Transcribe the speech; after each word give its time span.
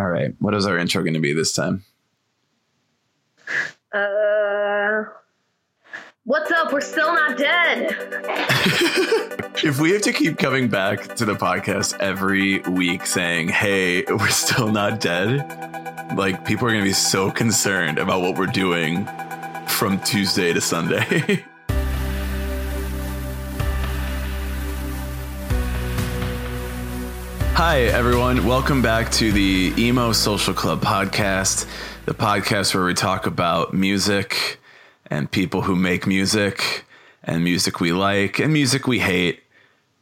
All 0.00 0.08
right. 0.08 0.34
What 0.38 0.54
is 0.54 0.64
our 0.64 0.78
intro 0.78 1.02
going 1.02 1.12
to 1.12 1.20
be 1.20 1.34
this 1.34 1.52
time? 1.52 1.84
Uh, 3.92 5.04
what's 6.24 6.50
up? 6.50 6.72
We're 6.72 6.80
still 6.80 7.12
not 7.12 7.36
dead. 7.36 7.90
if 9.62 9.78
we 9.78 9.90
have 9.90 10.00
to 10.00 10.12
keep 10.14 10.38
coming 10.38 10.68
back 10.68 11.16
to 11.16 11.26
the 11.26 11.34
podcast 11.34 12.00
every 12.00 12.60
week 12.60 13.04
saying, 13.04 13.48
hey, 13.48 14.04
we're 14.08 14.28
still 14.28 14.72
not 14.72 15.00
dead, 15.00 16.16
like 16.16 16.46
people 16.46 16.66
are 16.66 16.70
going 16.70 16.82
to 16.82 16.88
be 16.88 16.94
so 16.94 17.30
concerned 17.30 17.98
about 17.98 18.22
what 18.22 18.38
we're 18.38 18.46
doing 18.46 19.06
from 19.66 20.00
Tuesday 20.00 20.54
to 20.54 20.62
Sunday. 20.62 21.44
Hi, 27.62 27.82
everyone. 27.82 28.46
Welcome 28.46 28.80
back 28.80 29.12
to 29.12 29.32
the 29.32 29.74
Emo 29.76 30.12
Social 30.12 30.54
Club 30.54 30.80
podcast, 30.80 31.66
the 32.06 32.14
podcast 32.14 32.74
where 32.74 32.86
we 32.86 32.94
talk 32.94 33.26
about 33.26 33.74
music 33.74 34.58
and 35.08 35.30
people 35.30 35.60
who 35.60 35.76
make 35.76 36.06
music 36.06 36.86
and 37.22 37.44
music 37.44 37.78
we 37.78 37.92
like 37.92 38.38
and 38.38 38.50
music 38.50 38.86
we 38.86 38.98
hate 38.98 39.42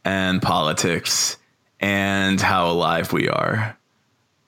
and 0.05 0.41
politics 0.41 1.35
and 1.81 2.39
how 2.39 2.71
alive 2.71 3.11
we 3.11 3.27
are. 3.27 3.77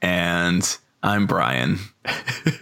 And 0.02 0.78
I'm 1.04 1.28
Brian. 1.28 1.80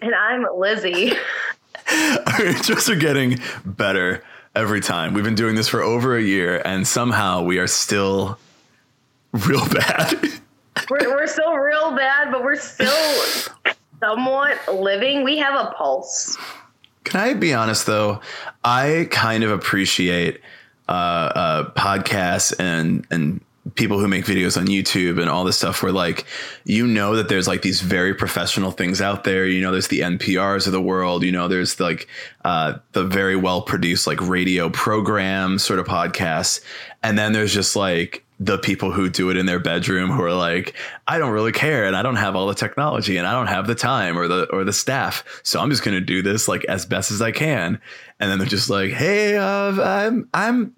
and 0.02 0.16
I'm 0.16 0.48
Lizzie. 0.58 1.12
Our 1.12 2.40
intros 2.42 2.90
are 2.90 2.96
getting 2.96 3.38
better 3.64 4.24
every 4.56 4.82
time. 4.82 5.14
We've 5.14 5.24
been 5.24 5.36
doing 5.36 5.54
this 5.54 5.68
for 5.68 5.84
over 5.84 6.18
a 6.18 6.24
year, 6.24 6.60
and 6.66 6.88
somehow 6.88 7.44
we 7.44 7.60
are 7.60 7.68
still 7.68 8.40
real 9.32 9.70
bad. 9.70 10.20
we're, 10.90 11.16
we're 11.16 11.28
still 11.28 11.56
real 11.56 11.96
bad, 11.96 12.32
but 12.32 12.44
we're 12.44 12.56
still 12.56 13.44
somewhat 14.00 14.58
living. 14.74 15.24
We 15.24 15.38
have 15.38 15.68
a 15.68 15.72
pulse. 15.72 16.38
Can 17.04 17.20
I 17.20 17.34
be 17.34 17.54
honest 17.54 17.86
though? 17.86 18.22
I 18.64 19.08
kind 19.10 19.44
of 19.44 19.52
appreciate 19.52 20.42
uh, 20.88 20.92
uh, 20.92 21.72
podcasts 21.72 22.54
and 22.60 23.06
and 23.10 23.42
people 23.76 24.00
who 24.00 24.08
make 24.08 24.26
videos 24.26 24.58
on 24.58 24.68
YouTube 24.68 25.20
and 25.20 25.30
all 25.30 25.44
this 25.44 25.58
stuff 25.58 25.84
where 25.84 25.92
like 25.92 26.26
you 26.66 26.88
know 26.88 27.16
that 27.16 27.30
there's 27.30 27.48
like 27.48 27.62
these 27.62 27.82
very 27.82 28.14
professional 28.14 28.72
things 28.72 29.02
out 29.02 29.24
there 29.24 29.46
you 29.46 29.62
know 29.62 29.72
there's 29.72 29.90
the 29.90 30.00
NPRs 30.00 30.66
of 30.66 30.72
the 30.72 30.82
world 30.82 31.24
you 31.24 31.32
know 31.32 31.48
there's 31.48 31.80
like 31.80 32.08
uh, 32.46 32.74
the 32.94 33.04
very 33.04 33.36
well 33.36 33.62
produced 33.62 34.08
like 34.08 34.20
radio 34.22 34.70
program 34.70 35.60
sort 35.60 35.80
of 35.80 35.86
podcasts 35.86 36.62
and 37.04 37.18
then 37.18 37.34
there's 37.34 37.54
just 37.54 37.76
like 37.76 38.26
the 38.40 38.58
people 38.58 38.92
who 38.92 39.10
do 39.10 39.30
it 39.30 39.38
in 39.38 39.46
their 39.46 39.60
bedroom 39.60 40.10
who 40.10 40.24
are 40.24 40.34
like 40.34 40.74
I 41.08 41.18
don't 41.18 41.32
really 41.32 41.52
care 41.52 41.86
and 41.86 41.96
I 41.96 42.02
don't 42.02 42.16
have 42.16 42.36
all 42.36 42.48
the 42.48 42.56
technology 42.56 43.18
and 43.18 43.28
I 43.28 43.34
don't 43.34 43.48
have 43.48 43.68
the 43.68 43.76
time 43.76 44.18
or 44.18 44.28
the 44.28 44.46
or 44.52 44.64
the 44.64 44.74
staff. 44.74 45.24
So 45.44 45.60
I'm 45.60 45.70
just 45.70 45.84
going 45.84 45.96
to 45.96 46.02
do 46.02 46.22
this 46.22 46.48
like 46.48 46.64
as 46.66 46.86
best 46.86 47.12
as 47.12 47.22
I 47.22 47.32
can. 47.32 47.82
And 48.20 48.32
then 48.32 48.40
they're 48.40 48.48
just 48.48 48.70
like 48.70 48.92
hey 48.92 49.36
uh, 49.38 49.82
I'm 49.82 50.30
I'm 50.34 50.74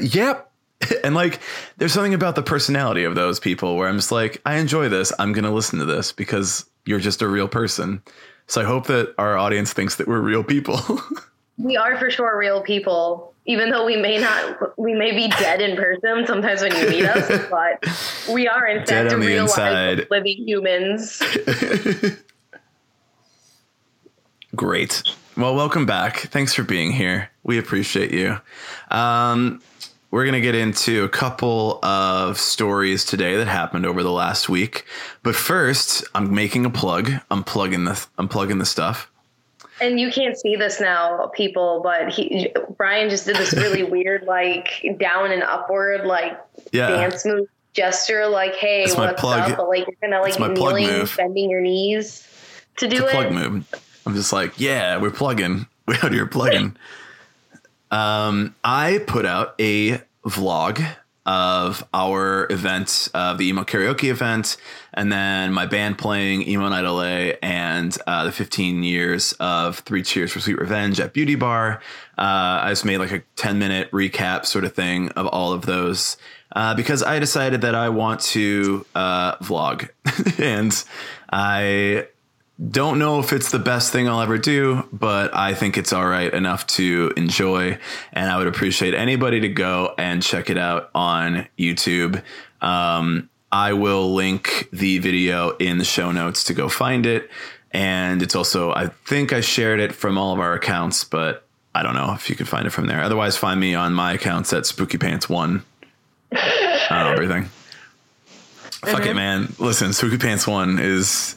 yep. 0.00 0.50
And 1.04 1.14
like 1.14 1.40
there's 1.78 1.92
something 1.92 2.14
about 2.14 2.34
the 2.34 2.42
personality 2.42 3.04
of 3.04 3.14
those 3.14 3.38
people 3.40 3.76
where 3.76 3.88
I'm 3.88 3.96
just 3.96 4.12
like 4.12 4.42
I 4.44 4.56
enjoy 4.56 4.88
this. 4.88 5.12
I'm 5.18 5.32
going 5.32 5.44
to 5.44 5.50
listen 5.50 5.78
to 5.78 5.84
this 5.84 6.12
because 6.12 6.68
you're 6.84 7.00
just 7.00 7.22
a 7.22 7.28
real 7.28 7.48
person. 7.48 8.02
So 8.46 8.60
I 8.60 8.64
hope 8.64 8.88
that 8.88 9.14
our 9.16 9.38
audience 9.38 9.72
thinks 9.72 9.96
that 9.96 10.08
we're 10.08 10.20
real 10.20 10.44
people. 10.44 10.80
We 11.56 11.76
are 11.76 11.96
for 11.98 12.10
sure 12.10 12.36
real 12.36 12.62
people 12.62 13.33
even 13.46 13.70
though 13.70 13.84
we 13.84 13.96
may 13.96 14.18
not 14.18 14.78
we 14.78 14.94
may 14.94 15.12
be 15.12 15.28
dead 15.28 15.60
in 15.60 15.76
person 15.76 16.26
sometimes 16.26 16.62
when 16.62 16.74
you 16.76 16.88
meet 16.88 17.04
us 17.04 17.46
but 17.50 17.84
we 18.32 18.48
are 18.48 18.66
in 18.66 18.86
fact 18.86 19.12
real 19.12 19.46
life 19.46 20.06
living 20.10 20.46
humans. 20.46 21.22
Great. 24.54 25.02
Well 25.36 25.54
welcome 25.54 25.84
back. 25.84 26.18
Thanks 26.18 26.54
for 26.54 26.62
being 26.62 26.92
here. 26.92 27.30
We 27.42 27.58
appreciate 27.58 28.12
you. 28.12 28.38
Um, 28.90 29.60
we're 30.10 30.24
going 30.24 30.34
to 30.34 30.40
get 30.40 30.54
into 30.54 31.02
a 31.02 31.08
couple 31.08 31.84
of 31.84 32.38
stories 32.38 33.04
today 33.04 33.36
that 33.36 33.48
happened 33.48 33.84
over 33.84 34.04
the 34.04 34.12
last 34.12 34.48
week. 34.48 34.86
But 35.22 35.34
first 35.34 36.04
i'm 36.14 36.32
making 36.34 36.64
a 36.64 36.70
plug. 36.70 37.10
I'm 37.30 37.44
plugging 37.44 37.84
the 37.84 38.06
i'm 38.16 38.28
plugging 38.28 38.58
the 38.58 38.66
stuff 38.66 39.10
and 39.80 39.98
you 39.98 40.10
can't 40.10 40.38
see 40.38 40.56
this 40.56 40.80
now, 40.80 41.26
people, 41.34 41.80
but 41.82 42.10
he 42.10 42.52
Brian 42.76 43.10
just 43.10 43.26
did 43.26 43.36
this 43.36 43.52
really 43.54 43.82
weird, 43.90 44.24
like 44.24 44.84
down 44.98 45.30
and 45.30 45.42
upward, 45.42 46.06
like 46.06 46.38
yeah. 46.72 46.88
dance 46.88 47.24
move 47.24 47.48
gesture, 47.72 48.26
like 48.26 48.54
"Hey, 48.54 48.84
That's 48.84 48.96
what's 48.96 49.24
up?" 49.24 49.56
But 49.56 49.68
like 49.68 49.86
you're 49.86 49.96
kind 50.00 50.14
of 50.14 50.22
like 50.22 50.38
kneeling, 50.56 51.08
bending 51.16 51.50
your 51.50 51.60
knees 51.60 52.26
to 52.76 52.88
do 52.88 53.04
it's 53.04 53.12
it. 53.12 53.16
Plug 53.16 53.32
move. 53.32 53.74
I'm 54.06 54.14
just 54.14 54.32
like, 54.32 54.58
yeah, 54.58 54.98
we're 54.98 55.10
plugging. 55.10 55.66
We're 55.86 55.98
out 56.02 56.12
here 56.12 56.26
plugging. 56.26 56.76
um, 57.90 58.54
I 58.64 59.02
put 59.06 59.26
out 59.26 59.54
a 59.60 60.00
vlog 60.24 60.82
of 61.26 61.86
our 61.94 62.46
event 62.50 63.08
of 63.14 63.38
the 63.38 63.48
emo 63.48 63.64
karaoke 63.64 64.10
event 64.10 64.56
and 64.92 65.10
then 65.10 65.52
my 65.52 65.64
band 65.64 65.96
playing 65.96 66.46
emo 66.46 66.68
night 66.68 66.82
la 66.82 67.02
and 67.42 67.96
uh, 68.06 68.24
the 68.24 68.32
15 68.32 68.82
years 68.82 69.32
of 69.40 69.78
three 69.80 70.02
cheers 70.02 70.32
for 70.32 70.40
sweet 70.40 70.58
revenge 70.58 71.00
at 71.00 71.12
beauty 71.12 71.34
bar. 71.34 71.80
Uh, 72.18 72.60
i 72.62 72.70
just 72.70 72.84
made 72.84 72.98
like 72.98 73.12
a 73.12 73.22
10 73.36 73.58
minute 73.58 73.90
recap 73.90 74.44
sort 74.44 74.64
of 74.64 74.74
thing 74.74 75.08
of 75.10 75.26
all 75.26 75.52
of 75.52 75.66
those 75.66 76.16
uh, 76.54 76.74
because 76.74 77.02
i 77.02 77.18
decided 77.18 77.62
that 77.62 77.74
i 77.74 77.88
want 77.88 78.20
to 78.20 78.84
uh, 78.94 79.36
vlog. 79.36 79.88
And 80.38 80.84
i 81.30 82.06
don't 82.70 82.98
know 82.98 83.18
if 83.18 83.32
it's 83.32 83.50
the 83.50 83.58
best 83.58 83.92
thing 83.92 84.08
I'll 84.08 84.20
ever 84.20 84.38
do, 84.38 84.86
but 84.92 85.34
I 85.34 85.54
think 85.54 85.76
it's 85.76 85.92
all 85.92 86.06
right 86.06 86.32
enough 86.32 86.66
to 86.68 87.12
enjoy. 87.16 87.78
And 88.12 88.30
I 88.30 88.38
would 88.38 88.46
appreciate 88.46 88.94
anybody 88.94 89.40
to 89.40 89.48
go 89.48 89.94
and 89.98 90.22
check 90.22 90.50
it 90.50 90.58
out 90.58 90.90
on 90.94 91.48
YouTube. 91.58 92.22
Um, 92.60 93.28
I 93.50 93.72
will 93.72 94.14
link 94.14 94.68
the 94.72 94.98
video 94.98 95.50
in 95.56 95.78
the 95.78 95.84
show 95.84 96.12
notes 96.12 96.44
to 96.44 96.54
go 96.54 96.68
find 96.68 97.06
it. 97.06 97.30
And 97.72 98.22
it's 98.22 98.36
also, 98.36 98.72
I 98.72 98.86
think 99.04 99.32
I 99.32 99.40
shared 99.40 99.80
it 99.80 99.92
from 99.92 100.16
all 100.16 100.32
of 100.32 100.38
our 100.38 100.54
accounts, 100.54 101.02
but 101.02 101.44
I 101.74 101.82
don't 101.82 101.94
know 101.94 102.12
if 102.14 102.30
you 102.30 102.36
can 102.36 102.46
find 102.46 102.66
it 102.68 102.70
from 102.70 102.86
there. 102.86 103.02
Otherwise, 103.02 103.36
find 103.36 103.58
me 103.58 103.74
on 103.74 103.92
my 103.92 104.12
accounts 104.12 104.52
at 104.52 104.64
Spooky 104.64 104.96
Pants 104.96 105.28
One. 105.28 105.64
I 106.32 106.86
don't 106.90 107.06
know 107.06 107.12
everything. 107.12 107.42
Mm-hmm. 107.44 108.90
Fuck 108.90 109.00
it, 109.00 109.08
mm-hmm. 109.08 109.16
man. 109.16 109.52
Listen, 109.58 109.92
Spooky 109.92 110.18
Pants 110.18 110.46
One 110.46 110.78
is 110.78 111.34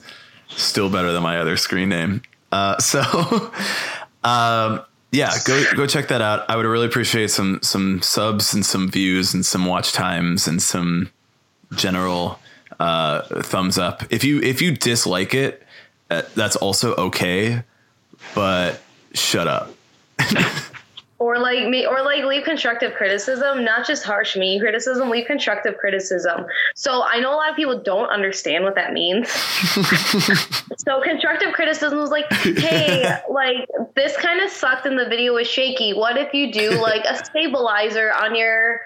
still 0.57 0.89
better 0.89 1.11
than 1.13 1.23
my 1.23 1.39
other 1.39 1.55
screen 1.57 1.89
name. 1.89 2.21
Uh, 2.51 2.77
so, 2.79 3.01
um, 4.23 4.81
yeah, 5.11 5.31
go 5.45 5.63
go 5.75 5.87
check 5.87 6.09
that 6.09 6.21
out. 6.21 6.49
I 6.49 6.55
would 6.55 6.65
really 6.65 6.85
appreciate 6.85 7.31
some 7.31 7.59
some 7.61 8.01
subs 8.01 8.53
and 8.53 8.65
some 8.65 8.89
views 8.91 9.33
and 9.33 9.45
some 9.45 9.65
watch 9.65 9.93
times 9.93 10.47
and 10.47 10.61
some 10.61 11.11
general 11.75 12.39
uh, 12.79 13.21
thumbs 13.41 13.77
up. 13.77 14.03
If 14.09 14.23
you 14.23 14.41
if 14.41 14.61
you 14.61 14.73
dislike 14.73 15.33
it, 15.33 15.63
uh, 16.09 16.23
that's 16.35 16.55
also 16.57 16.93
okay, 16.95 17.63
but 18.35 18.81
shut 19.13 19.47
up. 19.47 19.71
or 21.19 21.39
like 21.39 21.67
me 21.67 21.85
or 21.85 22.03
like 22.03 22.23
leave 22.23 22.43
constructive 22.43 22.93
criticism 22.93 23.63
not 23.63 23.87
just 23.87 24.03
harsh 24.03 24.35
mean 24.35 24.59
criticism 24.59 25.09
leave 25.09 25.25
constructive 25.25 25.77
criticism. 25.77 26.45
So 26.75 27.03
i 27.03 27.19
know 27.19 27.33
a 27.33 27.37
lot 27.37 27.49
of 27.49 27.55
people 27.55 27.79
don't 27.81 28.09
understand 28.09 28.63
what 28.63 28.75
that 28.75 28.93
means. 28.93 29.29
So 30.79 31.01
constructive 31.01 31.53
criticism 31.53 31.97
was 31.97 32.11
like 32.11 32.31
hey 32.31 33.19
like 33.29 33.67
this 33.95 34.15
kind 34.15 34.39
of 34.41 34.49
sucked 34.49 34.85
and 34.85 34.97
the 34.97 35.05
video 35.05 35.33
was 35.33 35.47
shaky. 35.47 35.93
What 35.93 36.17
if 36.17 36.33
you 36.33 36.51
do 36.51 36.81
like 36.81 37.03
a 37.03 37.25
stabilizer 37.25 38.13
on 38.13 38.35
your 38.35 38.81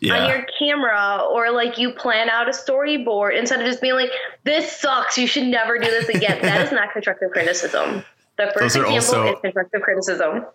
yeah. 0.00 0.14
on 0.14 0.28
your 0.28 0.46
camera? 0.58 1.22
Or 1.30 1.50
like 1.50 1.78
you 1.78 1.92
plan 1.92 2.28
out 2.28 2.46
a 2.48 2.50
storyboard 2.50 3.38
instead 3.38 3.60
of 3.60 3.66
just 3.66 3.80
being 3.80 3.94
like 3.94 4.10
this 4.44 4.70
sucks 4.70 5.16
you 5.16 5.26
should 5.26 5.46
never 5.46 5.78
do 5.78 5.86
this 5.86 6.08
again. 6.10 6.42
That 6.42 6.60
is 6.60 6.72
not 6.72 6.92
constructive 6.92 7.30
criticism. 7.30 8.04
The 8.36 8.50
first 8.52 8.76
example 8.76 8.94
also- 8.94 9.32
is 9.34 9.40
constructive 9.40 9.82
criticism 9.82 10.46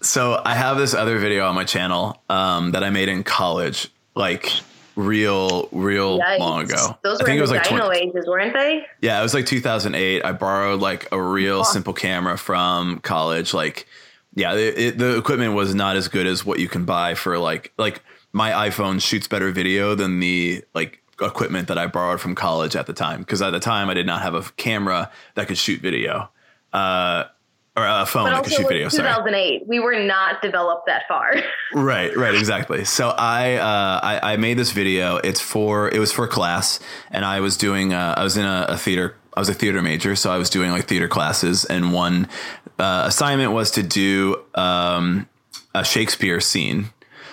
so 0.00 0.40
I 0.44 0.54
have 0.54 0.78
this 0.78 0.94
other 0.94 1.18
video 1.18 1.46
on 1.46 1.54
my 1.54 1.64
channel 1.64 2.22
um, 2.28 2.72
that 2.72 2.84
I 2.84 2.90
made 2.90 3.08
in 3.08 3.24
college, 3.24 3.88
like 4.14 4.52
real, 4.94 5.68
real 5.72 6.18
Yikes. 6.18 6.38
long 6.38 6.64
ago. 6.64 6.98
Those 7.02 7.20
I 7.20 7.22
were 7.22 7.26
think 7.26 7.38
it 7.38 7.42
was 7.42 7.50
like 7.50 7.64
20, 7.64 7.98
ages, 7.98 8.26
weren't 8.26 8.54
they? 8.54 8.84
Yeah, 9.00 9.20
it 9.20 9.22
was 9.22 9.34
like 9.34 9.46
2008. 9.46 10.24
I 10.24 10.32
borrowed 10.32 10.80
like 10.80 11.08
a 11.12 11.20
real 11.20 11.60
oh. 11.60 11.62
simple 11.62 11.92
camera 11.92 12.36
from 12.36 12.98
college. 13.00 13.54
Like, 13.54 13.86
yeah, 14.34 14.54
it, 14.54 14.78
it, 14.78 14.98
the 14.98 15.16
equipment 15.16 15.54
was 15.54 15.74
not 15.74 15.96
as 15.96 16.08
good 16.08 16.26
as 16.26 16.44
what 16.44 16.58
you 16.58 16.68
can 16.68 16.84
buy 16.84 17.14
for 17.14 17.38
like 17.38 17.72
like 17.78 18.02
my 18.32 18.50
iPhone 18.68 19.00
shoots 19.00 19.26
better 19.28 19.50
video 19.50 19.94
than 19.94 20.20
the 20.20 20.62
like 20.74 21.02
equipment 21.20 21.68
that 21.68 21.78
I 21.78 21.86
borrowed 21.86 22.20
from 22.20 22.34
college 22.34 22.76
at 22.76 22.86
the 22.86 22.92
time 22.92 23.20
because 23.20 23.40
at 23.40 23.50
the 23.50 23.60
time 23.60 23.88
I 23.88 23.94
did 23.94 24.06
not 24.06 24.20
have 24.22 24.34
a 24.34 24.42
camera 24.56 25.10
that 25.34 25.48
could 25.48 25.58
shoot 25.58 25.80
video. 25.80 26.28
Uh, 26.72 27.24
or 27.76 27.86
a 27.86 28.06
phone 28.06 28.24
that 28.24 28.42
could 28.42 28.52
shoot 28.52 28.68
video. 28.68 28.88
2008. 28.88 29.58
Sorry. 29.58 29.62
We 29.66 29.80
were 29.80 30.02
not 30.02 30.40
developed 30.40 30.86
that 30.86 31.02
far. 31.06 31.34
right, 31.74 32.16
right, 32.16 32.34
exactly. 32.34 32.84
So 32.84 33.10
I, 33.10 33.56
uh, 33.56 34.00
I, 34.02 34.32
I 34.32 34.36
made 34.38 34.58
this 34.58 34.72
video. 34.72 35.16
It's 35.16 35.40
for 35.40 35.88
it 35.88 35.98
was 35.98 36.10
for 36.10 36.26
class, 36.26 36.80
and 37.10 37.24
I 37.24 37.40
was 37.40 37.56
doing 37.56 37.92
uh, 37.92 38.14
I 38.16 38.24
was 38.24 38.36
in 38.36 38.46
a, 38.46 38.66
a, 38.70 38.76
theater 38.78 39.16
I 39.34 39.40
was 39.40 39.50
a 39.50 39.54
theater 39.54 39.82
major, 39.82 40.16
so 40.16 40.30
I 40.30 40.38
was 40.38 40.48
doing 40.48 40.70
like 40.70 40.88
theater 40.88 41.08
classes, 41.08 41.66
and 41.66 41.92
one 41.92 42.28
uh, 42.78 43.04
assignment 43.06 43.52
was 43.52 43.70
to 43.72 43.82
do 43.82 44.42
um, 44.54 45.28
a 45.74 45.84
Shakespeare 45.84 46.40
scene. 46.40 46.86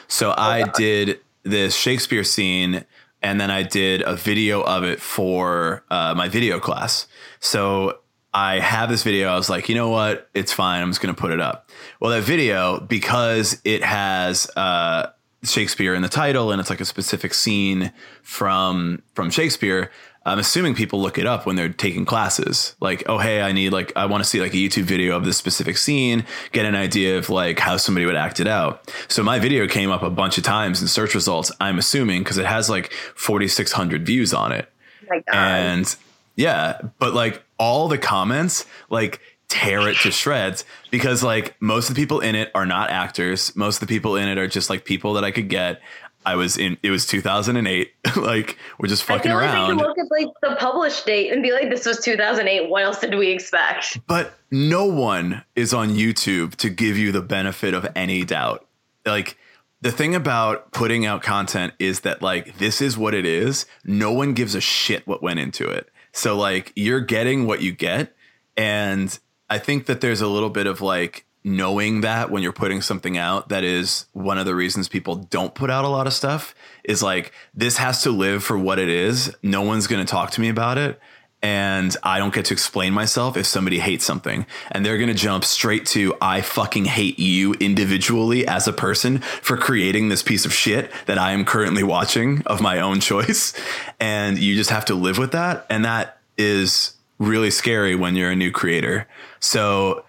So 0.07 0.34
I 0.36 0.63
did 0.75 1.22
this 1.44 1.75
Shakespeare 1.75 2.25
scene, 2.25 2.84
and 3.22 3.39
then 3.39 3.50
I 3.50 3.63
did 3.63 4.01
a 4.01 4.16
video 4.16 4.62
of 4.62 4.84
it 4.84 5.00
for 5.00 5.84
uh, 5.89 6.13
my 6.16 6.28
video 6.28 6.60
class. 6.60 7.07
So 7.39 8.00
I 8.34 8.60
have 8.60 8.90
this 8.90 9.04
video. 9.04 9.30
I 9.30 9.36
was 9.36 9.50
like, 9.50 9.70
you 9.70 9.76
know 9.76 9.90
what? 9.90 10.30
It's 10.34 10.52
fine. 10.52 10.82
I'm 10.82 10.90
just 10.90 11.02
going 11.02 11.14
to 11.14 11.20
put 11.20 11.32
it 11.32 11.40
up. 11.40 11.70
Well, 12.00 12.12
that 12.12 12.24
video, 12.24 12.80
because 12.80 13.62
it 13.64 13.84
has 13.84 14.50
uh, 14.56 15.12
Shakespeare 15.44 15.94
in 15.94 16.02
the 16.02 16.10
title 16.10 16.52
and 16.52 16.60
it's 16.60 16.70
like 16.70 16.82
a 16.82 16.86
specific 16.86 17.34
scene 17.34 17.92
from 18.22 19.02
from 19.14 19.30
Shakespeare, 19.30 19.92
I'm 20.26 20.40
assuming 20.40 20.74
people 20.74 21.02
look 21.02 21.18
it 21.18 21.26
up 21.26 21.46
when 21.46 21.56
they're 21.56 21.70
taking 21.70 22.06
classes. 22.06 22.76
Like, 22.80 23.04
oh, 23.08 23.18
hey, 23.18 23.42
I 23.42 23.52
need 23.52 23.72
like 23.72 23.92
I 23.96 24.06
want 24.06 24.24
to 24.24 24.30
see 24.30 24.40
like 24.40 24.54
a 24.54 24.58
YouTube 24.58 24.84
video 24.84 25.18
of 25.18 25.26
this 25.26 25.38
specific 25.38 25.78
scene, 25.78 26.26
get 26.54 26.66
an 26.66 26.76
idea 26.76 27.18
of 27.18 27.30
like 27.30 27.60
how 27.60 27.78
somebody 27.78 28.06
would 28.06 28.16
act 28.16 28.40
it 28.40 28.48
out. 28.48 28.90
So 29.10 29.22
my 29.22 29.40
video 29.40 29.68
came 29.68 29.92
up 29.92 30.02
a 30.02 30.10
bunch 30.10 30.38
of 30.38 30.44
times 30.44 30.82
in 30.82 30.88
search 30.88 31.14
results. 31.14 31.52
I'm 31.60 31.78
assuming 31.78 32.24
because 32.24 32.38
it 32.38 32.46
has 32.46 32.70
like 32.70 32.92
4,600 33.16 34.06
views 34.06 34.34
on 34.34 34.54
it, 34.54 34.70
God. 35.10 35.22
and 35.36 35.96
yeah, 36.36 36.80
but 37.00 37.14
like 37.14 37.43
all 37.58 37.88
the 37.88 37.98
comments 37.98 38.66
like 38.90 39.20
tear 39.50 39.88
it 39.88 39.98
to 39.98 40.12
shreds 40.12 40.66
because 40.90 41.24
like 41.24 41.56
most 41.60 41.90
of 41.90 41.96
the 41.96 42.02
people 42.02 42.20
in 42.20 42.36
it 42.36 42.50
are 42.56 42.66
not 42.66 42.90
actors. 42.90 43.56
Most 43.56 43.82
of 43.82 43.88
the 43.88 43.94
people 43.94 44.16
in 44.16 44.28
it 44.28 44.38
are 44.38 44.48
just 44.48 44.70
like 44.70 44.84
people 44.86 45.14
that 45.14 45.24
I 45.24 45.32
could 45.32 45.48
get. 45.48 45.82
I 46.26 46.36
was 46.36 46.58
in 46.58 46.78
it 46.82 46.90
was 46.90 47.06
2008. 47.06 47.92
like 48.16 48.58
we're 48.80 48.88
just 48.88 49.04
I 49.04 49.18
fucking 49.18 49.30
feel 49.30 49.36
like 49.36 49.52
they 49.52 49.56
around. 49.58 49.70
can 49.70 49.78
look 49.78 49.98
at 49.98 50.06
like 50.10 50.28
the 50.42 50.56
published 50.56 51.06
date 51.06 51.32
and 51.32 51.44
be 51.44 51.52
like, 51.52 51.70
"This 51.70 51.86
was 51.86 52.00
2008. 52.00 52.70
What 52.70 52.84
else 52.84 53.00
did 53.00 53.16
we 53.16 53.30
expect?" 53.30 54.00
but 54.08 54.34
no 54.50 54.86
one 54.86 55.44
is 55.56 55.74
on 55.74 55.90
YouTube 55.90 56.56
to 56.56 56.70
give 56.70 56.98
you 56.98 57.12
the 57.12 57.22
benefit 57.22 57.74
of 57.74 57.88
any 57.96 58.24
doubt. 58.24 58.66
Like 59.06 59.38
the 59.82 59.92
thing 59.92 60.16
about 60.16 60.72
putting 60.72 61.06
out 61.06 61.22
content 61.24 61.74
is 61.78 62.00
that 62.02 62.22
like 62.22 62.58
this 62.58 62.82
is 62.82 62.98
what 62.98 63.14
it 63.14 63.26
is. 63.26 63.66
No 63.84 64.14
one 64.14 64.34
gives 64.34 64.56
a 64.56 64.62
shit 64.62 65.06
what 65.06 65.22
went 65.22 65.40
into 65.40 65.68
it. 65.68 65.90
So 66.13 66.38
like 66.38 66.71
you're 66.75 67.01
getting 67.01 67.45
what 67.45 67.62
you 67.62 67.71
get 67.71 68.15
and 68.56 69.18
I 69.50 69.60
think 69.60 69.88
that 69.88 70.01
there's 70.01 70.21
a 70.21 70.27
little 70.27 70.50
bit 70.50 70.68
of 70.68 70.80
like 70.80 71.25
knowing 71.44 72.01
that 72.01 72.31
when 72.31 72.42
you're 72.42 72.54
putting 72.54 72.81
something 72.81 73.18
out 73.18 73.50
that 73.50 73.63
is 73.63 74.06
one 74.13 74.38
of 74.38 74.45
the 74.45 74.56
reasons 74.56 74.88
people 74.88 75.15
don't 75.15 75.54
put 75.54 75.69
out 75.69 75.83
a 75.83 75.89
lot 75.89 76.07
of 76.07 76.13
stuff 76.13 76.56
is 76.86 77.04
like 77.04 77.33
this 77.54 77.77
has 77.77 78.01
to 78.04 78.12
live 78.12 78.44
for 78.44 78.57
what 78.57 78.80
it 78.80 78.88
is. 78.88 79.36
No 79.44 79.62
one's 79.62 79.88
going 79.88 80.04
to 80.06 80.10
talk 80.10 80.31
to 80.31 80.42
me 80.42 80.48
about 80.48 80.77
it 80.77 81.00
and 81.44 81.95
I 82.04 82.19
don't 82.19 82.34
get 82.34 82.45
to 82.45 82.54
explain 82.54 82.94
myself 82.94 83.36
if 83.36 83.45
somebody 83.45 83.80
hates 83.80 84.06
something. 84.06 84.45
And 84.72 84.86
they're 84.86 84.98
going 84.98 85.10
to 85.10 85.13
jump 85.13 85.44
straight 85.44 85.86
to, 85.88 86.16
I 86.22 86.40
fucking 86.40 86.86
hate 86.86 87.19
you 87.19 87.54
individually 87.56 88.48
as 88.48 88.66
a 88.66 88.72
person 88.72 89.19
for 89.19 89.57
creating 89.57 90.07
this 90.07 90.24
piece 90.24 90.45
of 90.45 90.54
shit 90.54 90.90
that 91.06 91.18
I 91.18 91.34
am 91.34 91.44
currently 91.44 91.84
watching 91.84 92.42
of 92.45 92.62
my 92.62 92.80
own 92.80 93.01
choice. 93.01 93.54
And 94.00 94.38
you 94.38 94.56
just 94.56 94.69
have 94.69 94.86
to 94.86 94.95
live 94.95 95.18
with 95.18 95.31
that. 95.31 95.66
And 95.69 95.86
that 95.86 96.18
is 96.38 96.94
really 97.19 97.51
scary 97.51 97.96
when 97.96 98.16
you're 98.16 98.31
a 98.31 98.36
new 98.36 98.51
creator. 98.51 99.07
So 99.39 100.04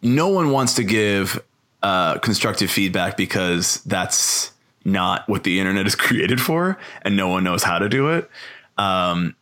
no 0.00 0.28
one 0.28 0.50
wants 0.50 0.74
to 0.74 0.84
give 0.84 1.42
uh, 1.82 2.18
constructive 2.18 2.70
feedback 2.70 3.16
because 3.16 3.82
that's 3.84 4.52
not 4.84 5.28
what 5.28 5.44
the 5.44 5.58
internet 5.58 5.86
is 5.86 5.94
created 5.96 6.40
for 6.40 6.78
and 7.02 7.16
no 7.16 7.28
one 7.28 7.44
knows 7.44 7.62
how 7.62 7.78
to 7.78 7.88
do 7.88 8.10
it. 8.10 8.30
Um, 8.78 9.35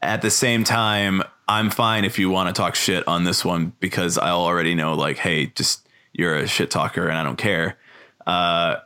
at 0.00 0.22
the 0.22 0.30
same 0.30 0.64
time, 0.64 1.22
I'm 1.48 1.70
fine 1.70 2.04
if 2.04 2.18
you 2.18 2.30
want 2.30 2.54
to 2.54 2.58
talk 2.58 2.74
shit 2.74 3.06
on 3.08 3.24
this 3.24 3.44
one 3.44 3.72
because 3.80 4.18
I 4.18 4.30
already 4.30 4.74
know, 4.74 4.94
like, 4.94 5.18
hey, 5.18 5.46
just 5.46 5.88
you're 6.12 6.36
a 6.36 6.46
shit 6.46 6.70
talker 6.70 7.08
and 7.08 7.16
I 7.16 7.22
don't 7.22 7.38
care. 7.38 7.78
Uh, 8.26 8.76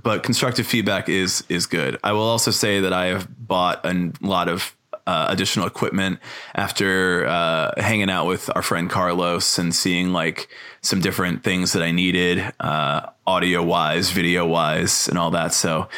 but 0.00 0.22
constructive 0.22 0.66
feedback 0.66 1.08
is 1.08 1.44
is 1.48 1.66
good. 1.66 1.98
I 2.02 2.12
will 2.12 2.22
also 2.22 2.50
say 2.50 2.80
that 2.80 2.92
I 2.92 3.06
have 3.06 3.28
bought 3.46 3.84
a 3.84 4.12
lot 4.20 4.48
of 4.48 4.76
uh, 5.06 5.26
additional 5.28 5.66
equipment 5.66 6.18
after 6.54 7.26
uh, 7.26 7.80
hanging 7.80 8.10
out 8.10 8.26
with 8.26 8.50
our 8.54 8.62
friend 8.62 8.90
Carlos 8.90 9.58
and 9.58 9.74
seeing 9.74 10.12
like 10.12 10.48
some 10.80 11.00
different 11.00 11.44
things 11.44 11.72
that 11.72 11.82
I 11.82 11.92
needed, 11.92 12.52
uh, 12.60 13.06
audio 13.26 13.62
wise, 13.62 14.10
video 14.10 14.46
wise, 14.46 15.08
and 15.08 15.16
all 15.16 15.30
that. 15.30 15.54
So 15.54 15.88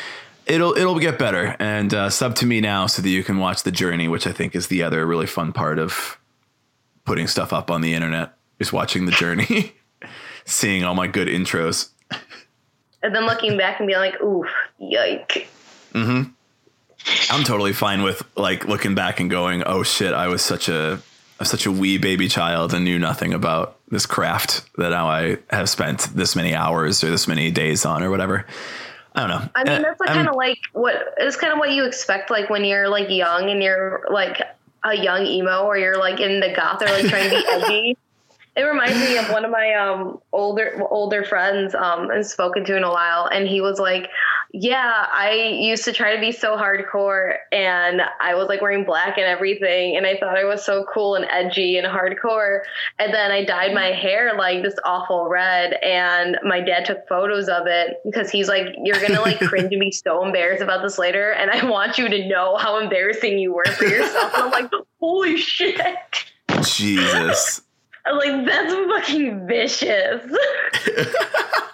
it'll 0.48 0.76
it'll 0.76 0.98
get 0.98 1.18
better. 1.18 1.54
And 1.58 1.92
uh, 1.94 2.10
sub 2.10 2.34
to 2.36 2.46
me 2.46 2.60
now 2.60 2.86
so 2.86 3.02
that 3.02 3.08
you 3.08 3.22
can 3.22 3.38
watch 3.38 3.62
the 3.62 3.70
journey, 3.70 4.08
which 4.08 4.26
I 4.26 4.32
think 4.32 4.56
is 4.56 4.68
the 4.68 4.82
other 4.82 5.06
really 5.06 5.26
fun 5.26 5.52
part 5.52 5.78
of 5.78 6.18
putting 7.04 7.26
stuff 7.28 7.52
up 7.52 7.70
on 7.70 7.80
the 7.80 7.94
internet. 7.94 8.34
Is 8.58 8.72
watching 8.72 9.06
the 9.06 9.12
journey, 9.12 9.74
seeing 10.44 10.82
all 10.82 10.94
my 10.94 11.06
good 11.06 11.28
intros. 11.28 11.90
And 13.04 13.14
then 13.14 13.24
looking 13.24 13.56
back 13.56 13.78
and 13.78 13.86
being 13.86 14.00
like, 14.00 14.20
"Oof, 14.20 14.48
yike." 14.78 15.48
Mm-hmm. 15.92 16.32
I'm 17.30 17.44
totally 17.44 17.72
fine 17.72 18.02
with 18.02 18.22
like 18.36 18.66
looking 18.66 18.96
back 18.96 19.20
and 19.20 19.30
going, 19.30 19.62
"Oh 19.64 19.84
shit, 19.84 20.12
I 20.12 20.26
was 20.26 20.42
such 20.42 20.68
a 20.68 21.00
such 21.42 21.66
a 21.66 21.70
wee 21.70 21.98
baby 21.98 22.26
child 22.26 22.74
and 22.74 22.84
knew 22.84 22.98
nothing 22.98 23.32
about 23.32 23.78
this 23.90 24.06
craft 24.06 24.68
that 24.76 24.88
now 24.88 25.08
I 25.08 25.38
have 25.50 25.70
spent 25.70 26.08
this 26.16 26.34
many 26.34 26.52
hours 26.52 27.04
or 27.04 27.10
this 27.10 27.28
many 27.28 27.52
days 27.52 27.84
on 27.84 28.02
or 28.02 28.10
whatever." 28.10 28.44
I 29.18 29.26
don't 29.26 29.30
know. 29.30 29.48
I 29.56 29.64
mean, 29.64 29.72
Uh, 29.72 29.82
that's 29.82 30.00
like 30.00 30.10
kind 30.10 30.28
of 30.28 30.36
like 30.36 30.58
what 30.74 31.14
it's 31.16 31.36
kind 31.36 31.52
of 31.52 31.58
what 31.58 31.72
you 31.72 31.84
expect, 31.84 32.30
like 32.30 32.48
when 32.50 32.64
you're 32.64 32.88
like 32.88 33.10
young 33.10 33.50
and 33.50 33.60
you're 33.60 34.06
like 34.10 34.40
a 34.84 34.94
young 34.94 35.26
emo, 35.26 35.64
or 35.64 35.76
you're 35.76 35.98
like 35.98 36.20
in 36.20 36.38
the 36.38 36.52
goth 36.54 36.80
or 36.82 36.86
like 36.86 37.06
trying 37.06 37.28
to 37.28 37.36
be 37.36 37.44
edgy. 37.50 37.96
It 38.56 38.62
reminds 38.62 38.96
me 38.98 39.18
of 39.18 39.28
one 39.30 39.44
of 39.44 39.50
my 39.50 39.74
um 39.74 40.20
older 40.32 40.80
older 40.88 41.24
friends 41.24 41.74
um 41.74 42.10
and 42.10 42.24
spoken 42.24 42.64
to 42.66 42.76
in 42.76 42.84
a 42.84 42.90
while, 42.90 43.26
and 43.26 43.48
he 43.48 43.60
was 43.60 43.80
like, 43.80 44.08
"Yeah, 44.52 45.06
I 45.12 45.32
used 45.32 45.84
to 45.84 45.92
try 45.92 46.14
to 46.14 46.20
be 46.20 46.32
so 46.32 46.56
hardcore, 46.56 47.36
and 47.52 48.00
I 48.20 48.34
was 48.34 48.48
like 48.48 48.62
wearing 48.62 48.84
black 48.84 49.18
and 49.18 49.26
everything, 49.26 49.96
and 49.96 50.06
I 50.06 50.16
thought 50.16 50.38
I 50.38 50.44
was 50.44 50.64
so 50.64 50.84
cool 50.92 51.14
and 51.14 51.26
edgy 51.30 51.76
and 51.76 51.86
hardcore, 51.86 52.60
and 52.98 53.12
then 53.12 53.30
I 53.30 53.44
dyed 53.44 53.74
my 53.74 53.90
mm-hmm. 53.90 54.00
hair 54.00 54.34
like 54.36 54.62
this 54.62 54.74
awful 54.84 55.28
red, 55.28 55.74
and 55.82 56.38
my 56.44 56.60
dad 56.60 56.84
took 56.84 57.06
photos 57.08 57.48
of 57.48 57.66
it 57.66 57.98
because 58.04 58.30
he's 58.30 58.48
like, 58.48 58.74
you're 58.82 59.00
gonna 59.00 59.20
like 59.20 59.38
cringe 59.48 59.72
and 59.72 59.80
be 59.80 59.92
so 59.92 60.24
embarrassed 60.24 60.62
about 60.62 60.82
this 60.82 60.98
later, 60.98 61.32
and 61.32 61.50
I 61.50 61.68
want 61.68 61.98
you 61.98 62.08
to 62.08 62.28
know 62.28 62.56
how 62.56 62.78
embarrassing 62.78 63.38
you 63.38 63.52
were 63.52 63.66
for 63.66 63.84
yourself." 63.84 64.34
And 64.34 64.44
I'm 64.44 64.50
like, 64.50 64.70
"Holy 65.00 65.36
shit!" 65.36 65.96
Jesus. 66.62 67.60
I'm 68.06 68.16
like, 68.16 68.46
that's 68.46 68.72
fucking 68.72 69.46
vicious. 69.46 70.24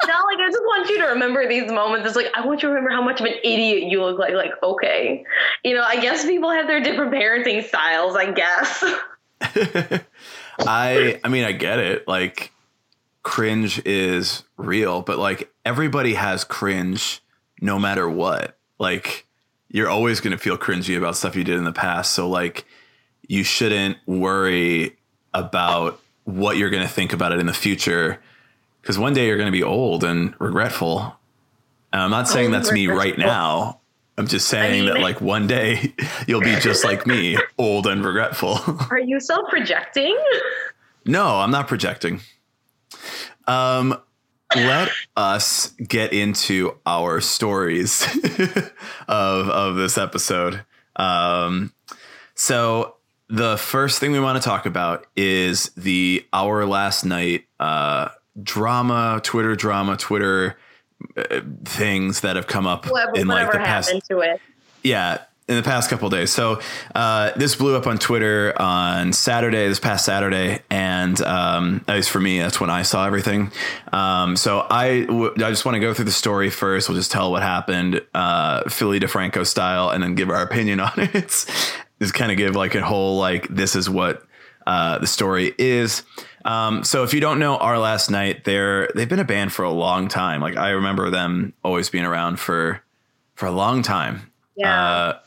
Not 0.06 0.24
like 0.26 0.38
I 0.38 0.48
just 0.50 0.62
want 0.64 0.88
you 0.90 0.98
to 0.98 1.06
remember 1.06 1.48
these 1.48 1.70
moments. 1.70 2.06
It's 2.06 2.16
like 2.16 2.30
I 2.34 2.44
want 2.44 2.62
you 2.62 2.68
to 2.68 2.74
remember 2.74 2.90
how 2.90 3.02
much 3.02 3.20
of 3.20 3.26
an 3.26 3.34
idiot 3.42 3.90
you 3.90 4.02
look 4.02 4.18
like. 4.18 4.34
Like, 4.34 4.50
okay, 4.62 5.24
you 5.62 5.74
know, 5.74 5.82
I 5.82 6.00
guess 6.00 6.24
people 6.24 6.50
have 6.50 6.66
their 6.66 6.80
different 6.80 7.12
parenting 7.12 7.64
styles. 7.64 8.16
I 8.16 8.32
guess. 8.32 8.84
I 10.60 11.20
I 11.22 11.28
mean 11.28 11.44
I 11.44 11.52
get 11.52 11.78
it. 11.78 12.06
Like 12.06 12.52
cringe 13.22 13.80
is 13.84 14.44
real, 14.56 15.02
but 15.02 15.18
like 15.18 15.52
everybody 15.64 16.14
has 16.14 16.44
cringe 16.44 17.22
no 17.60 17.78
matter 17.78 18.08
what. 18.08 18.56
Like 18.78 19.26
you're 19.68 19.88
always 19.88 20.20
going 20.20 20.30
to 20.32 20.38
feel 20.38 20.56
cringy 20.56 20.96
about 20.96 21.16
stuff 21.16 21.34
you 21.34 21.42
did 21.44 21.56
in 21.56 21.64
the 21.64 21.72
past. 21.72 22.12
So 22.12 22.28
like 22.28 22.64
you 23.26 23.42
shouldn't 23.42 23.96
worry 24.06 24.96
about 25.32 26.00
what 26.24 26.56
you're 26.56 26.70
going 26.70 26.82
to 26.82 26.88
think 26.92 27.12
about 27.12 27.32
it 27.32 27.38
in 27.38 27.46
the 27.46 27.52
future 27.54 28.20
cuz 28.82 28.98
one 28.98 29.14
day 29.14 29.26
you're 29.26 29.36
going 29.36 29.46
to 29.46 29.52
be 29.52 29.62
old 29.62 30.04
and 30.04 30.34
regretful. 30.38 31.16
And 31.92 32.02
I'm 32.02 32.10
not 32.10 32.28
saying 32.28 32.46
Old 32.46 32.54
that's 32.54 32.72
me 32.72 32.86
right 32.88 33.16
now. 33.16 33.80
I'm 34.16 34.26
just 34.26 34.48
saying 34.48 34.86
that 34.86 34.94
mean- 34.94 35.02
like 35.02 35.20
one 35.20 35.46
day 35.46 35.92
you'll 36.26 36.40
be 36.40 36.54
just 36.56 36.84
like 36.84 37.06
me, 37.06 37.36
old 37.58 37.86
and 37.86 38.04
regretful. 38.04 38.58
Are 38.90 38.98
you 38.98 39.20
self 39.20 39.48
projecting? 39.48 40.16
No, 41.04 41.26
I'm 41.38 41.50
not 41.50 41.68
projecting. 41.68 42.20
Um, 43.46 44.00
let 44.54 44.90
us 45.16 45.70
get 45.86 46.12
into 46.12 46.78
our 46.86 47.20
stories 47.20 48.06
of 49.08 49.48
of 49.48 49.76
this 49.76 49.98
episode. 49.98 50.64
Um, 50.96 51.72
so 52.34 52.93
the 53.28 53.56
first 53.56 53.98
thing 54.00 54.12
we 54.12 54.20
want 54.20 54.40
to 54.42 54.46
talk 54.46 54.66
about 54.66 55.06
is 55.16 55.70
the 55.76 56.24
our 56.32 56.66
last 56.66 57.04
night 57.04 57.44
uh, 57.58 58.08
drama, 58.42 59.20
Twitter 59.22 59.56
drama, 59.56 59.96
Twitter 59.96 60.56
uh, 61.16 61.40
things 61.64 62.20
that 62.20 62.36
have 62.36 62.46
come 62.46 62.66
up 62.66 62.86
Whatever, 62.90 63.16
in 63.18 63.26
like 63.26 63.50
the 63.50 63.58
past 63.58 63.92
to 64.08 64.20
it. 64.20 64.40
yeah, 64.82 65.18
in 65.48 65.56
the 65.56 65.62
past 65.62 65.90
couple 65.90 66.08
days. 66.08 66.30
So 66.30 66.60
uh, 66.94 67.32
this 67.36 67.54
blew 67.56 67.76
up 67.76 67.86
on 67.86 67.98
Twitter 67.98 68.54
on 68.60 69.12
Saturday, 69.12 69.68
this 69.68 69.80
past 69.80 70.06
Saturday, 70.06 70.60
and 70.70 71.20
um, 71.20 71.84
at 71.86 71.96
least 71.96 72.10
for 72.10 72.20
me, 72.20 72.38
that's 72.38 72.60
when 72.60 72.70
I 72.70 72.80
saw 72.82 73.06
everything. 73.06 73.52
Um, 73.92 74.36
so 74.36 74.66
I, 74.70 75.02
w- 75.04 75.32
I 75.36 75.50
just 75.50 75.66
want 75.66 75.74
to 75.74 75.80
go 75.80 75.92
through 75.92 76.06
the 76.06 76.12
story 76.12 76.48
first. 76.48 76.88
We'll 76.88 76.96
just 76.96 77.10
tell 77.12 77.30
what 77.30 77.42
happened, 77.42 78.00
uh, 78.14 78.68
Philly 78.70 79.00
DeFranco 79.00 79.46
style, 79.46 79.90
and 79.90 80.02
then 80.02 80.14
give 80.14 80.30
our 80.30 80.42
opinion 80.42 80.80
on 80.80 80.92
it. 80.96 81.44
Just 82.00 82.14
kind 82.14 82.30
of 82.30 82.38
give 82.38 82.56
like 82.56 82.74
a 82.74 82.82
whole 82.82 83.18
like 83.18 83.48
this 83.48 83.76
is 83.76 83.88
what 83.88 84.22
uh, 84.66 84.98
the 84.98 85.06
story 85.06 85.54
is. 85.58 86.02
Um, 86.44 86.84
so 86.84 87.04
if 87.04 87.14
you 87.14 87.20
don't 87.20 87.38
know 87.38 87.56
Our 87.56 87.78
Last 87.78 88.10
Night, 88.10 88.44
they're 88.44 88.90
they've 88.94 89.08
been 89.08 89.18
a 89.18 89.24
band 89.24 89.52
for 89.52 89.64
a 89.64 89.70
long 89.70 90.08
time. 90.08 90.40
Like 90.40 90.56
I 90.56 90.70
remember 90.70 91.10
them 91.10 91.52
always 91.62 91.88
being 91.90 92.04
around 92.04 92.38
for 92.38 92.82
for 93.34 93.46
a 93.46 93.52
long 93.52 93.82
time. 93.82 94.30
Yeah. 94.56 94.84
Uh, 94.84 95.18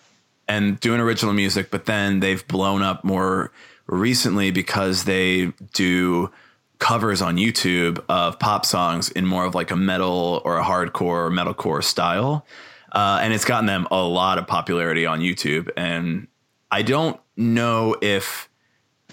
and 0.47 0.79
doing 0.79 1.01
original 1.01 1.33
music, 1.33 1.69
but 1.69 1.85
then 1.85 2.21
they've 2.21 2.47
blown 2.47 2.81
up 2.81 3.03
more 3.03 3.51
recently 3.85 4.51
because 4.51 5.03
they 5.03 5.51
do 5.73 6.31
covers 6.79 7.21
on 7.21 7.37
YouTube 7.37 8.03
of 8.07 8.39
pop 8.39 8.65
songs 8.65 9.09
in 9.09 9.25
more 9.25 9.45
of 9.45 9.55
like 9.55 9.71
a 9.71 9.75
metal 9.75 10.41
or 10.45 10.57
a 10.57 10.63
hardcore 10.63 11.27
or 11.27 11.31
metalcore 11.31 11.83
style. 11.83 12.45
Uh, 12.91 13.19
and 13.21 13.33
it's 13.33 13.45
gotten 13.45 13.65
them 13.65 13.87
a 13.91 14.01
lot 14.01 14.37
of 14.37 14.47
popularity 14.47 15.05
on 15.05 15.19
YouTube. 15.19 15.69
And 15.75 16.27
I 16.71 16.81
don't 16.81 17.19
know 17.35 17.95
if 18.01 18.49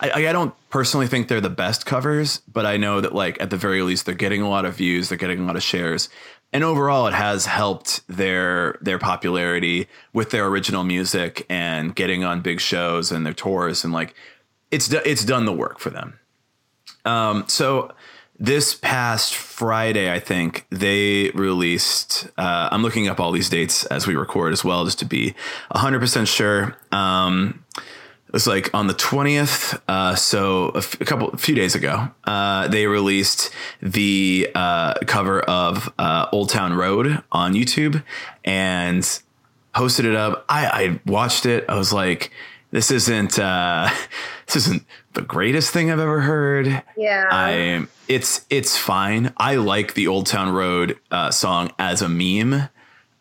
I, 0.01 0.11
I 0.11 0.33
don't 0.33 0.55
personally 0.71 1.07
think 1.07 1.29
they're 1.29 1.41
the 1.41 1.51
best 1.51 1.87
covers, 1.87 2.41
but 2.53 2.67
I 2.67 2.77
know 2.77 3.01
that 3.01 3.15
like 3.15 3.41
at 3.41 3.51
the 3.51 3.57
very 3.57 3.83
least 3.83 4.07
they're 4.07 4.15
getting 4.15 4.43
a 4.43 4.49
lot 4.49 4.65
of 4.65 4.77
views, 4.77 5.09
they're 5.09 5.19
getting 5.19 5.41
a 5.41 5.47
lot 5.47 5.57
of 5.57 5.63
shares, 5.63 6.09
and 6.53 6.65
overall 6.65 7.07
it 7.07 7.15
has 7.15 7.47
helped 7.47 8.01
their 8.09 8.79
their 8.81 8.99
popularity 8.99 9.87
with 10.13 10.31
their 10.31 10.47
original 10.47 10.85
music 10.85 11.47
and 11.49 11.95
getting 11.95 12.25
on 12.25 12.41
big 12.41 12.61
shows 12.61 13.13
and 13.13 13.25
their 13.25 13.35
tours 13.35 13.85
and 13.85 13.93
like 13.93 14.15
it's 14.71 14.93
it's 14.93 15.25
done 15.25 15.45
the 15.45 15.53
work 15.53 15.79
for 15.79 15.91
them. 15.91 16.19
Um, 17.05 17.45
so 17.47 17.93
this 18.39 18.75
past 18.75 19.35
Friday, 19.35 20.13
I 20.13 20.19
think 20.19 20.67
they 20.71 21.31
released. 21.31 22.29
Uh, 22.37 22.69
I'm 22.71 22.83
looking 22.83 23.09
up 23.09 23.21
all 23.21 23.33
these 23.33 23.49
dates 23.49 23.85
as 23.87 24.07
we 24.07 24.17
record 24.17 24.53
as 24.53 24.65
well, 24.65 24.85
just 24.85 24.99
to 25.01 25.05
be 25.05 25.35
100 25.71 26.01
percent 26.01 26.29
sure. 26.29 26.77
Um, 26.93 27.65
it 27.77 28.33
was 28.33 28.47
like 28.49 28.75
on 28.75 28.89
the 28.89 28.95
20th, 28.95 29.81
uh, 29.87 30.17
so 30.17 30.71
a, 30.71 30.79
f- 30.79 31.01
a 31.01 31.05
couple, 31.05 31.29
a 31.29 31.37
few 31.37 31.55
days 31.55 31.77
ago, 31.77 32.09
uh, 32.25 32.67
they 32.67 32.87
released 32.89 33.51
the 33.81 34.51
uh, 34.57 34.95
cover 35.07 35.41
of 35.43 35.93
uh, 36.01 36.27
Old 36.33 36.49
Town 36.49 36.73
Road 36.73 37.23
on 37.31 37.55
YouTube 37.55 38.03
and 38.45 39.21
posted 39.73 40.05
it 40.05 40.17
up. 40.17 40.45
I, 40.49 40.67
I 40.67 41.01
watched 41.07 41.47
it. 41.47 41.65
I 41.69 41.77
was 41.77 41.93
like, 41.93 42.33
this 42.75 42.91
isn't 42.91 43.39
uh, 43.39 43.89
this 44.47 44.57
isn't 44.57 44.83
the 45.13 45.23
greatest 45.23 45.73
thing 45.73 45.93
I've 45.93 46.01
ever 46.01 46.21
heard. 46.21 46.83
Yeah. 46.97 47.25
I 47.31 47.87
it's 48.09 48.45
it's 48.51 48.77
fine. 48.77 49.33
I 49.37 49.55
like 49.57 49.95
the 49.95 50.09
Old 50.09 50.27
Town 50.27 50.51
Road 50.53 50.99
uh, 51.13 51.31
song 51.31 51.71
as 51.79 52.03
a 52.03 52.09
meme, 52.09 52.69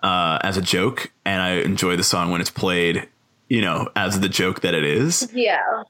uh, 0.01 0.39
as 0.41 0.57
a 0.57 0.61
joke, 0.61 1.11
and 1.23 1.39
I 1.41 1.51
enjoy 1.61 1.95
the 1.97 2.03
song 2.03 2.31
when 2.31 2.41
it's 2.41 2.49
played, 2.49 3.07
you 3.47 3.61
know, 3.61 3.89
as 3.95 4.19
the 4.19 4.27
joke 4.29 4.61
that 4.61 4.73
it 4.73 4.83
is. 4.83 5.29
yeah. 5.33 5.83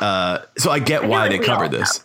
Uh, 0.00 0.38
so 0.56 0.70
I 0.70 0.78
get 0.78 1.02
I 1.02 1.06
why 1.08 1.28
they 1.28 1.40
covered 1.40 1.72
this. 1.72 2.04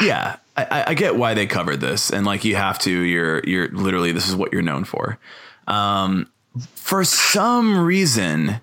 Yeah, 0.00 0.36
I- 0.56 0.64
I, 0.70 0.84
I 0.90 0.94
get 0.94 1.16
why 1.16 1.34
they 1.34 1.46
covered 1.48 1.80
this, 1.80 2.10
and 2.10 2.24
like 2.24 2.44
you 2.44 2.54
have 2.54 2.78
to. 2.80 2.90
You're 2.90 3.40
you're 3.44 3.68
literally 3.70 4.12
this 4.12 4.28
is 4.28 4.36
what 4.36 4.52
you're 4.52 4.62
known 4.62 4.84
for. 4.84 5.18
Um, 5.66 6.30
for 6.76 7.02
some 7.02 7.76
reason, 7.84 8.60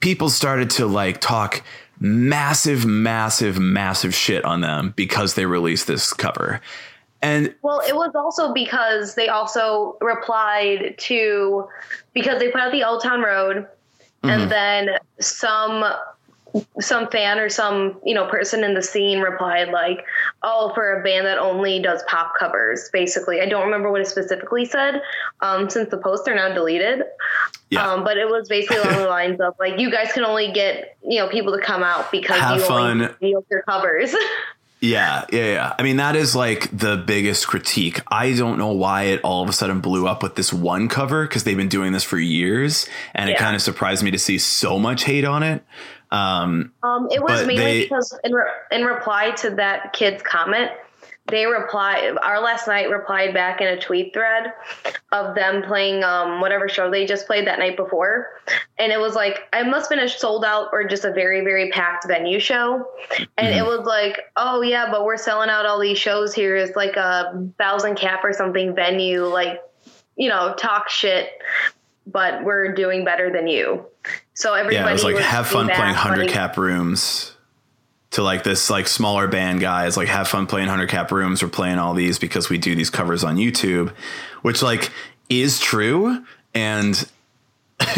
people 0.00 0.28
started 0.28 0.70
to 0.70 0.86
like 0.86 1.20
talk 1.20 1.62
massive, 2.00 2.86
massive, 2.86 3.58
massive 3.58 4.14
shit 4.14 4.44
on 4.44 4.62
them 4.62 4.92
because 4.96 5.34
they 5.34 5.46
released 5.46 5.86
this 5.86 6.12
cover. 6.12 6.60
And 7.22 7.54
Well, 7.62 7.82
it 7.86 7.94
was 7.94 8.14
also 8.14 8.54
because 8.54 9.14
they 9.14 9.28
also 9.28 9.98
replied 10.00 10.96
to 10.98 11.68
because 12.14 12.38
they 12.38 12.50
put 12.50 12.60
out 12.60 12.72
the 12.72 12.84
Old 12.84 13.02
Town 13.02 13.20
Road, 13.20 13.66
Mm-hmm. 14.22 14.42
and 14.42 14.50
then 14.50 14.88
some 15.18 15.82
some 16.80 17.08
fan 17.08 17.38
or 17.38 17.48
some 17.48 18.00
you 18.04 18.14
know 18.14 18.26
person 18.26 18.64
in 18.64 18.74
the 18.74 18.82
scene 18.82 19.20
replied 19.20 19.68
like, 19.70 20.04
"Oh, 20.42 20.72
for 20.74 21.00
a 21.00 21.02
band 21.02 21.26
that 21.26 21.38
only 21.38 21.80
does 21.80 22.02
pop 22.08 22.34
covers." 22.38 22.90
Basically, 22.92 23.40
I 23.40 23.46
don't 23.46 23.64
remember 23.64 23.90
what 23.90 24.00
it 24.00 24.06
specifically 24.06 24.64
said, 24.64 25.02
um, 25.40 25.70
since 25.70 25.90
the 25.90 25.98
posts 25.98 26.26
are 26.28 26.34
now 26.34 26.52
deleted. 26.52 27.02
Yeah. 27.70 27.88
Um, 27.88 28.04
but 28.04 28.16
it 28.16 28.28
was 28.28 28.48
basically 28.48 28.78
along 28.78 29.02
the 29.02 29.08
lines 29.08 29.40
of 29.40 29.54
like, 29.58 29.78
you 29.78 29.90
guys 29.90 30.12
can 30.12 30.24
only 30.24 30.52
get 30.52 30.96
you 31.06 31.20
know 31.20 31.28
people 31.28 31.56
to 31.56 31.62
come 31.62 31.82
out 31.82 32.10
because 32.10 32.38
Have 32.38 32.58
you 32.58 32.66
only 32.66 33.06
fun. 33.06 33.16
do 33.20 33.42
your 33.50 33.62
covers. 33.62 34.14
Yeah, 34.80 35.26
yeah, 35.30 35.44
yeah. 35.44 35.74
I 35.78 35.82
mean, 35.82 35.98
that 35.98 36.16
is 36.16 36.34
like 36.34 36.70
the 36.76 36.96
biggest 36.96 37.46
critique. 37.46 38.00
I 38.08 38.32
don't 38.32 38.58
know 38.58 38.72
why 38.72 39.04
it 39.04 39.20
all 39.22 39.42
of 39.42 39.48
a 39.48 39.52
sudden 39.52 39.80
blew 39.80 40.08
up 40.08 40.22
with 40.22 40.36
this 40.36 40.52
one 40.52 40.88
cover 40.88 41.26
because 41.26 41.44
they've 41.44 41.56
been 41.56 41.68
doing 41.68 41.92
this 41.92 42.02
for 42.02 42.18
years, 42.18 42.88
and 43.14 43.28
it 43.28 43.36
kind 43.36 43.54
of 43.54 43.60
surprised 43.60 44.02
me 44.02 44.10
to 44.10 44.18
see 44.18 44.38
so 44.38 44.78
much 44.78 45.04
hate 45.04 45.26
on 45.26 45.42
it. 45.42 45.62
Um, 46.12 46.72
Um, 46.82 47.08
it 47.10 47.22
was 47.22 47.46
mainly 47.46 47.64
they- 47.64 47.82
because 47.84 48.18
in, 48.24 48.32
re- 48.32 48.50
in 48.72 48.84
reply 48.84 49.30
to 49.32 49.50
that 49.50 49.92
kid's 49.92 50.22
comment, 50.22 50.70
they 51.28 51.46
reply 51.46 52.12
our 52.22 52.40
last 52.40 52.66
night 52.66 52.90
replied 52.90 53.32
back 53.32 53.60
in 53.60 53.68
a 53.68 53.80
tweet 53.80 54.12
thread 54.12 54.52
of 55.12 55.36
them 55.36 55.62
playing 55.62 56.02
um, 56.02 56.40
whatever 56.40 56.68
show 56.68 56.90
they 56.90 57.06
just 57.06 57.26
played 57.26 57.46
that 57.46 57.60
night 57.60 57.76
before, 57.76 58.30
and 58.78 58.90
it 58.90 58.98
was 58.98 59.14
like 59.14 59.38
it 59.52 59.66
must 59.68 59.88
have 59.88 59.96
been 59.98 60.04
a 60.04 60.08
sold 60.08 60.44
out 60.44 60.68
or 60.72 60.82
just 60.82 61.04
a 61.04 61.12
very 61.12 61.42
very 61.42 61.70
packed 61.70 62.08
venue 62.08 62.40
show, 62.40 62.84
and 63.38 63.54
it 63.54 63.64
was 63.64 63.86
like 63.86 64.18
oh 64.36 64.62
yeah, 64.62 64.90
but 64.90 65.04
we're 65.04 65.16
selling 65.16 65.50
out 65.50 65.66
all 65.66 65.78
these 65.78 65.98
shows 65.98 66.34
here. 66.34 66.56
It's 66.56 66.74
like 66.74 66.96
a 66.96 67.48
thousand 67.58 67.94
cap 67.94 68.24
or 68.24 68.32
something 68.32 68.74
venue, 68.74 69.24
like 69.26 69.62
you 70.16 70.28
know 70.28 70.54
talk 70.58 70.88
shit, 70.90 71.28
but 72.06 72.44
we're 72.44 72.72
doing 72.74 73.04
better 73.04 73.30
than 73.30 73.46
you. 73.46 73.86
So 74.34 74.54
everybody 74.54 74.76
yeah, 74.76 74.88
it 74.88 74.92
was 74.92 75.04
like 75.04 75.16
have 75.16 75.46
fun 75.46 75.68
playing 75.68 75.94
hundred 75.94 76.28
cap 76.28 76.56
rooms. 76.56 77.36
To 78.14 78.24
like 78.24 78.42
this 78.42 78.68
like 78.70 78.88
smaller 78.88 79.28
band 79.28 79.60
guys, 79.60 79.96
like 79.96 80.08
have 80.08 80.26
fun 80.26 80.48
playing 80.48 80.66
hundred 80.66 80.88
cap 80.88 81.12
rooms. 81.12 81.44
We're 81.44 81.48
playing 81.48 81.78
all 81.78 81.94
these 81.94 82.18
because 82.18 82.50
we 82.50 82.58
do 82.58 82.74
these 82.74 82.90
covers 82.90 83.22
on 83.22 83.36
YouTube, 83.36 83.90
which 84.42 84.62
like 84.62 84.90
is 85.28 85.60
true 85.60 86.24
and 86.52 87.08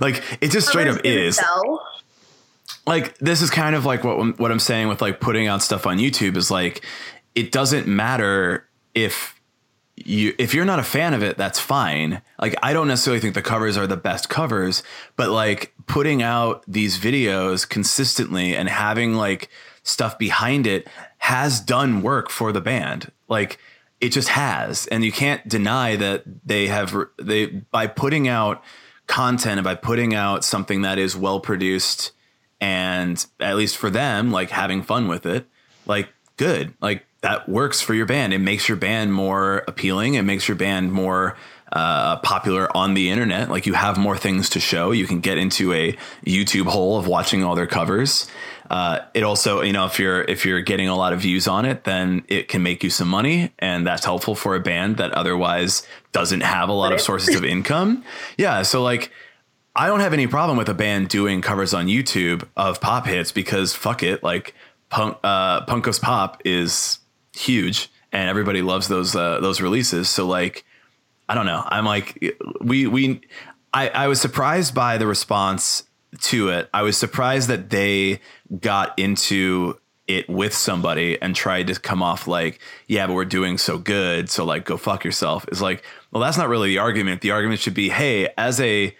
like 0.00 0.22
it 0.40 0.50
just 0.50 0.68
straight 0.68 0.86
up 0.86 1.04
is. 1.04 1.36
sell. 1.36 1.84
like 2.86 3.18
this 3.18 3.42
is 3.42 3.50
kind 3.50 3.74
of 3.74 3.84
like 3.84 4.04
what 4.04 4.38
what 4.38 4.52
I'm 4.52 4.60
saying 4.60 4.88
with 4.88 5.02
like 5.02 5.20
putting 5.20 5.48
out 5.48 5.62
stuff 5.62 5.86
on 5.86 5.98
YouTube 5.98 6.36
is 6.36 6.50
like 6.50 6.84
it 7.34 7.52
doesn't 7.52 7.86
matter 7.88 8.68
if 8.94 9.35
you 9.96 10.34
if 10.38 10.54
you're 10.54 10.64
not 10.64 10.78
a 10.78 10.84
fan 10.84 11.14
of 11.14 11.22
it 11.22 11.36
that's 11.36 11.58
fine. 11.58 12.20
Like 12.38 12.54
I 12.62 12.72
don't 12.72 12.88
necessarily 12.88 13.20
think 13.20 13.34
the 13.34 13.42
covers 13.42 13.76
are 13.76 13.86
the 13.86 13.96
best 13.96 14.28
covers 14.28 14.82
but 15.16 15.30
like 15.30 15.72
putting 15.86 16.22
out 16.22 16.62
these 16.68 16.98
videos 16.98 17.68
consistently 17.68 18.54
and 18.54 18.68
having 18.68 19.14
like 19.14 19.48
stuff 19.82 20.18
behind 20.18 20.66
it 20.66 20.88
has 21.18 21.60
done 21.60 22.02
work 22.02 22.30
for 22.30 22.52
the 22.52 22.60
band. 22.60 23.10
Like 23.28 23.58
it 24.00 24.10
just 24.10 24.28
has. 24.28 24.86
And 24.88 25.04
you 25.04 25.12
can't 25.12 25.46
deny 25.48 25.96
that 25.96 26.24
they 26.44 26.66
have 26.66 26.94
they 27.18 27.46
by 27.46 27.86
putting 27.86 28.28
out 28.28 28.62
content 29.06 29.58
and 29.58 29.64
by 29.64 29.74
putting 29.74 30.14
out 30.14 30.44
something 30.44 30.82
that 30.82 30.98
is 30.98 31.16
well 31.16 31.40
produced 31.40 32.12
and 32.60 33.24
at 33.40 33.56
least 33.56 33.76
for 33.76 33.88
them 33.88 34.30
like 34.30 34.50
having 34.50 34.82
fun 34.82 35.08
with 35.08 35.24
it 35.24 35.46
like 35.86 36.08
good. 36.36 36.74
Like 36.80 37.05
that 37.22 37.48
works 37.48 37.80
for 37.80 37.94
your 37.94 38.06
band. 38.06 38.32
It 38.32 38.38
makes 38.38 38.68
your 38.68 38.76
band 38.76 39.12
more 39.12 39.64
appealing. 39.66 40.14
It 40.14 40.22
makes 40.22 40.48
your 40.48 40.56
band 40.56 40.92
more 40.92 41.36
uh, 41.72 42.16
popular 42.18 42.74
on 42.76 42.94
the 42.94 43.10
internet. 43.10 43.50
Like 43.50 43.66
you 43.66 43.74
have 43.74 43.98
more 43.98 44.16
things 44.16 44.50
to 44.50 44.60
show. 44.60 44.92
You 44.92 45.06
can 45.06 45.20
get 45.20 45.38
into 45.38 45.72
a 45.72 45.96
youtube 46.24 46.66
hole 46.66 46.98
of 46.98 47.06
watching 47.06 47.42
all 47.42 47.54
their 47.54 47.66
covers. 47.66 48.30
Uh, 48.70 49.00
it 49.14 49.22
also 49.22 49.62
you 49.62 49.72
know 49.72 49.86
if 49.86 49.98
you're 49.98 50.22
if 50.22 50.44
you're 50.44 50.60
getting 50.60 50.88
a 50.88 50.96
lot 50.96 51.12
of 51.12 51.20
views 51.20 51.46
on 51.46 51.64
it 51.64 51.84
then 51.84 52.24
it 52.26 52.48
can 52.48 52.64
make 52.64 52.82
you 52.82 52.90
some 52.90 53.06
money 53.06 53.52
and 53.60 53.86
that's 53.86 54.04
helpful 54.04 54.34
for 54.34 54.56
a 54.56 54.60
band 54.60 54.96
that 54.96 55.12
otherwise 55.12 55.86
doesn't 56.10 56.40
have 56.40 56.68
a 56.68 56.72
lot 56.72 56.92
of 56.92 57.00
sources 57.00 57.36
of 57.36 57.44
income. 57.56 58.04
Yeah 58.36 58.62
so 58.62 58.82
like 58.82 59.12
I 59.76 59.88
don't 59.88 60.00
have 60.00 60.14
any 60.14 60.26
problem 60.26 60.56
with 60.56 60.68
a 60.70 60.74
band 60.74 61.10
doing 61.10 61.42
covers 61.42 61.74
on 61.74 61.86
YouTube 61.86 62.48
of 62.56 62.80
pop 62.80 63.06
hits 63.06 63.30
because 63.30 63.74
fuck 63.74 64.02
it, 64.02 64.22
like 64.22 64.54
punk, 64.88 65.18
uh, 65.22 65.66
Punk 65.66 65.84
Goes 65.84 65.98
Pop 65.98 66.40
is 66.46 66.98
huge 67.36 67.90
and 68.12 68.28
everybody 68.28 68.62
loves 68.62 68.88
those 68.88 69.14
uh, 69.14 69.40
those 69.40 69.60
releases. 69.60 70.08
So 70.08 70.26
like, 70.26 70.64
I 71.28 71.34
don't 71.34 71.46
know. 71.46 71.62
I'm 71.66 71.84
like, 71.84 72.34
we 72.60 72.86
we, 72.86 73.20
I 73.72 73.88
I 73.88 74.06
was 74.08 74.20
surprised 74.20 74.74
by 74.74 74.98
the 74.98 75.06
response 75.06 75.84
to 76.22 76.48
it. 76.48 76.68
I 76.72 76.82
was 76.82 76.96
surprised 76.96 77.48
that 77.48 77.70
they 77.70 78.20
got 78.60 78.98
into 78.98 79.78
it 80.06 80.28
with 80.28 80.54
somebody 80.54 81.20
and 81.20 81.34
tried 81.34 81.66
to 81.66 81.74
come 81.78 82.02
off 82.02 82.28
like, 82.28 82.60
yeah, 82.86 83.06
but 83.06 83.14
we're 83.14 83.24
doing 83.24 83.58
so 83.58 83.76
good, 83.76 84.30
so 84.30 84.44
like, 84.44 84.64
go 84.64 84.76
fuck 84.76 85.04
yourself. 85.04 85.44
Is 85.50 85.60
like, 85.60 85.84
well, 86.10 86.22
that's 86.22 86.38
not 86.38 86.48
really 86.48 86.68
the 86.68 86.78
argument. 86.78 87.22
The 87.22 87.32
argument 87.32 87.60
should 87.60 87.74
be, 87.74 87.88
hey, 87.88 88.28
as 88.38 88.60
a 88.60 88.96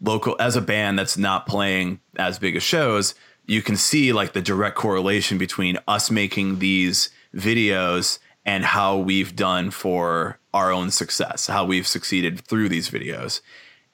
local 0.00 0.36
as 0.38 0.56
a 0.56 0.60
band 0.60 0.98
that's 0.98 1.16
not 1.16 1.46
playing 1.46 2.00
as 2.16 2.38
big 2.38 2.56
as 2.56 2.62
shows, 2.62 3.14
you 3.46 3.62
can 3.62 3.76
see 3.76 4.12
like 4.12 4.32
the 4.32 4.42
direct 4.42 4.76
correlation 4.76 5.38
between 5.38 5.78
us 5.86 6.10
making 6.10 6.58
these 6.58 7.10
videos 7.34 8.18
and 8.44 8.64
how 8.64 8.96
we've 8.96 9.36
done 9.36 9.70
for 9.70 10.38
our 10.54 10.72
own 10.72 10.90
success, 10.90 11.46
how 11.46 11.64
we've 11.64 11.86
succeeded 11.86 12.40
through 12.40 12.68
these 12.68 12.90
videos. 12.90 13.40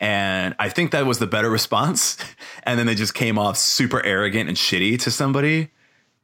And 0.00 0.54
I 0.58 0.68
think 0.68 0.90
that 0.92 1.06
was 1.06 1.18
the 1.18 1.26
better 1.26 1.50
response. 1.50 2.16
And 2.66 2.78
then 2.78 2.86
they 2.86 2.94
just 2.94 3.12
came 3.12 3.38
off 3.38 3.58
super 3.58 4.02
arrogant 4.06 4.48
and 4.48 4.56
shitty 4.56 4.98
to 5.02 5.10
somebody. 5.10 5.70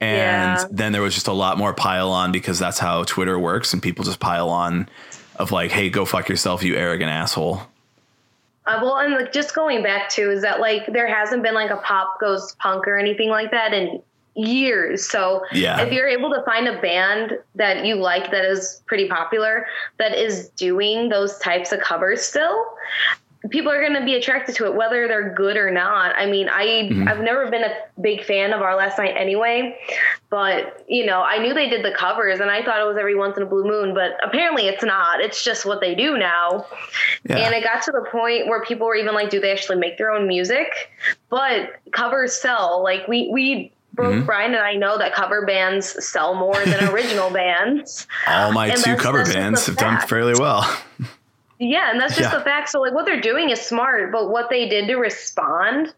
And 0.01 0.57
Yeah. 0.57 0.65
then 0.71 0.93
there 0.93 1.03
was 1.03 1.13
just 1.13 1.29
a 1.29 1.33
lot 1.35 1.59
more 1.59 1.75
pile 1.75 2.11
on 2.11 2.33
because 2.33 2.59
that's 2.59 2.79
how 2.79 3.05
Twitter 3.05 3.39
works, 3.39 3.75
and 3.75 3.83
people 3.83 4.03
just 4.05 4.21
pile 4.21 4.49
on 4.49 4.89
of 5.37 5.53
like, 5.53 5.71
"Hey, 5.71 5.91
go 5.91 6.07
fuck 6.07 6.31
yourself, 6.31 6.63
you 6.63 6.77
arrogant 6.77 7.11
asshole." 7.11 7.63
Uh, 8.67 8.79
well, 8.83 8.97
and 8.97 9.13
like, 9.13 9.33
just 9.33 9.55
going 9.55 9.83
back 9.83 10.09
to 10.11 10.31
is 10.31 10.41
that 10.41 10.61
like 10.61 10.87
there 10.93 11.07
hasn't 11.07 11.43
been 11.43 11.55
like 11.55 11.71
a 11.71 11.77
pop 11.77 12.19
goes 12.21 12.55
punk 12.59 12.87
or 12.89 12.97
anything 12.97 13.29
like 13.29 13.51
that 13.51 13.75
in 13.75 14.01
years. 14.35 15.09
So 15.09 15.45
Yeah. 15.53 15.81
if 15.81 15.93
you're 15.93 16.09
able 16.09 16.31
to 16.31 16.43
find 16.43 16.69
a 16.69 16.81
band 16.81 17.39
that 17.57 17.85
you 17.85 17.97
like 17.97 18.31
that 18.31 18.45
is 18.45 18.83
pretty 18.87 19.09
popular 19.09 19.67
that 19.99 20.17
is 20.17 20.49
doing 20.51 21.09
those 21.09 21.39
types 21.39 21.73
of 21.73 21.81
covers 21.81 22.23
still, 22.23 22.65
people 23.49 23.73
are 23.73 23.81
going 23.81 23.99
to 23.99 24.05
be 24.05 24.15
attracted 24.15 24.55
to 24.55 24.67
it 24.67 24.75
whether 24.75 25.09
they're 25.09 25.33
good 25.35 25.57
or 25.57 25.71
not. 25.71 26.15
I 26.17 26.27
mean, 26.27 26.49
I 26.49 26.67
Mm-hmm. 26.91 27.09
I've 27.09 27.21
never 27.21 27.51
been 27.51 27.65
a 27.65 27.75
big 28.01 28.23
fan 28.25 28.53
of 28.53 28.61
our 28.63 28.77
last 28.77 28.99
night 28.99 29.15
anyway, 29.17 29.79
but 30.29 30.85
you 30.89 31.05
know, 31.07 31.23
I 31.23 31.39
knew 31.39 31.55
they 31.55 31.69
did 31.69 31.85
the 31.85 31.93
covers 31.93 32.39
and 32.41 32.51
I 32.51 32.63
thought 32.65 32.81
it 32.81 32.85
was 32.85 32.97
every 32.99 33.15
once 33.17 33.37
in 33.37 33.43
a 33.43 33.47
blue 33.47 33.65
moon, 33.65 33.95
but 33.95 34.13
apparently 34.23 34.69
it's 34.69 34.85
not. 34.85 35.21
It's 35.21 35.43
just 35.43 35.65
what 35.67 35.81
they 35.81 35.95
do 35.95 36.19
now. 36.19 36.67
Yeah. 37.29 37.39
And 37.39 37.55
it 37.55 37.63
got 37.65 37.83
to 37.85 37.93
the 37.93 38.07
point 38.11 38.47
where 38.47 38.63
people 38.63 38.87
were 38.87 38.95
even 38.97 39.15
like, 39.15 39.31
do 39.31 39.41
they 39.41 39.51
actually 39.53 39.79
make 39.79 39.99
their 39.99 40.11
own 40.11 40.27
music? 40.27 40.91
But 41.31 41.81
covers 41.93 42.35
sell. 42.35 42.83
Like 42.83 43.09
we 43.09 43.29
we 43.33 43.73
both 43.95 44.15
Mm-hmm. 44.15 44.27
Brian 44.27 44.55
and 44.55 44.63
I 44.63 44.75
know 44.75 44.99
that 44.99 45.15
cover 45.15 45.45
bands 45.45 46.05
sell 46.05 46.35
more 46.35 46.65
than 46.65 46.89
original 46.91 47.31
bands. 47.31 48.07
All 48.27 48.53
my 48.53 48.69
And 48.69 48.83
two 48.83 48.97
cover 48.97 49.25
bands 49.25 49.67
have 49.67 49.77
done 49.77 50.01
fairly 50.07 50.35
well. 50.39 50.65
Yeah, 51.63 51.91
and 51.91 52.01
that's 52.01 52.17
just 52.17 52.33
Yeah. 52.33 52.39
the 52.39 52.43
fact. 52.45 52.71
So 52.71 52.81
like 52.81 52.95
what 52.95 53.05
they're 53.05 53.21
doing 53.21 53.51
is 53.51 53.61
smart, 53.61 54.11
but 54.13 54.31
what 54.31 54.49
they 54.49 54.67
did 54.67 54.87
to 54.89 54.95
respond 54.97 55.93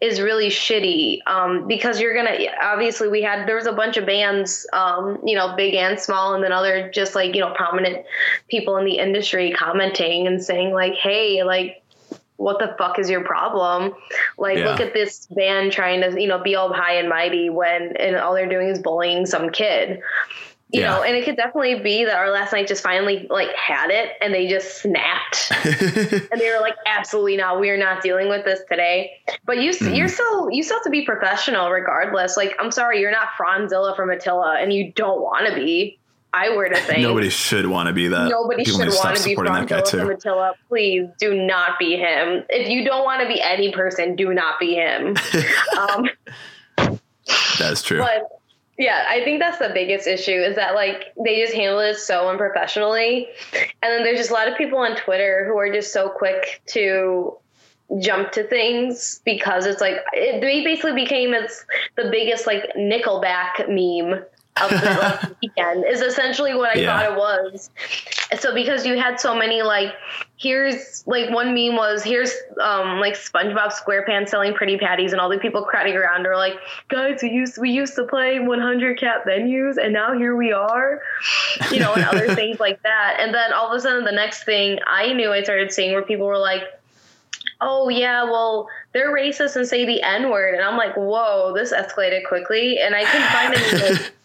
is 0.00 0.20
really 0.20 0.50
shitty. 0.50 1.18
Um, 1.26 1.66
because 1.66 2.00
you're 2.00 2.14
gonna 2.14 2.46
obviously 2.62 3.08
we 3.08 3.20
had 3.20 3.48
there 3.48 3.56
was 3.56 3.66
a 3.66 3.72
bunch 3.72 3.96
of 3.96 4.06
bands, 4.06 4.68
um, 4.72 5.18
you 5.24 5.34
know, 5.34 5.56
big 5.56 5.74
and 5.74 5.98
small, 5.98 6.34
and 6.34 6.44
then 6.44 6.52
other 6.52 6.88
just 6.92 7.16
like 7.16 7.34
you 7.34 7.40
know 7.40 7.52
prominent 7.54 8.06
people 8.48 8.76
in 8.76 8.84
the 8.84 8.98
industry 8.98 9.50
commenting 9.50 10.28
and 10.28 10.42
saying 10.42 10.72
like, 10.72 10.94
hey, 10.94 11.42
like. 11.42 11.82
What 12.36 12.58
the 12.58 12.74
fuck 12.78 12.98
is 12.98 13.10
your 13.10 13.22
problem? 13.22 13.92
Like, 14.40 14.58
Yeah. 14.58 14.70
look 14.70 14.80
at 14.80 14.94
this 14.94 15.26
band 15.26 15.70
trying 15.72 16.00
to, 16.00 16.20
you 16.20 16.26
know, 16.26 16.42
be 16.42 16.56
all 16.56 16.72
high 16.72 16.94
and 16.94 17.08
mighty 17.08 17.50
when, 17.50 17.96
and 17.96 18.16
all 18.16 18.34
they're 18.34 18.48
doing 18.48 18.68
is 18.68 18.78
bullying 18.78 19.26
some 19.26 19.50
kid 19.50 20.00
you 20.72 20.82
Yeah. 20.82 20.90
know, 20.90 21.02
and 21.02 21.16
it 21.16 21.24
could 21.24 21.36
definitely 21.36 21.80
be 21.80 22.04
that 22.04 22.14
our 22.14 22.30
last 22.30 22.52
night 22.52 22.68
just 22.68 22.82
finally 22.82 23.26
like 23.28 23.52
had 23.56 23.90
it 23.90 24.12
and 24.20 24.32
they 24.32 24.46
just 24.46 24.80
snapped 24.80 25.50
and 25.64 26.40
they 26.40 26.48
were 26.48 26.60
like, 26.60 26.76
absolutely 26.86 27.36
not. 27.36 27.58
We 27.58 27.70
are 27.70 27.76
not 27.76 28.02
dealing 28.02 28.28
with 28.28 28.44
this 28.44 28.60
today. 28.70 29.10
But 29.44 29.58
you, 29.58 29.70
Mm-hmm. 29.72 29.94
you're 29.94 30.08
still, 30.08 30.50
you 30.50 30.62
still 30.62 30.76
have 30.76 30.84
to 30.84 30.90
be 30.90 31.04
professional 31.04 31.70
regardless. 31.70 32.36
Like, 32.36 32.54
I'm 32.60 32.70
sorry, 32.70 33.00
you're 33.00 33.10
not 33.10 33.30
Fronzilla 33.36 33.96
from 33.96 34.10
Attila 34.10 34.58
and 34.60 34.72
you 34.72 34.92
don't 34.92 35.20
want 35.20 35.48
to 35.48 35.54
be. 35.54 35.98
I 36.32 36.54
were 36.54 36.68
to 36.68 36.76
think 36.76 37.00
Nobody 37.00 37.28
should 37.28 37.66
want 37.66 37.88
to 37.88 37.92
be 37.92 38.08
that. 38.08 38.28
Nobody 38.28 38.64
People 38.64 38.80
should 38.80 38.94
want 38.94 39.16
to 39.16 39.24
be 39.24 39.30
supporting 39.30 39.52
that 39.52 39.66
guy 39.66 39.80
too. 39.80 39.98
from 39.98 40.10
Attila. 40.10 40.52
Please 40.68 41.08
do 41.18 41.34
not 41.34 41.78
be 41.78 41.96
him. 41.96 42.44
If 42.48 42.68
you 42.68 42.84
don't 42.84 43.04
want 43.04 43.22
to 43.22 43.28
be 43.28 43.40
any 43.40 43.72
person, 43.72 44.16
do 44.16 44.32
not 44.32 44.60
be 44.60 44.74
him. 44.74 45.16
um, 45.78 46.08
That 47.58 47.72
is 47.72 47.82
true. 47.82 47.98
but 47.98 48.28
yeah, 48.78 49.04
I 49.08 49.22
think 49.24 49.40
that's 49.40 49.58
the 49.58 49.70
biggest 49.74 50.06
issue 50.06 50.32
is 50.32 50.56
that 50.56 50.74
like 50.74 51.12
they 51.22 51.40
just 51.40 51.52
handle 51.52 51.80
it 51.80 51.96
so 51.96 52.28
unprofessionally. 52.30 53.28
And 53.82 53.92
then 53.92 54.04
there's 54.04 54.18
just 54.18 54.30
a 54.30 54.34
lot 54.34 54.48
of 54.48 54.56
people 54.56 54.78
on 54.78 54.96
Twitter 54.96 55.44
who 55.46 55.58
are 55.58 55.70
just 55.70 55.92
so 55.92 56.08
quick 56.08 56.62
to 56.68 57.36
jump 57.98 58.30
to 58.32 58.44
things 58.44 59.20
because 59.24 59.66
it's 59.66 59.80
like 59.80 59.96
it, 60.12 60.40
they 60.40 60.64
basically 60.64 60.94
became 60.94 61.34
as 61.34 61.64
the 61.96 62.08
biggest 62.10 62.46
like 62.46 62.72
Nickelback 62.76 63.68
meme 63.68 64.22
of 64.62 64.70
the 64.70 65.36
weekend 65.42 65.84
is 65.86 66.00
essentially 66.00 66.54
what 66.54 66.76
I 66.76 66.80
Yeah. 66.80 66.86
thought 66.86 67.12
it 67.12 67.18
was. 67.18 67.70
So 68.38 68.54
because 68.54 68.86
you 68.86 68.96
had 68.98 69.18
so 69.18 69.34
many 69.34 69.62
like 69.62 69.92
here's 70.36 71.04
like 71.06 71.30
one 71.30 71.52
meme 71.54 71.76
was 71.76 72.02
here's 72.02 72.32
um 72.60 72.98
like 73.00 73.14
SpongeBob 73.14 73.72
SquarePants 73.72 74.30
selling 74.30 74.54
pretty 74.54 74.78
patties 74.78 75.12
and 75.12 75.20
all 75.20 75.28
the 75.28 75.38
people 75.38 75.62
crowding 75.64 75.94
around 75.96 76.26
are 76.26 76.36
like 76.36 76.54
guys 76.88 77.20
we 77.22 77.30
used 77.30 77.58
we 77.58 77.70
used 77.70 77.94
to 77.96 78.04
play 78.04 78.40
100 78.40 78.98
cat 78.98 79.24
venues 79.26 79.76
and 79.76 79.92
now 79.92 80.16
here 80.16 80.36
we 80.36 80.52
are 80.52 81.02
you 81.70 81.78
know 81.78 81.92
and 81.92 82.04
other 82.04 82.34
things 82.34 82.58
like 82.58 82.82
that 82.82 83.18
and 83.20 83.34
then 83.34 83.52
all 83.52 83.70
of 83.70 83.76
a 83.76 83.80
sudden 83.80 84.04
the 84.04 84.12
next 84.12 84.44
thing 84.44 84.78
I 84.86 85.12
knew 85.12 85.30
I 85.32 85.42
started 85.42 85.72
seeing 85.72 85.92
where 85.92 86.02
people 86.02 86.26
were 86.26 86.38
like 86.38 86.62
oh 87.60 87.88
yeah 87.88 88.24
well 88.24 88.68
they're 88.92 89.12
racist 89.12 89.56
and 89.56 89.66
say 89.66 89.84
the 89.84 90.00
n 90.02 90.30
word 90.30 90.54
and 90.54 90.64
I'm 90.64 90.76
like 90.78 90.94
whoa 90.96 91.52
this 91.54 91.72
escalated 91.72 92.26
quickly 92.26 92.78
and 92.78 92.94
I 92.94 93.04
couldn't 93.04 93.28
find 93.28 93.54
any 93.54 93.90
like, 93.90 94.12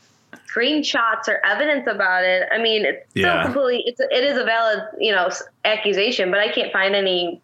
screenshots 0.48 1.28
or 1.28 1.43
evidence 1.45 1.88
about 1.88 2.24
it. 2.24 2.48
I 2.52 2.58
mean, 2.58 2.86
it's 2.86 3.10
still 3.12 3.24
Yeah. 3.24 3.43
completely 3.43 3.84
it's 3.86 4.00
it 4.00 4.24
is 4.24 4.38
a 4.38 4.43
valid 4.43 4.80
you 5.00 5.12
know 5.12 5.30
accusation, 5.63 6.32
but 6.32 6.39
I 6.39 6.52
can't 6.52 6.71
find 6.71 6.95
any 6.95 7.41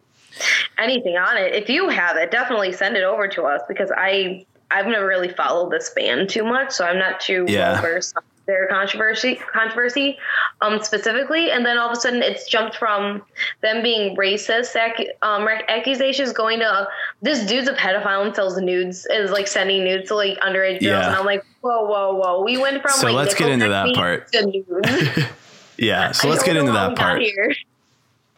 anything 0.78 1.18
on 1.18 1.38
it. 1.38 1.54
If 1.54 1.70
you 1.70 1.90
have 1.90 2.18
it, 2.18 2.32
definitely 2.32 2.72
send 2.72 2.96
it 2.98 3.04
over 3.04 3.28
to 3.28 3.44
us 3.44 3.62
because 3.68 3.92
I 3.96 4.46
I've 4.70 4.88
never 4.88 5.06
really 5.06 5.30
followed 5.30 5.72
this 5.72 5.90
band 5.90 6.30
too 6.30 6.44
much, 6.44 6.72
so 6.72 6.86
I'm 6.86 6.98
not 6.98 7.20
too 7.20 7.46
Yeah. 7.48 7.74
well 7.74 7.82
versed 7.82 8.16
on 8.18 8.24
their 8.52 8.68
controversy 8.68 9.40
controversy 9.54 10.18
um 10.62 10.82
specifically 10.84 11.50
and 11.52 11.66
then 11.66 11.78
all 11.78 11.90
of 11.90 11.98
a 11.98 12.00
sudden 12.00 12.22
it's 12.22 12.48
jumped 12.48 12.76
from 12.76 13.22
them 13.62 13.82
being 13.82 14.16
racist 14.18 14.76
ac- 14.76 15.10
um 15.22 15.46
rec- 15.48 15.64
accusations 15.70 16.34
going 16.34 16.60
to 16.60 16.88
this 17.22 17.46
dude's 17.46 17.68
a 17.68 17.74
pedophile 17.74 18.26
and 18.26 18.36
sells 18.36 18.58
nudes 18.58 19.06
is 19.10 19.32
like 19.32 19.48
sending 19.48 19.84
nudes 19.84 20.10
to 20.10 20.16
like 20.16 20.38
underage 20.40 20.74
girls 20.80 20.84
Yeah. 20.84 21.08
and 21.08 21.16
i'm 21.16 21.26
like 21.26 21.44
whoa 21.62 21.86
whoa 21.86 22.14
whoa 22.16 22.44
we 22.44 22.58
went 22.58 22.82
from 22.82 22.92
So 22.92 23.08
like 23.08 23.16
let's 23.16 23.36
get 23.36 23.50
into 23.50 23.70
that 23.70 23.96
part. 23.96 24.28
yeah. 25.78 26.12
So 26.12 26.28
I 26.28 26.32
let's 26.32 26.44
get 26.44 26.58
into 26.58 26.72
that 26.74 26.96
part. 26.96 27.22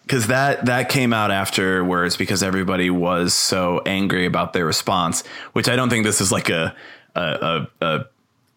because 0.03 0.27
that 0.27 0.65
that 0.65 0.89
came 0.89 1.13
out 1.13 1.31
afterwards 1.31 2.17
because 2.17 2.43
everybody 2.43 2.89
was 2.89 3.33
so 3.33 3.81
angry 3.85 4.25
about 4.25 4.53
their 4.53 4.65
response 4.65 5.23
which 5.53 5.67
i 5.69 5.75
don't 5.77 5.89
think 5.89 6.03
this 6.05 6.19
is 6.21 6.31
like 6.31 6.49
a 6.49 6.75
a, 7.15 7.21
a, 7.21 7.85
a 7.85 8.05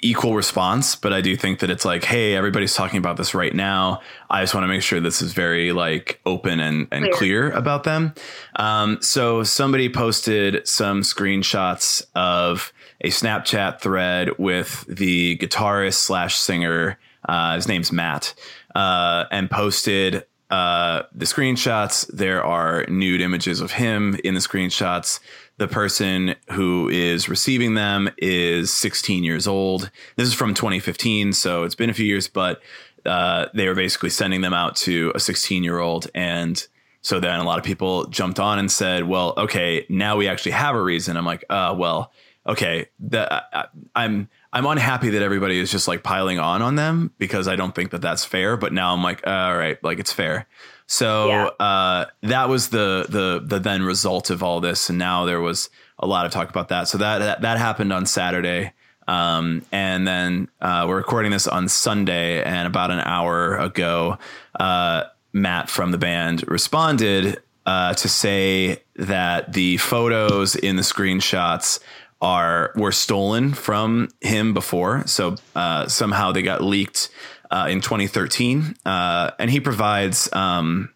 equal 0.01 0.35
response 0.35 0.95
but 0.95 1.13
i 1.13 1.21
do 1.21 1.37
think 1.37 1.61
that 1.61 1.71
it's 1.71 1.85
like 1.85 2.05
hey 2.05 2.35
everybody's 2.35 2.75
talking 2.75 2.99
about 2.99 3.17
this 3.17 3.35
right 3.35 3.55
now 3.55 4.01
i 4.31 4.43
just 4.43 4.55
want 4.55 4.63
to 4.65 4.69
make 4.69 4.83
sure 4.83 5.01
this 5.01 5.23
is 5.23 5.33
very 5.33 5.73
like 5.73 6.21
open 6.27 6.61
and, 6.61 6.87
and 6.93 7.05
clear. 7.13 7.51
Clear. 7.51 7.51
about 7.53 7.85
them 7.85 8.15
um, 8.57 8.99
so 9.01 9.43
somebody 9.43 9.89
posted 9.89 10.67
some 10.69 11.01
screenshots 11.03 12.05
of 12.15 12.73
a 13.01 13.09
snapchat 13.09 13.81
thread 13.81 14.31
with 14.39 14.85
the 14.89 15.39
guitarist 15.39 15.95
slash 15.95 16.37
singer 16.37 16.99
uh, 17.29 17.55
his 17.55 17.67
name's 17.67 17.91
matt 17.91 18.35
uh, 18.75 19.25
and 19.31 19.51
posted 19.51 20.25
uh, 20.51 21.03
the 21.13 21.25
screenshots. 21.25 22.07
There 22.13 22.45
are 22.45 22.85
nude 22.89 23.21
images 23.21 23.61
of 23.61 23.73
him 23.73 24.17
in 24.23 24.35
the 24.35 24.41
screenshots. 24.41 25.19
The 25.59 25.69
person 25.69 26.35
who 26.51 26.89
is 26.89 27.29
receiving 27.29 27.75
them 27.75 28.11
is 28.19 28.73
16 28.73 29.25
years 29.25 29.47
old. 29.47 29.91
This 30.17 30.29
is 30.29 30.35
from 30.35 30.53
2015, 30.53 31.33
so 31.33 31.63
it's 31.63 31.75
been 31.75 31.89
a 31.89 31.95
few 31.95 32.05
years, 32.05 32.29
but 32.29 32.61
uh, 33.07 33.47
they 33.55 33.67
were 33.67 33.75
basically 33.75 34.11
sending 34.11 34.41
them 34.43 34.53
out 34.53 34.77
to 34.77 35.13
a 35.15 35.21
16 35.21 35.65
year 35.65 35.79
old. 35.79 36.09
And 36.15 36.67
so 37.01 37.21
then 37.21 37.39
a 37.39 37.45
lot 37.45 37.59
of 37.59 37.65
people 37.65 38.07
jumped 38.07 38.41
on 38.41 38.59
and 38.59 38.71
said, 38.71 39.05
well, 39.05 39.33
okay, 39.37 39.87
now 39.89 40.17
we 40.17 40.29
actually 40.29 40.53
have 40.53 40.75
a 40.75 40.83
reason. 40.83 41.17
I'm 41.17 41.25
like, 41.25 41.45
uh, 41.49 41.75
well, 41.79 42.13
okay, 42.47 42.89
the, 42.99 43.33
I, 43.57 43.67
I'm 43.95 44.29
I'm 44.53 44.67
unhappy 44.67 45.11
that 45.11 45.23
everybody 45.23 45.59
is 45.59 45.71
just 45.71 45.87
like 45.89 46.03
piling 46.03 46.39
on 46.39 46.63
on 46.63 46.77
them 46.77 47.11
because 47.19 47.47
I 47.49 47.57
don't 47.57 47.75
think 47.75 47.91
that 47.91 48.01
that's 48.01 48.25
fair. 48.25 48.57
But 48.57 48.73
now 48.73 48.93
I'm 48.93 49.03
like, 49.03 49.27
uh, 49.27 49.31
all 49.31 49.57
right, 49.57 49.83
like 49.85 49.99
it's 49.99 50.13
fair. 50.13 50.47
So 50.87 51.29
Yeah. 51.29 51.45
uh, 51.67 52.05
that 52.23 52.49
was 52.49 52.69
the 52.71 53.07
the 53.09 53.43
the 53.45 53.59
then 53.59 53.83
result 53.83 54.31
of 54.31 54.43
all 54.43 54.61
this, 54.61 54.89
and 54.89 54.99
now 54.99 55.25
there 55.25 55.41
was 55.41 55.69
a 55.99 56.07
lot 56.07 56.27
of 56.27 56.33
talk 56.33 56.49
about 56.49 56.69
that. 56.69 56.89
So 56.89 56.99
that 56.99 57.19
that, 57.19 57.41
that 57.43 57.59
happened 57.59 57.93
on 57.93 58.07
Saturday. 58.07 58.73
Um, 59.09 59.63
and 59.71 60.07
then 60.07 60.49
uh, 60.61 60.85
we're 60.89 60.97
recording 60.97 61.31
this 61.31 61.47
on 61.47 61.69
Sunday, 61.69 62.43
and 62.43 62.67
about 62.67 62.91
an 62.91 62.99
hour 63.01 63.57
ago, 63.57 64.19
uh, 64.59 65.05
Matt 65.33 65.71
from 65.71 65.93
the 65.93 65.99
band 65.99 66.43
responded 66.49 67.41
uh, 67.67 67.95
to 67.95 68.09
say 68.09 68.83
that 68.97 69.53
the 69.53 69.77
photos 69.77 70.57
in 70.57 70.75
the 70.77 70.83
screenshots 70.83 71.79
are 72.21 72.73
were 72.77 72.93
stolen 72.93 73.53
from 73.53 74.09
him 74.21 74.55
before. 74.55 75.07
So 75.07 75.37
uh, 75.55 75.89
somehow 75.89 76.33
they 76.33 76.43
got 76.43 76.63
leaked 76.63 77.11
uh, 77.51 77.69
in 77.71 77.81
2013, 77.81 78.77
uh, 78.85 79.33
and 79.39 79.51
he 79.51 79.61
provides. 79.61 80.33
Um, 80.33 80.93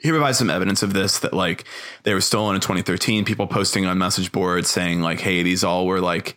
he 0.00 0.10
provides 0.10 0.38
some 0.38 0.48
evidence 0.48 0.84
of 0.84 0.92
this 0.92 1.18
that 1.20 1.34
like 1.34 1.64
they 2.04 2.14
were 2.14 2.20
stolen 2.20 2.54
in 2.54 2.60
2013 2.60 3.24
people 3.24 3.48
posting 3.48 3.84
on 3.84 3.98
message 3.98 4.30
boards 4.30 4.70
saying 4.70 5.00
like 5.00 5.18
hey 5.18 5.42
these 5.42 5.64
all 5.64 5.88
were 5.88 6.00
like 6.00 6.36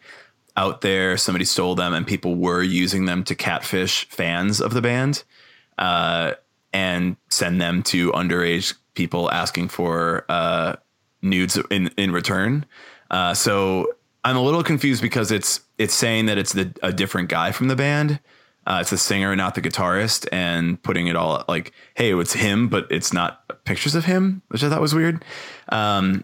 out 0.58 0.82
there 0.82 1.16
somebody 1.16 1.46
stole 1.46 1.76
them 1.76 1.94
and 1.94 2.08
people 2.08 2.36
were 2.36 2.64
using 2.64 3.06
them 3.06 3.24
to 3.24 3.36
catfish 3.36 4.10
fans 4.10 4.62
of 4.62 4.74
the 4.74 4.82
band 4.82 5.24
uh, 5.78 6.32
and 6.74 7.18
send 7.30 7.62
them 7.62 7.84
to 7.84 8.12
underage 8.14 8.74
people 8.96 9.30
asking 9.30 9.68
for 9.68 10.26
uh, 10.28 10.76
nudes 11.22 11.60
in 11.70 11.90
in 11.98 12.12
return 12.12 12.66
uh, 13.12 13.34
so 13.34 13.88
i'm 14.24 14.36
a 14.36 14.42
little 14.42 14.64
confused 14.64 15.02
because 15.02 15.32
it's 15.32 15.62
it's 15.82 15.96
saying 15.96 16.28
that 16.28 16.38
it's 16.38 16.54
the 16.54 16.72
a 16.84 16.94
different 16.94 17.30
guy 17.30 17.52
from 17.52 17.68
the 17.68 17.76
band. 17.76 18.20
Uh, 18.68 18.78
it's 18.82 18.92
the 18.92 18.98
singer, 18.98 19.36
not 19.36 19.56
the 19.56 19.62
guitarist, 19.62 20.28
and 20.32 20.82
putting 20.84 21.08
it 21.08 21.16
all 21.16 21.44
like, 21.48 21.74
hey, 21.96 22.14
it's 22.14 22.34
him, 22.34 22.68
but 22.68 22.86
it's 22.92 23.12
not 23.12 23.66
pictures 23.66 23.96
of 23.96 24.06
him, 24.06 24.44
which 24.50 24.64
I 24.64 24.70
thought 24.70 24.80
was 24.80 24.94
weird. 24.94 25.26
Um, 25.70 26.24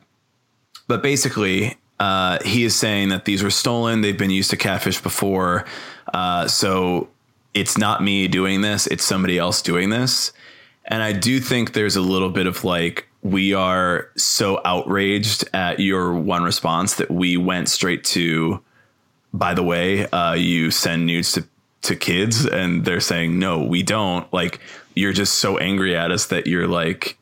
but 0.87 1.01
basically, 1.01 1.75
uh, 1.99 2.37
he 2.45 2.63
is 2.63 2.75
saying 2.75 3.09
that 3.09 3.25
these 3.25 3.41
were 3.41 3.49
stolen. 3.49 4.01
They've 4.01 4.17
been 4.17 4.29
used 4.29 4.51
to 4.51 4.57
catfish 4.57 5.01
before. 5.01 5.65
Uh, 6.13 6.47
so 6.47 7.09
it's 7.55 7.75
not 7.75 8.03
me 8.03 8.27
doing 8.27 8.61
this, 8.61 8.85
it's 8.85 9.03
somebody 9.03 9.39
else 9.39 9.63
doing 9.63 9.89
this. 9.89 10.31
And 10.85 11.01
I 11.01 11.13
do 11.13 11.39
think 11.39 11.73
there's 11.73 11.95
a 11.95 12.01
little 12.01 12.29
bit 12.29 12.45
of 12.45 12.63
like, 12.63 13.06
we 13.23 13.53
are 13.53 14.09
so 14.15 14.61
outraged 14.63 15.47
at 15.53 15.79
your 15.79 16.13
one 16.13 16.43
response 16.43 16.95
that 16.95 17.09
we 17.11 17.37
went 17.37 17.69
straight 17.69 18.03
to, 18.03 18.61
by 19.33 19.53
the 19.53 19.63
way, 19.63 20.07
uh, 20.07 20.33
you 20.33 20.71
send 20.71 21.05
nudes 21.05 21.33
to, 21.33 21.45
to 21.83 21.95
kids 21.95 22.45
and 22.45 22.85
they're 22.85 22.99
saying, 22.99 23.39
no, 23.39 23.63
we 23.63 23.83
don't. 23.83 24.31
Like, 24.31 24.59
you're 24.95 25.13
just 25.13 25.35
so 25.39 25.57
angry 25.57 25.95
at 25.95 26.11
us 26.11 26.27
that 26.27 26.47
you're 26.47 26.67
like, 26.67 27.17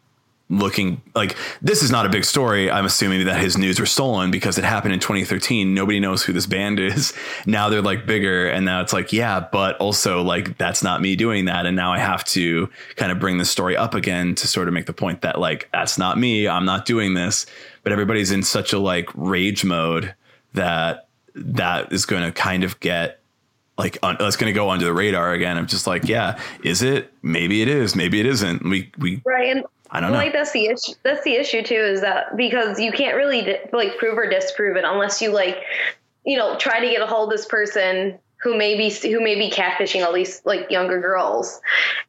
looking 0.47 1.01
like 1.15 1.35
this 1.61 1.81
is 1.81 1.89
not 1.89 2.05
a 2.05 2.09
big 2.09 2.23
story. 2.23 2.69
I'm 2.69 2.85
assuming 2.85 3.25
that 3.25 3.39
his 3.39 3.57
news 3.57 3.79
were 3.79 3.87
stolen 3.87 4.29
because 4.29 4.57
it 4.57 4.63
happened 4.63 4.93
in 4.93 4.99
2013. 4.99 5.73
Nobody 5.73 5.99
knows 5.99 6.23
who 6.23 6.33
this 6.33 6.45
band 6.45 6.79
is. 6.79 7.13
Now 7.47 7.69
they're 7.69 7.81
like 7.81 8.05
bigger 8.05 8.47
and 8.47 8.65
now 8.65 8.81
it's 8.81 8.91
like, 8.91 9.13
yeah, 9.13 9.39
but 9.39 9.77
also 9.77 10.21
like 10.23 10.57
that's 10.57 10.81
not 10.81 11.01
me 11.01 11.15
doing 11.15 11.45
that. 11.45 11.65
And 11.65 11.75
now 11.75 11.93
I 11.93 11.99
have 11.99 12.23
to 12.25 12.69
kind 12.95 13.11
of 13.11 13.19
bring 13.19 13.37
the 13.37 13.45
story 13.45 13.77
up 13.77 13.93
again 13.93 14.35
to 14.35 14.47
sort 14.47 14.67
of 14.67 14.73
make 14.73 14.87
the 14.87 14.93
point 14.93 15.21
that 15.21 15.39
like 15.39 15.69
that's 15.71 15.97
not 15.97 16.17
me. 16.17 16.47
I'm 16.47 16.65
not 16.65 16.85
doing 16.85 17.13
this. 17.13 17.45
But 17.83 17.91
everybody's 17.91 18.31
in 18.31 18.41
such 18.43 18.73
a 18.73 18.79
like 18.79 19.09
rage 19.13 19.63
mode 19.63 20.15
that 20.53 21.07
that 21.35 21.93
is 21.93 22.05
going 22.05 22.23
to 22.23 22.31
kind 22.31 22.63
of 22.63 22.79
get 22.79 23.19
like 23.77 23.97
on, 24.01 24.17
that's 24.19 24.37
going 24.37 24.51
to 24.51 24.57
go 24.57 24.69
under 24.69 24.85
the 24.85 24.93
radar 24.93 25.33
again. 25.33 25.57
I'm 25.57 25.67
just 25.67 25.85
like, 25.85 26.05
yeah, 26.05 26.39
is 26.63 26.81
it? 26.81 27.13
Maybe 27.21 27.61
it 27.61 27.67
is. 27.67 27.95
Maybe 27.95 28.19
it 28.19 28.25
isn't. 28.25 28.63
We 28.63 28.91
we 28.97 29.21
right. 29.25 29.55
And 29.55 29.65
I 29.91 29.99
don't 29.99 30.11
know. 30.11 30.17
Like 30.17 30.33
that's 30.33 30.51
the 30.51 30.65
issue. 30.65 30.93
That's 31.03 31.23
the 31.23 31.33
issue 31.33 31.61
too. 31.61 31.75
Is 31.75 32.01
that 32.01 32.35
because 32.35 32.79
you 32.79 32.91
can't 32.91 33.15
really 33.15 33.57
like 33.71 33.97
prove 33.97 34.17
or 34.17 34.29
disprove 34.29 34.77
it 34.77 34.83
unless 34.85 35.21
you 35.21 35.31
like, 35.31 35.57
you 36.25 36.37
know, 36.37 36.57
try 36.57 36.79
to 36.79 36.89
get 36.89 37.01
a 37.01 37.05
hold 37.05 37.31
of 37.31 37.37
this 37.37 37.45
person 37.45 38.17
who 38.45 38.55
may 38.55 38.75
be 38.77 38.89
who 38.89 39.21
may 39.21 39.35
be 39.35 39.49
catfishing 39.49 40.05
all 40.05 40.13
these 40.13 40.41
like 40.45 40.69
younger 40.69 40.99
girls, 41.01 41.59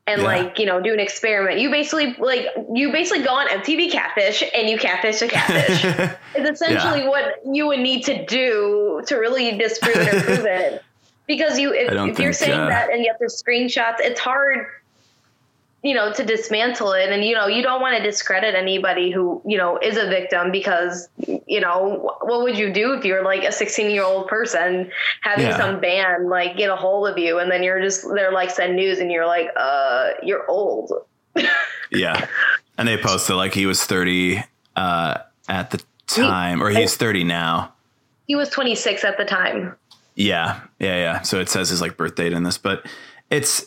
and 0.06 0.20
Yeah. 0.20 0.26
like 0.26 0.58
you 0.58 0.66
know 0.66 0.80
do 0.82 0.92
an 0.92 1.00
experiment. 1.00 1.60
You 1.60 1.70
basically 1.70 2.14
like 2.18 2.46
you 2.74 2.92
basically 2.92 3.24
go 3.24 3.30
on 3.30 3.48
MTV 3.48 3.90
Catfish 3.90 4.42
and 4.54 4.68
you 4.68 4.78
catfish 4.78 5.22
a 5.22 5.28
catfish. 5.28 6.12
It's 6.34 6.60
essentially 6.60 7.08
what 7.08 7.40
you 7.50 7.66
would 7.66 7.80
need 7.80 8.04
to 8.04 8.26
do 8.26 9.02
to 9.06 9.16
really 9.16 9.56
disprove 9.56 9.96
it 9.96 10.14
or 10.14 10.20
prove 10.20 10.44
it. 10.44 10.82
Because 11.26 11.58
you, 11.58 11.72
if, 11.72 11.90
if 11.90 12.18
you're 12.20 12.32
saying 12.34 12.60
uh, 12.60 12.68
that 12.68 12.92
and 12.92 13.00
you 13.02 13.10
have 13.10 13.18
the 13.18 13.26
screenshots, 13.26 13.96
it's 14.00 14.20
hard, 14.20 14.66
you 15.82 15.94
know, 15.94 16.12
to 16.12 16.24
dismantle 16.24 16.92
it. 16.92 17.10
And, 17.10 17.24
you 17.24 17.34
know, 17.34 17.46
you 17.46 17.62
don't 17.62 17.80
want 17.80 17.96
to 17.96 18.02
discredit 18.02 18.54
anybody 18.56 19.10
who, 19.10 19.40
you 19.46 19.56
know, 19.56 19.78
is 19.78 19.96
a 19.96 20.06
victim 20.08 20.50
because, 20.50 21.08
you 21.46 21.60
know, 21.60 22.12
what 22.22 22.42
would 22.42 22.58
you 22.58 22.72
do 22.72 22.94
if 22.94 23.04
you're 23.04 23.22
like 23.22 23.44
a 23.44 23.52
16 23.52 23.90
year 23.90 24.02
old 24.02 24.26
person 24.26 24.90
having 25.20 25.46
Yeah. 25.46 25.56
some 25.56 25.80
band 25.80 26.28
like 26.28 26.56
get 26.56 26.70
a 26.70 26.76
hold 26.76 27.08
of 27.08 27.18
you 27.18 27.38
and 27.38 27.50
then 27.50 27.62
you're 27.62 27.80
just, 27.80 28.04
they're 28.14 28.32
like 28.32 28.50
send 28.50 28.74
news 28.74 28.98
and 28.98 29.12
you're 29.12 29.26
like, 29.26 29.48
uh, 29.56 30.10
you're 30.22 30.48
old. 30.50 30.92
Yeah. 31.92 32.26
And 32.78 32.88
they 32.88 32.96
posted 32.96 33.36
like 33.36 33.54
he 33.54 33.64
was 33.64 33.84
30 33.84 34.42
uh, 34.74 35.18
at 35.48 35.70
the 35.70 35.80
time, 36.08 36.60
or 36.60 36.68
he's 36.70 36.96
30 36.96 37.22
now. 37.22 37.72
He 38.26 38.34
was 38.34 38.48
26 38.48 39.04
at 39.04 39.16
the 39.18 39.24
time. 39.24 39.76
Yeah. 40.16 40.60
Yeah. 40.80 40.96
Yeah. 40.96 41.22
So 41.22 41.38
it 41.38 41.48
says 41.48 41.68
his 41.68 41.80
like 41.80 41.96
birth 41.96 42.16
date 42.16 42.32
in 42.32 42.42
this, 42.42 42.58
but 42.58 42.84
it's, 43.30 43.66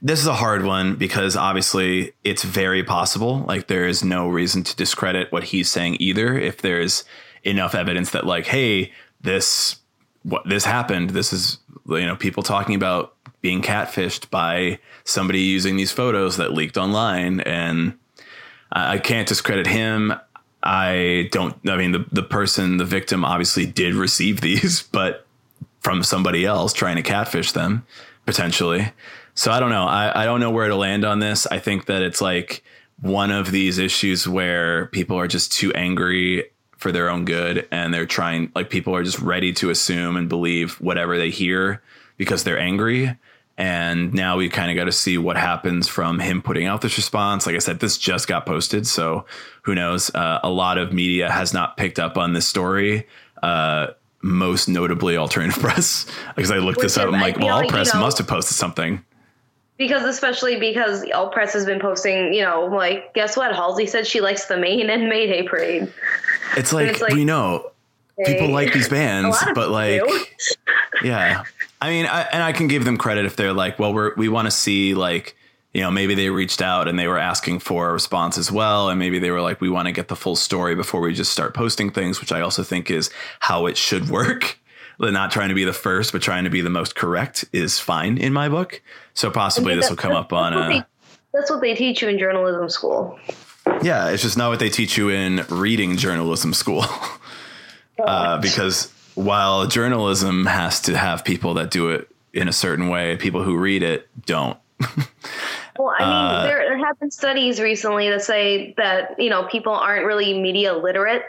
this 0.00 0.20
is 0.20 0.26
a 0.26 0.34
hard 0.34 0.64
one 0.64 0.96
because 0.96 1.36
obviously 1.36 2.12
it's 2.24 2.42
very 2.42 2.82
possible. 2.84 3.40
Like 3.40 3.66
there 3.66 3.86
is 3.86 4.04
no 4.04 4.28
reason 4.28 4.62
to 4.64 4.76
discredit 4.76 5.32
what 5.32 5.44
he's 5.44 5.70
saying 5.70 5.96
either. 6.00 6.38
If 6.38 6.62
there's 6.62 7.04
enough 7.44 7.74
evidence 7.74 8.10
that 8.10 8.26
like, 8.26 8.46
hey, 8.46 8.92
this, 9.20 9.76
what 10.22 10.48
this 10.48 10.64
happened, 10.64 11.10
this 11.10 11.32
is, 11.32 11.58
you 11.88 12.06
know, 12.06 12.16
people 12.16 12.42
talking 12.42 12.74
about 12.74 13.14
being 13.40 13.62
catfished 13.62 14.30
by 14.30 14.78
somebody 15.04 15.40
using 15.40 15.76
these 15.76 15.92
photos 15.92 16.36
that 16.36 16.52
leaked 16.52 16.76
online 16.76 17.40
and 17.40 17.96
I 18.72 18.98
can't 18.98 19.28
discredit 19.28 19.66
him. 19.66 20.12
I 20.62 21.28
don't. 21.30 21.56
I 21.68 21.76
mean, 21.76 21.92
the 21.92 22.04
the 22.10 22.22
person, 22.22 22.76
the 22.78 22.84
victim, 22.84 23.24
obviously 23.24 23.66
did 23.66 23.94
receive 23.94 24.40
these, 24.42 24.82
but 24.82 25.26
from 25.80 26.02
somebody 26.02 26.44
else 26.44 26.72
trying 26.72 26.96
to 26.96 27.02
catfish 27.02 27.52
them 27.52 27.86
potentially. 28.24 28.92
So 29.36 29.52
I 29.52 29.60
don't 29.60 29.70
know. 29.70 29.86
I, 29.86 30.22
I 30.22 30.24
don't 30.24 30.40
know 30.40 30.50
where 30.50 30.66
to 30.66 30.74
land 30.74 31.04
on 31.04 31.20
this. 31.20 31.46
I 31.46 31.60
think 31.60 31.86
that 31.86 32.02
it's 32.02 32.20
like 32.20 32.64
one 33.00 33.30
of 33.30 33.52
these 33.52 33.78
issues 33.78 34.26
where 34.26 34.86
people 34.86 35.16
are 35.16 35.28
just 35.28 35.52
too 35.52 35.72
angry 35.74 36.50
for 36.78 36.90
their 36.90 37.08
own 37.08 37.24
good 37.24 37.68
and 37.70 37.94
they're 37.94 38.06
trying 38.06 38.50
like 38.54 38.70
people 38.70 38.94
are 38.94 39.02
just 39.02 39.20
ready 39.20 39.52
to 39.52 39.70
assume 39.70 40.16
and 40.16 40.28
believe 40.28 40.80
whatever 40.80 41.16
they 41.16 41.30
hear 41.30 41.82
because 42.16 42.44
they're 42.44 42.58
angry 42.58 43.16
and 43.58 44.12
now 44.12 44.36
we 44.36 44.48
kind 44.50 44.70
of 44.70 44.76
got 44.76 44.84
to 44.84 44.92
see 44.92 45.16
what 45.16 45.36
happens 45.36 45.88
from 45.88 46.18
him 46.18 46.42
putting 46.42 46.66
out 46.66 46.82
this 46.82 46.96
response. 46.96 47.46
Like 47.46 47.56
I 47.56 47.60
said, 47.60 47.80
this 47.80 47.96
just 47.96 48.28
got 48.28 48.44
posted, 48.44 48.86
so 48.86 49.24
who 49.62 49.74
knows? 49.74 50.14
Uh, 50.14 50.40
a 50.42 50.50
lot 50.50 50.76
of 50.76 50.92
media 50.92 51.30
has 51.30 51.54
not 51.54 51.76
picked 51.76 51.98
up 51.98 52.18
on 52.18 52.34
this 52.34 52.46
story. 52.46 53.06
Uh, 53.42 53.88
most 54.22 54.68
notably, 54.68 55.16
alternative 55.16 55.62
press, 55.62 56.04
because 56.36 56.50
I 56.50 56.58
looked 56.58 56.78
Which 56.78 56.84
this 56.84 56.98
up. 56.98 57.12
I'm 57.12 57.20
like, 57.20 57.38
well, 57.38 57.62
all 57.62 57.68
press 57.68 57.94
know- 57.94 58.00
must 58.00 58.18
have 58.18 58.26
posted 58.26 58.56
something. 58.56 59.02
Because 59.78 60.04
especially 60.04 60.58
because 60.58 61.04
All 61.12 61.28
Press 61.28 61.52
has 61.52 61.66
been 61.66 61.80
posting, 61.80 62.32
you 62.32 62.42
know, 62.42 62.66
like 62.66 63.12
guess 63.14 63.36
what? 63.36 63.54
Halsey 63.54 63.86
said 63.86 64.06
she 64.06 64.20
likes 64.20 64.46
the 64.46 64.56
Maine 64.56 64.88
and 64.88 65.08
Mayday 65.08 65.46
parade. 65.46 65.92
It's 66.56 66.72
like, 66.72 66.88
it's 66.88 67.00
like, 67.00 67.12
we 67.12 67.24
know 67.24 67.70
people 68.24 68.48
like 68.48 68.72
these 68.72 68.88
bands, 68.90 69.36
but 69.54 69.70
like, 69.70 70.02
yeah. 71.02 71.44
I 71.80 71.90
mean, 71.90 72.06
I, 72.06 72.22
and 72.22 72.42
I 72.42 72.52
can 72.52 72.68
give 72.68 72.84
them 72.84 72.96
credit 72.96 73.26
if 73.26 73.36
they're 73.36 73.52
like, 73.52 73.78
well, 73.78 73.92
we're 73.92 74.14
we 74.14 74.28
want 74.28 74.46
to 74.46 74.50
see 74.50 74.94
like, 74.94 75.36
you 75.74 75.82
know, 75.82 75.90
maybe 75.90 76.14
they 76.14 76.30
reached 76.30 76.62
out 76.62 76.88
and 76.88 76.98
they 76.98 77.06
were 77.06 77.18
asking 77.18 77.58
for 77.58 77.90
a 77.90 77.92
response 77.92 78.38
as 78.38 78.50
well, 78.50 78.88
and 78.88 78.98
maybe 78.98 79.18
they 79.18 79.30
were 79.30 79.42
like, 79.42 79.60
we 79.60 79.68
want 79.68 79.86
to 79.86 79.92
get 79.92 80.08
the 80.08 80.16
full 80.16 80.36
story 80.36 80.74
before 80.74 81.02
we 81.02 81.12
just 81.12 81.32
start 81.32 81.52
posting 81.52 81.90
things, 81.90 82.18
which 82.18 82.32
I 82.32 82.40
also 82.40 82.62
think 82.62 82.90
is 82.90 83.10
how 83.40 83.66
it 83.66 83.76
should 83.76 84.08
work. 84.08 84.58
Not 84.98 85.30
trying 85.30 85.50
to 85.50 85.54
be 85.54 85.64
the 85.64 85.72
first, 85.72 86.12
but 86.12 86.22
trying 86.22 86.44
to 86.44 86.50
be 86.50 86.60
the 86.60 86.70
most 86.70 86.94
correct 86.94 87.44
is 87.52 87.78
fine 87.78 88.18
in 88.18 88.32
my 88.32 88.48
book. 88.48 88.80
So 89.14 89.30
possibly 89.30 89.74
this 89.74 89.90
will 89.90 89.96
come 89.96 90.12
up 90.12 90.32
on 90.32 90.52
a. 90.52 90.68
they, 90.68 90.82
that's 91.32 91.50
what 91.50 91.60
they 91.60 91.74
teach 91.74 92.02
you 92.02 92.08
in 92.08 92.18
journalism 92.18 92.68
school. 92.70 93.18
Yeah, 93.82 94.10
it's 94.10 94.22
just 94.22 94.36
not 94.36 94.48
what 94.48 94.58
they 94.58 94.70
teach 94.70 94.96
you 94.96 95.10
in 95.10 95.44
reading 95.50 95.96
journalism 95.96 96.54
school. 96.54 96.84
uh, 97.98 98.38
because 98.40 98.92
while 99.14 99.66
journalism 99.66 100.46
has 100.46 100.80
to 100.82 100.96
have 100.96 101.24
people 101.24 101.54
that 101.54 101.70
do 101.70 101.90
it 101.90 102.08
in 102.32 102.48
a 102.48 102.52
certain 102.52 102.88
way, 102.88 103.16
people 103.16 103.42
who 103.42 103.56
read 103.56 103.82
it 103.82 104.08
don't. 104.24 104.58
Well, 105.78 105.94
I 105.98 106.00
mean, 106.00 106.08
Uh, 106.08 106.42
there, 106.44 106.58
there 106.68 106.78
have 106.78 106.98
been 106.98 107.10
studies 107.10 107.60
recently 107.60 108.08
that 108.10 108.22
say 108.22 108.74
that 108.76 109.18
you 109.18 109.30
know 109.30 109.44
people 109.44 109.72
aren't 109.72 110.06
really 110.06 110.38
media 110.38 110.74
literate, 110.74 111.24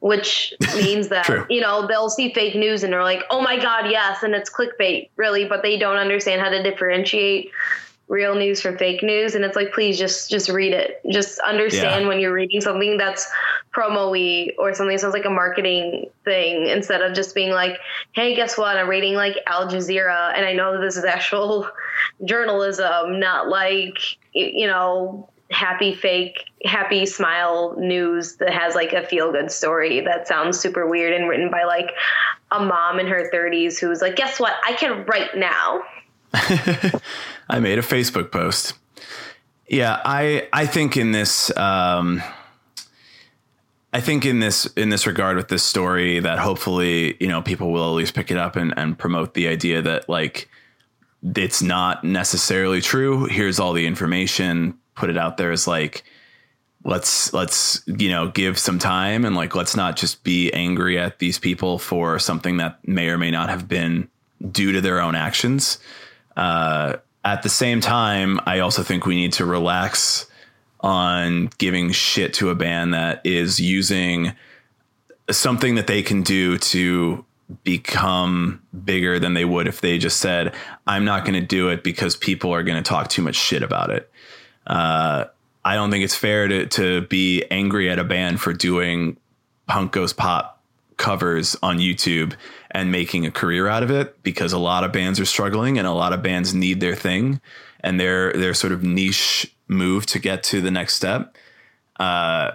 which 0.00 0.54
means 0.76 1.08
that 1.08 1.46
you 1.50 1.60
know 1.60 1.86
they'll 1.86 2.10
see 2.10 2.32
fake 2.32 2.54
news 2.54 2.82
and 2.82 2.92
they're 2.92 3.02
like, 3.02 3.22
"Oh 3.30 3.40
my 3.40 3.58
god, 3.58 3.90
yes," 3.90 4.22
and 4.22 4.34
it's 4.34 4.50
clickbait, 4.50 5.10
really, 5.16 5.44
but 5.44 5.62
they 5.62 5.78
don't 5.78 5.96
understand 5.96 6.40
how 6.40 6.48
to 6.48 6.62
differentiate 6.62 7.50
real 8.10 8.34
news 8.34 8.60
from 8.60 8.76
fake 8.76 9.04
news. 9.04 9.36
And 9.36 9.44
it's 9.44 9.54
like, 9.54 9.72
please 9.72 9.96
just 9.96 10.28
just 10.28 10.48
read 10.50 10.72
it. 10.72 11.00
Just 11.10 11.38
understand 11.38 12.02
Yeah. 12.02 12.08
when 12.08 12.18
you're 12.18 12.32
reading 12.32 12.60
something 12.60 12.98
that's 12.98 13.30
promo-y 13.72 14.52
or 14.58 14.74
something 14.74 14.96
that 14.96 15.00
sounds 15.00 15.14
like 15.14 15.24
a 15.24 15.30
marketing 15.30 16.10
thing 16.24 16.66
instead 16.66 17.02
of 17.02 17.14
just 17.14 17.36
being 17.36 17.52
like, 17.52 17.78
hey, 18.12 18.34
guess 18.34 18.58
what? 18.58 18.76
I'm 18.76 18.88
reading 18.88 19.14
like 19.14 19.36
Al 19.46 19.68
Jazeera, 19.68 20.36
and 20.36 20.44
I 20.44 20.52
know 20.52 20.72
that 20.72 20.80
this 20.80 20.96
is 20.96 21.04
actual 21.04 21.68
journalism, 22.24 23.20
not 23.20 23.48
like 23.48 23.96
you 24.34 24.66
know 24.66 25.28
happy 25.50 25.94
fake 25.94 26.44
happy 26.64 27.04
smile 27.06 27.74
news 27.76 28.36
that 28.36 28.52
has 28.52 28.76
like 28.76 28.92
a 28.92 29.04
feel 29.04 29.32
good 29.32 29.50
story 29.50 30.00
that 30.00 30.28
sounds 30.28 30.60
super 30.60 30.86
weird 30.86 31.12
and 31.12 31.28
written 31.28 31.50
by 31.50 31.64
like 31.64 31.90
a 32.52 32.60
mom 32.64 33.00
in 33.00 33.06
her 33.08 33.28
30s 33.34 33.80
who's 33.80 34.00
like 34.00 34.14
guess 34.14 34.38
what 34.38 34.52
i 34.64 34.72
can 34.74 35.04
write 35.06 35.34
now 35.36 35.82
I 37.48 37.60
made 37.60 37.78
a 37.78 37.82
Facebook 37.82 38.30
post. 38.30 38.74
Yeah, 39.68 40.00
I 40.04 40.48
I 40.52 40.66
think 40.66 40.96
in 40.96 41.12
this 41.12 41.56
um, 41.56 42.22
I 43.92 44.00
think 44.00 44.24
in 44.24 44.40
this 44.40 44.66
in 44.76 44.88
this 44.88 45.06
regard 45.06 45.36
with 45.36 45.48
this 45.48 45.62
story 45.62 46.20
that 46.20 46.38
hopefully 46.38 47.16
you 47.20 47.28
know 47.28 47.42
people 47.42 47.72
will 47.72 47.88
at 47.88 47.96
least 47.96 48.14
pick 48.14 48.30
it 48.30 48.36
up 48.36 48.56
and, 48.56 48.74
and 48.76 48.98
promote 48.98 49.34
the 49.34 49.48
idea 49.48 49.82
that 49.82 50.08
like 50.08 50.48
it's 51.36 51.62
not 51.62 52.04
necessarily 52.04 52.80
true. 52.80 53.26
Here's 53.26 53.58
all 53.58 53.72
the 53.72 53.86
information. 53.86 54.78
Put 54.94 55.10
it 55.10 55.18
out 55.18 55.36
there 55.36 55.50
as 55.50 55.66
like 55.66 56.04
let's 56.84 57.32
let's 57.32 57.82
you 57.86 58.08
know 58.08 58.28
give 58.28 58.58
some 58.58 58.78
time 58.78 59.24
and 59.24 59.36
like 59.36 59.54
let's 59.54 59.76
not 59.76 59.96
just 59.96 60.24
be 60.24 60.52
angry 60.52 60.98
at 60.98 61.18
these 61.18 61.38
people 61.38 61.78
for 61.78 62.18
something 62.18 62.56
that 62.56 62.78
may 62.86 63.08
or 63.08 63.18
may 63.18 63.30
not 63.30 63.50
have 63.50 63.68
been 63.68 64.08
due 64.50 64.72
to 64.72 64.80
their 64.80 65.00
own 65.00 65.14
actions. 65.14 65.78
Uh, 66.36 66.96
at 67.24 67.42
the 67.42 67.48
same 67.48 67.80
time, 67.80 68.40
I 68.46 68.60
also 68.60 68.82
think 68.82 69.06
we 69.06 69.14
need 69.14 69.34
to 69.34 69.44
relax 69.44 70.26
on 70.80 71.50
giving 71.58 71.92
shit 71.92 72.34
to 72.34 72.50
a 72.50 72.54
band 72.54 72.94
that 72.94 73.20
is 73.24 73.60
using 73.60 74.32
something 75.30 75.74
that 75.74 75.86
they 75.86 76.02
can 76.02 76.22
do 76.22 76.56
to 76.58 77.24
become 77.64 78.62
bigger 78.84 79.18
than 79.18 79.34
they 79.34 79.44
would 79.44 79.68
if 79.68 79.80
they 79.80 79.98
just 79.98 80.18
said, 80.18 80.54
I'm 80.86 81.04
not 81.04 81.24
going 81.24 81.34
to 81.34 81.46
do 81.46 81.68
it 81.68 81.82
because 81.84 82.16
people 82.16 82.52
are 82.54 82.62
going 82.62 82.82
to 82.82 82.88
talk 82.88 83.08
too 83.08 83.22
much 83.22 83.36
shit 83.36 83.62
about 83.62 83.90
it. 83.90 84.10
Uh, 84.66 85.24
I 85.64 85.74
don't 85.74 85.90
think 85.90 86.04
it's 86.04 86.14
fair 86.14 86.48
to, 86.48 86.66
to 86.66 87.02
be 87.02 87.44
angry 87.50 87.90
at 87.90 87.98
a 87.98 88.04
band 88.04 88.40
for 88.40 88.52
doing 88.52 89.16
punk 89.66 89.92
goes 89.92 90.12
pop 90.12 90.62
covers 90.96 91.56
on 91.62 91.78
YouTube 91.78 92.34
and 92.70 92.92
making 92.92 93.26
a 93.26 93.30
career 93.30 93.66
out 93.66 93.82
of 93.82 93.90
it 93.90 94.22
because 94.22 94.52
a 94.52 94.58
lot 94.58 94.84
of 94.84 94.92
bands 94.92 95.18
are 95.18 95.24
struggling 95.24 95.78
and 95.78 95.86
a 95.86 95.92
lot 95.92 96.12
of 96.12 96.22
bands 96.22 96.54
need 96.54 96.80
their 96.80 96.94
thing 96.94 97.40
and 97.80 97.98
their 97.98 98.32
their 98.32 98.54
sort 98.54 98.72
of 98.72 98.82
niche 98.82 99.54
move 99.68 100.06
to 100.06 100.18
get 100.18 100.42
to 100.42 100.60
the 100.60 100.70
next 100.70 100.94
step. 100.94 101.36
Uh, 101.98 102.52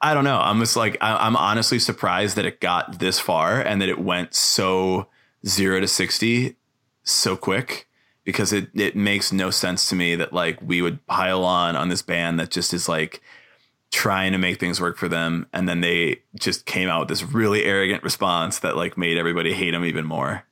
I 0.00 0.14
don't 0.14 0.24
know. 0.24 0.38
I'm 0.38 0.60
just 0.60 0.76
like 0.76 0.96
I, 1.00 1.16
I'm 1.26 1.36
honestly 1.36 1.78
surprised 1.78 2.36
that 2.36 2.44
it 2.44 2.60
got 2.60 2.98
this 2.98 3.18
far 3.18 3.60
and 3.60 3.80
that 3.82 3.88
it 3.88 3.98
went 3.98 4.34
so 4.34 5.08
zero 5.46 5.80
to 5.80 5.88
sixty 5.88 6.56
so 7.02 7.36
quick 7.36 7.88
because 8.24 8.52
it 8.52 8.68
it 8.74 8.96
makes 8.96 9.32
no 9.32 9.50
sense 9.50 9.88
to 9.88 9.94
me 9.94 10.16
that 10.16 10.32
like 10.32 10.60
we 10.60 10.82
would 10.82 11.04
pile 11.06 11.44
on 11.44 11.76
on 11.76 11.88
this 11.88 12.02
band 12.02 12.38
that 12.38 12.50
just 12.50 12.74
is 12.74 12.88
like 12.88 13.22
trying 13.96 14.32
to 14.32 14.38
make 14.38 14.60
things 14.60 14.78
work 14.78 14.98
for 14.98 15.08
them 15.08 15.46
and 15.54 15.66
then 15.66 15.80
they 15.80 16.20
just 16.38 16.66
came 16.66 16.86
out 16.86 17.00
with 17.00 17.08
this 17.08 17.22
really 17.22 17.64
arrogant 17.64 18.02
response 18.02 18.58
that 18.58 18.76
like 18.76 18.98
made 18.98 19.16
everybody 19.16 19.54
hate 19.54 19.70
them 19.70 19.86
even 19.86 20.04
more. 20.04 20.44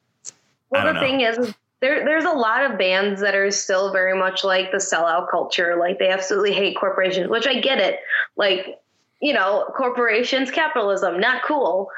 Well, 0.70 0.87
the 0.87 0.94
know. 0.94 1.00
thing 1.00 1.20
is, 1.20 1.54
there, 1.83 2.07
there's 2.07 2.24
a 2.24 2.30
lot 2.30 2.64
of 2.64 2.78
bands 2.78 3.20
that 3.20 3.35
are 3.35 3.50
still 3.50 3.92
very 3.92 4.18
much 4.18 4.44
like 4.44 4.72
the 4.72 4.78
sellout 4.78 5.30
culture. 5.30 5.76
Like 5.78 5.98
they 5.98 6.09
absolutely 6.09 6.54
hate 6.54 6.74
corporations, 6.78 7.28
which 7.28 7.46
I 7.46 7.61
get 7.61 7.78
it. 7.78 7.98
Like, 8.35 8.80
you 9.20 9.35
know, 9.35 9.70
corporations, 9.76 10.50
capitalism, 10.50 11.20
not 11.20 11.42
cool. 11.44 11.90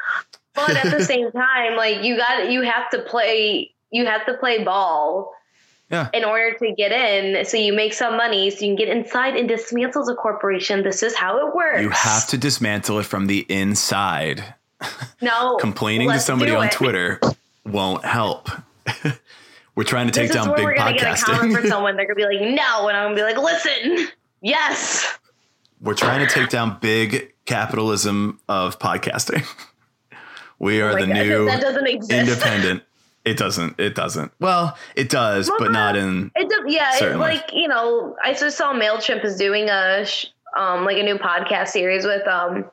But 0.52 0.76
at 0.76 0.90
the 0.90 1.04
same 1.12 1.30
time, 1.30 1.76
like 1.76 2.02
you 2.02 2.16
got, 2.16 2.50
you 2.50 2.62
have 2.62 2.90
to 2.90 3.02
play, 3.02 3.72
you 3.92 4.04
have 4.04 4.26
to 4.26 4.34
play 4.34 4.64
ball 4.64 5.32
yeah. 5.90 6.08
in 6.12 6.24
order 6.24 6.56
to 6.58 6.72
get 6.72 6.92
in. 6.92 7.44
So 7.44 7.56
you 7.56 7.72
make 7.72 7.94
some 7.94 8.16
money 8.16 8.50
so 8.50 8.64
you 8.64 8.68
can 8.68 8.76
get 8.76 8.88
inside 8.88 9.36
and 9.36 9.48
dismantle 9.48 10.04
the 10.04 10.14
corporation. 10.14 10.82
This 10.82 11.02
is 11.02 11.14
how 11.14 11.46
it 11.46 11.54
works. 11.54 11.82
You 11.82 11.90
have 11.90 12.26
to 12.28 12.38
dismantle 12.38 12.98
it 12.98 13.04
from 13.04 13.26
the 13.26 13.46
inside. 13.48 14.54
No. 15.20 15.56
Complaining 15.60 16.10
to 16.10 16.20
somebody 16.20 16.52
on 16.52 16.68
Twitter 16.70 17.20
won't 17.64 18.04
help. 18.04 18.50
we're 19.74 19.84
trying 19.84 20.06
to 20.06 20.12
take 20.12 20.28
this 20.28 20.36
down 20.36 20.54
big 20.54 20.64
we're 20.64 20.74
podcasting. 20.74 20.98
Get 20.98 21.18
a 21.18 21.24
comment 21.24 21.60
for 21.60 21.66
someone, 21.68 21.96
they're 21.96 22.06
gonna 22.06 22.16
be 22.16 22.24
like, 22.24 22.40
no, 22.40 22.88
and 22.88 22.96
I'm 22.96 23.14
gonna 23.14 23.16
be 23.16 23.22
like, 23.22 23.38
listen, 23.38 24.08
yes. 24.40 25.18
We're 25.80 25.94
trying 25.94 26.26
to 26.26 26.32
take 26.32 26.48
down 26.48 26.78
big 26.80 27.34
capitalism 27.44 28.40
of 28.48 28.78
podcasting. 28.78 29.46
We 30.58 30.80
oh 30.80 30.86
are 30.86 30.90
oh 30.92 31.00
the 31.00 31.06
God, 31.06 31.14
new 31.14 31.44
that 31.46 31.60
doesn't 31.60 31.86
exist. 31.86 32.12
independent 32.12 32.82
it 33.26 33.36
doesn't. 33.36 33.78
It 33.78 33.96
doesn't. 33.96 34.30
Well, 34.38 34.78
it 34.94 35.10
does, 35.10 35.50
but 35.58 35.72
not 35.72 35.96
in. 35.96 36.30
It 36.36 36.48
does. 36.48 36.60
Yeah, 36.68 36.90
it's 36.92 37.16
like 37.16 37.52
you 37.52 37.66
know, 37.66 38.16
I 38.22 38.32
just 38.32 38.56
saw 38.56 38.72
Mailchimp 38.72 39.24
is 39.24 39.36
doing 39.36 39.68
a 39.68 40.06
um 40.56 40.84
like 40.84 40.96
a 40.96 41.02
new 41.02 41.16
podcast 41.16 41.68
series 41.68 42.06
with 42.06 42.26
um 42.28 42.64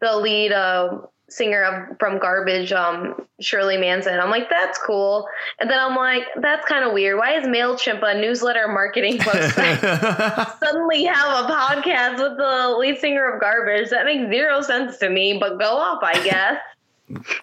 the 0.00 0.16
lead 0.16 0.52
uh, 0.52 0.98
singer 1.28 1.62
of, 1.62 1.96
from 2.00 2.18
Garbage, 2.18 2.72
um 2.72 3.24
Shirley 3.40 3.76
Manson. 3.76 4.18
I'm 4.18 4.30
like, 4.30 4.50
that's 4.50 4.78
cool, 4.78 5.28
and 5.60 5.70
then 5.70 5.78
I'm 5.78 5.94
like, 5.94 6.24
that's 6.40 6.66
kind 6.66 6.84
of 6.84 6.92
weird. 6.92 7.16
Why 7.16 7.36
is 7.36 7.46
Mailchimp 7.46 8.02
a 8.02 8.20
newsletter 8.20 8.66
marketing 8.66 9.18
website 9.18 10.58
suddenly 10.58 11.04
have 11.04 11.44
a 11.44 11.52
podcast 11.52 12.20
with 12.20 12.36
the 12.36 12.76
lead 12.80 12.98
singer 12.98 13.32
of 13.32 13.40
Garbage? 13.40 13.90
That 13.90 14.06
makes 14.06 14.28
zero 14.28 14.60
sense 14.60 14.98
to 14.98 15.08
me. 15.08 15.38
But 15.38 15.60
go 15.60 15.76
off, 15.76 16.02
I 16.02 16.20
guess. 16.24 16.56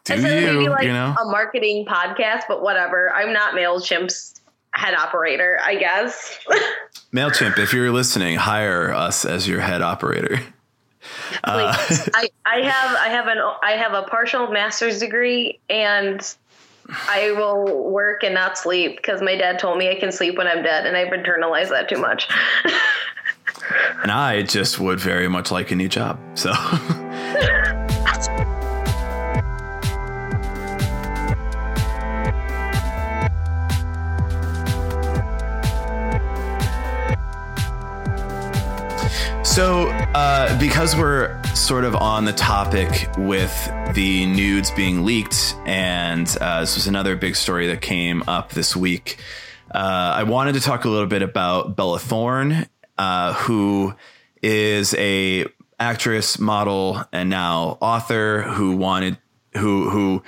Do 0.03 0.15
you, 0.15 0.21
maybe 0.21 0.69
like 0.69 0.84
you 0.84 0.93
know? 0.93 1.15
a 1.19 1.25
marketing 1.25 1.86
podcast, 1.86 2.43
but 2.47 2.62
whatever. 2.62 3.12
I'm 3.13 3.34
not 3.34 3.53
Mailchimp's 3.53 4.41
head 4.73 4.93
operator, 4.93 5.60
I 5.63 5.75
guess. 5.75 6.39
Mailchimp, 7.13 7.58
if 7.58 7.73
you're 7.73 7.91
listening, 7.91 8.38
hire 8.38 8.93
us 8.93 9.25
as 9.25 9.47
your 9.47 9.60
head 9.60 9.82
operator. 9.82 10.39
Uh, 11.43 11.75
I, 12.13 12.30
I 12.45 12.62
have 12.62 12.97
I 12.97 13.10
have 13.10 13.27
an 13.27 13.38
I 13.63 13.71
have 13.71 13.93
a 13.93 14.03
partial 14.03 14.47
master's 14.51 14.99
degree 14.99 15.60
and 15.69 16.21
I 16.89 17.32
will 17.32 17.91
work 17.91 18.23
and 18.23 18.34
not 18.34 18.58
sleep 18.58 18.97
because 18.97 19.21
my 19.21 19.36
dad 19.36 19.60
told 19.60 19.77
me 19.77 19.89
I 19.89 19.95
can 19.95 20.12
sleep 20.12 20.38
when 20.38 20.47
I'm 20.47 20.63
dead 20.63 20.86
and 20.86 20.95
I've 20.95 21.10
internalized 21.10 21.69
that 21.69 21.89
too 21.89 21.97
much. 21.97 22.27
and 24.01 24.12
I 24.12 24.43
just 24.43 24.80
would 24.80 24.99
very 24.99 25.27
much 25.27 25.51
like 25.51 25.71
a 25.71 25.75
new 25.75 25.89
job. 25.89 26.19
So 26.36 26.53
So, 39.58 39.88
uh, 39.89 40.56
because 40.60 40.96
we're 40.96 41.43
sort 41.56 41.84
of 41.84 41.96
on 41.96 42.26
the 42.26 42.32
topic 42.32 43.10
with 43.17 43.72
the 43.96 44.28
nudes 44.28 44.70
being 44.70 45.04
leaked, 45.04 45.56
and 45.65 46.28
uh, 46.39 46.60
this 46.60 46.76
was 46.76 46.86
another 46.86 47.15
big 47.15 47.36
story 47.36 47.65
that 47.65 47.82
came 47.82 48.22
up 48.28 48.52
this 48.52 48.76
week, 48.76 49.17
uh, 49.74 49.80
I 49.80 50.22
wanted 50.26 50.54
to 50.54 50.62
talk 50.62 50.86
a 50.86 50.89
little 50.89 51.08
bit 51.08 51.24
about 51.24 51.76
Bella 51.76 51.98
Thorne, 51.98 52.67
uh, 53.00 53.34
who 53.34 53.96
is 54.43 54.93
a 54.93 55.48
actress, 55.80 56.38
model, 56.38 57.04
and 57.12 57.28
now 57.32 57.80
author 57.82 58.43
who 58.43 58.76
wanted 58.76 59.17
who 59.56 59.89
who 59.89 60.22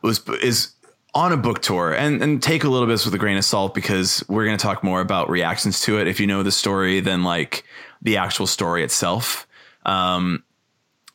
was 0.00 0.26
is 0.42 0.72
on 1.12 1.32
a 1.32 1.36
book 1.36 1.60
tour 1.60 1.92
and 1.92 2.22
and 2.22 2.42
take 2.42 2.64
a 2.64 2.68
little 2.68 2.86
bit 2.86 3.04
with 3.04 3.12
a 3.12 3.18
grain 3.18 3.36
of 3.36 3.44
salt 3.44 3.74
because 3.74 4.24
we're 4.26 4.46
going 4.46 4.56
to 4.56 4.62
talk 4.62 4.82
more 4.82 5.02
about 5.02 5.28
reactions 5.28 5.80
to 5.82 5.98
it. 5.98 6.08
If 6.08 6.18
you 6.18 6.26
know 6.26 6.42
the 6.42 6.50
story, 6.50 7.00
then 7.00 7.24
like 7.24 7.64
the 8.02 8.16
actual 8.16 8.46
story 8.46 8.82
itself. 8.82 9.46
Um, 9.84 10.44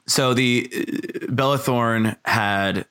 so 0.07 0.33
the 0.33 0.69
Bella 1.29 1.57
Thorne 1.57 2.15
had 2.25 2.85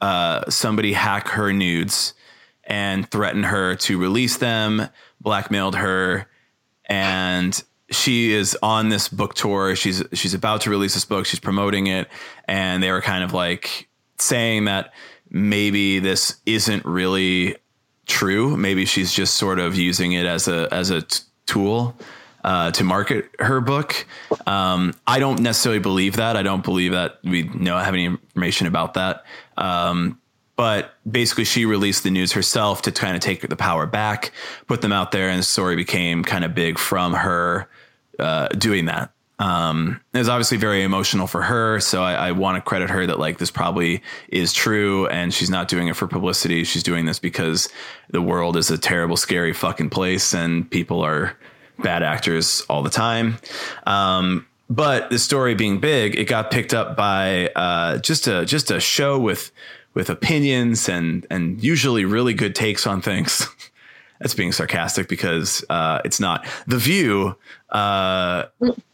uh, 0.00 0.50
somebody 0.50 0.92
hack 0.92 1.28
her 1.28 1.52
nudes 1.52 2.14
and 2.64 3.08
threaten 3.10 3.44
her 3.44 3.76
to 3.76 3.98
release 3.98 4.38
them, 4.38 4.88
blackmailed 5.20 5.76
her, 5.76 6.28
and 6.86 7.62
she 7.90 8.32
is 8.32 8.58
on 8.62 8.88
this 8.88 9.08
book 9.08 9.34
tour. 9.34 9.76
She's 9.76 10.02
she's 10.12 10.34
about 10.34 10.62
to 10.62 10.70
release 10.70 10.94
this 10.94 11.04
book. 11.04 11.26
She's 11.26 11.40
promoting 11.40 11.86
it, 11.86 12.08
and 12.46 12.82
they 12.82 12.90
were 12.90 13.02
kind 13.02 13.22
of 13.22 13.32
like 13.32 13.88
saying 14.18 14.64
that 14.64 14.92
maybe 15.30 16.00
this 16.00 16.36
isn't 16.46 16.84
really 16.84 17.56
true. 18.06 18.56
Maybe 18.56 18.84
she's 18.86 19.12
just 19.12 19.34
sort 19.34 19.60
of 19.60 19.76
using 19.76 20.12
it 20.12 20.26
as 20.26 20.48
a 20.48 20.68
as 20.72 20.90
a 20.90 21.02
t- 21.02 21.20
tool 21.46 21.96
uh, 22.46 22.70
to 22.70 22.84
market 22.84 23.28
her 23.40 23.60
book. 23.60 24.06
Um, 24.46 24.94
I 25.04 25.18
don't 25.18 25.40
necessarily 25.40 25.80
believe 25.80 26.16
that. 26.16 26.36
I 26.36 26.44
don't 26.44 26.62
believe 26.62 26.92
that 26.92 27.18
we 27.24 27.42
know 27.42 27.76
have 27.76 27.92
any 27.92 28.04
information 28.04 28.68
about 28.68 28.94
that. 28.94 29.24
Um, 29.56 30.20
but 30.54 30.94
basically, 31.10 31.44
she 31.44 31.66
released 31.66 32.04
the 32.04 32.10
news 32.10 32.32
herself 32.32 32.82
to 32.82 32.92
kind 32.92 33.16
of 33.16 33.20
take 33.20 33.46
the 33.46 33.56
power 33.56 33.84
back, 33.84 34.30
put 34.68 34.80
them 34.80 34.92
out 34.92 35.10
there, 35.10 35.28
and 35.28 35.40
the 35.40 35.42
story 35.42 35.74
became 35.74 36.22
kind 36.22 36.44
of 36.44 36.54
big 36.54 36.78
from 36.78 37.14
her 37.14 37.68
uh, 38.20 38.48
doing 38.48 38.86
that. 38.86 39.10
Um, 39.38 40.00
it 40.14 40.18
was 40.18 40.28
obviously 40.30 40.56
very 40.56 40.82
emotional 40.84 41.26
for 41.26 41.42
her, 41.42 41.80
so 41.80 42.02
I, 42.02 42.28
I 42.28 42.32
want 42.32 42.56
to 42.56 42.62
credit 42.62 42.88
her 42.90 43.06
that 43.06 43.18
like 43.18 43.38
this 43.38 43.50
probably 43.50 44.02
is 44.28 44.52
true, 44.52 45.08
and 45.08 45.34
she's 45.34 45.50
not 45.50 45.66
doing 45.66 45.88
it 45.88 45.96
for 45.96 46.06
publicity. 46.06 46.62
She's 46.62 46.84
doing 46.84 47.06
this 47.06 47.18
because 47.18 47.68
the 48.08 48.22
world 48.22 48.56
is 48.56 48.70
a 48.70 48.78
terrible, 48.78 49.16
scary 49.16 49.52
fucking 49.52 49.90
place, 49.90 50.32
and 50.32 50.70
people 50.70 51.04
are 51.04 51.36
bad 51.78 52.02
actors 52.02 52.62
all 52.68 52.82
the 52.82 52.90
time. 52.90 53.38
Um, 53.86 54.46
but 54.68 55.10
the 55.10 55.18
story 55.18 55.54
being 55.54 55.78
big, 55.78 56.16
it 56.16 56.24
got 56.24 56.50
picked 56.50 56.74
up 56.74 56.96
by 56.96 57.48
uh, 57.54 57.98
just 57.98 58.26
a 58.26 58.44
just 58.44 58.70
a 58.70 58.80
show 58.80 59.18
with 59.18 59.52
with 59.94 60.10
opinions 60.10 60.88
and 60.88 61.26
and 61.30 61.62
usually 61.62 62.04
really 62.04 62.34
good 62.34 62.54
takes 62.54 62.86
on 62.86 63.00
things. 63.00 63.48
That's 64.20 64.34
being 64.34 64.52
sarcastic 64.52 65.08
because 65.08 65.64
uh, 65.68 66.00
it's 66.04 66.18
not. 66.18 66.46
The 66.66 66.78
View 66.78 67.36
uh, 67.68 68.44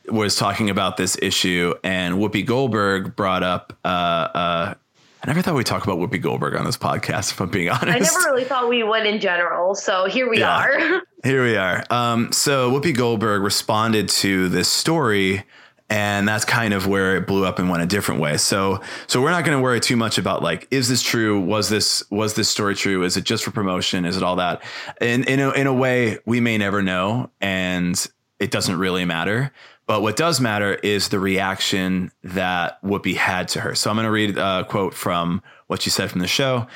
was 0.09 0.35
talking 0.35 0.69
about 0.69 0.97
this 0.97 1.17
issue, 1.23 1.75
and 1.85 2.17
Whoopi 2.17 2.45
Goldberg 2.45 3.15
brought 3.15 3.45
up 3.45 3.73
uh, 3.85 3.89
uh 3.89 4.75
I 5.23 5.29
never 5.29 5.41
thought 5.41 5.55
we'd 5.55 5.67
talk 5.67 5.85
about 5.85 5.99
Whoopi 5.99 6.21
Goldberg 6.21 6.57
on 6.57 6.65
this 6.65 6.77
podcast, 6.77 7.31
if 7.31 7.41
I'm 7.41 7.49
being 7.49 7.69
honest. 7.71 7.89
I 7.89 7.99
never 7.99 8.19
really 8.31 8.45
thought 8.45 8.69
we 8.69 8.83
would 8.83 9.07
in 9.07 9.21
general. 9.21 9.77
So 9.77 10.07
here 10.07 10.29
we 10.29 10.41
yeah. 10.41 10.59
are. 10.59 11.03
here 11.25 11.45
we 11.45 11.57
are. 11.57 11.85
Um, 11.91 12.33
so 12.33 12.73
Whoopi 12.73 12.97
Goldberg 12.97 13.43
responded 13.43 14.09
to 14.09 14.49
this 14.49 14.69
story 14.69 15.45
and 15.89 16.27
that's 16.27 16.47
kind 16.47 16.73
of 16.73 16.87
where 16.87 17.17
it 17.17 17.27
blew 17.27 17.45
up 17.45 17.59
and 17.59 17.69
went 17.69 17.83
a 17.83 17.87
different 17.87 18.23
way. 18.23 18.39
So 18.39 18.81
so 19.07 19.21
we're 19.21 19.31
not 19.31 19.45
going 19.45 19.59
to 19.59 19.63
worry 19.63 19.79
too 19.79 19.97
much 19.97 20.17
about 20.17 20.43
like 20.43 20.67
is 20.71 20.89
this 20.89 21.03
true? 21.03 21.39
Was 21.39 21.69
this 21.69 22.03
was 22.11 22.33
this 22.33 22.49
story 22.49 22.75
true? 22.75 23.05
Is 23.05 23.19
it 23.19 23.25
just 23.25 23.45
for 23.45 23.51
promotion? 23.51 24.07
Is 24.07 24.17
it 24.17 24.23
all 24.23 24.37
that? 24.37 24.63
In 25.03 25.25
in 25.25 25.39
a, 25.39 25.51
in 25.51 25.67
a 25.67 25.75
way, 25.75 26.19
we 26.25 26.41
may 26.41 26.57
never 26.57 26.81
know, 26.81 27.29
and 27.43 28.07
it 28.39 28.51
doesn't 28.51 28.79
really 28.79 29.05
matter. 29.05 29.53
But 29.87 30.03
what 30.03 30.17
does 30.17 30.41
matter 30.41 30.75
is 30.75 31.09
the 31.09 31.19
reaction 31.19 32.13
that 32.23 32.83
Whoopi 32.83 33.17
had 33.17 33.49
to 33.49 33.61
her. 33.61 33.75
So 33.75 33.91
I'm 33.91 33.97
going 33.97 34.05
to 34.05 34.11
read 34.11 34.39
a 34.39 34.65
quote 34.65 34.95
from 34.95 35.43
what 35.67 35.83
she 35.83 35.91
said 35.91 36.11
from 36.11 36.21
the 36.21 36.29
show. 36.29 36.67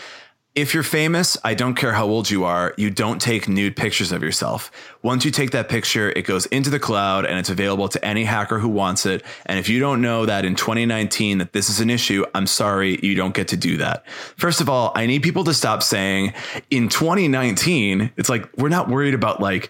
If 0.57 0.73
you're 0.73 0.83
famous, 0.83 1.37
I 1.45 1.53
don't 1.53 1.75
care 1.75 1.93
how 1.93 2.07
old 2.07 2.31
you 2.31 2.45
are, 2.45 2.73
you 2.79 2.89
don't 2.91 3.21
take 3.21 3.47
nude 3.47 3.77
pictures 3.77 4.11
of 4.11 4.23
yourself. 4.23 4.71
Once 5.03 5.23
you 5.23 5.31
take 5.31 5.51
that 5.51 5.69
picture, 5.69 6.09
it 6.09 6.23
goes 6.23 6.47
into 6.47 6.71
the 6.71 6.79
cloud 6.79 7.27
and 7.27 7.39
it's 7.39 7.51
available 7.51 7.91
to 7.91 8.03
any 8.03 8.25
hacker 8.25 8.59
who 8.59 8.71
wants 8.71 9.05
it. 9.05 9.23
And 9.45 9.59
if 9.59 9.69
you 9.69 9.81
don't 9.81 10.01
know 10.01 10.25
that 10.25 10.47
in 10.47 10.55
2019 10.55 11.39
that 11.39 11.53
this 11.53 11.69
is 11.69 11.81
an 11.81 11.91
issue, 11.91 12.25
I'm 12.35 12.47
sorry, 12.47 12.99
you 13.03 13.15
don't 13.15 13.35
get 13.35 13.49
to 13.49 13.57
do 13.59 13.77
that. 13.77 14.09
First 14.39 14.63
of 14.63 14.71
all, 14.71 14.93
I 14.95 15.05
need 15.05 15.23
people 15.23 15.45
to 15.45 15.53
stop 15.53 15.83
saying 15.83 16.33
in 16.71 16.89
2019, 16.89 18.13
it's 18.17 18.31
like 18.31 18.49
we're 18.57 18.71
not 18.71 18.89
worried 18.89 19.13
about 19.13 19.43
like 19.43 19.69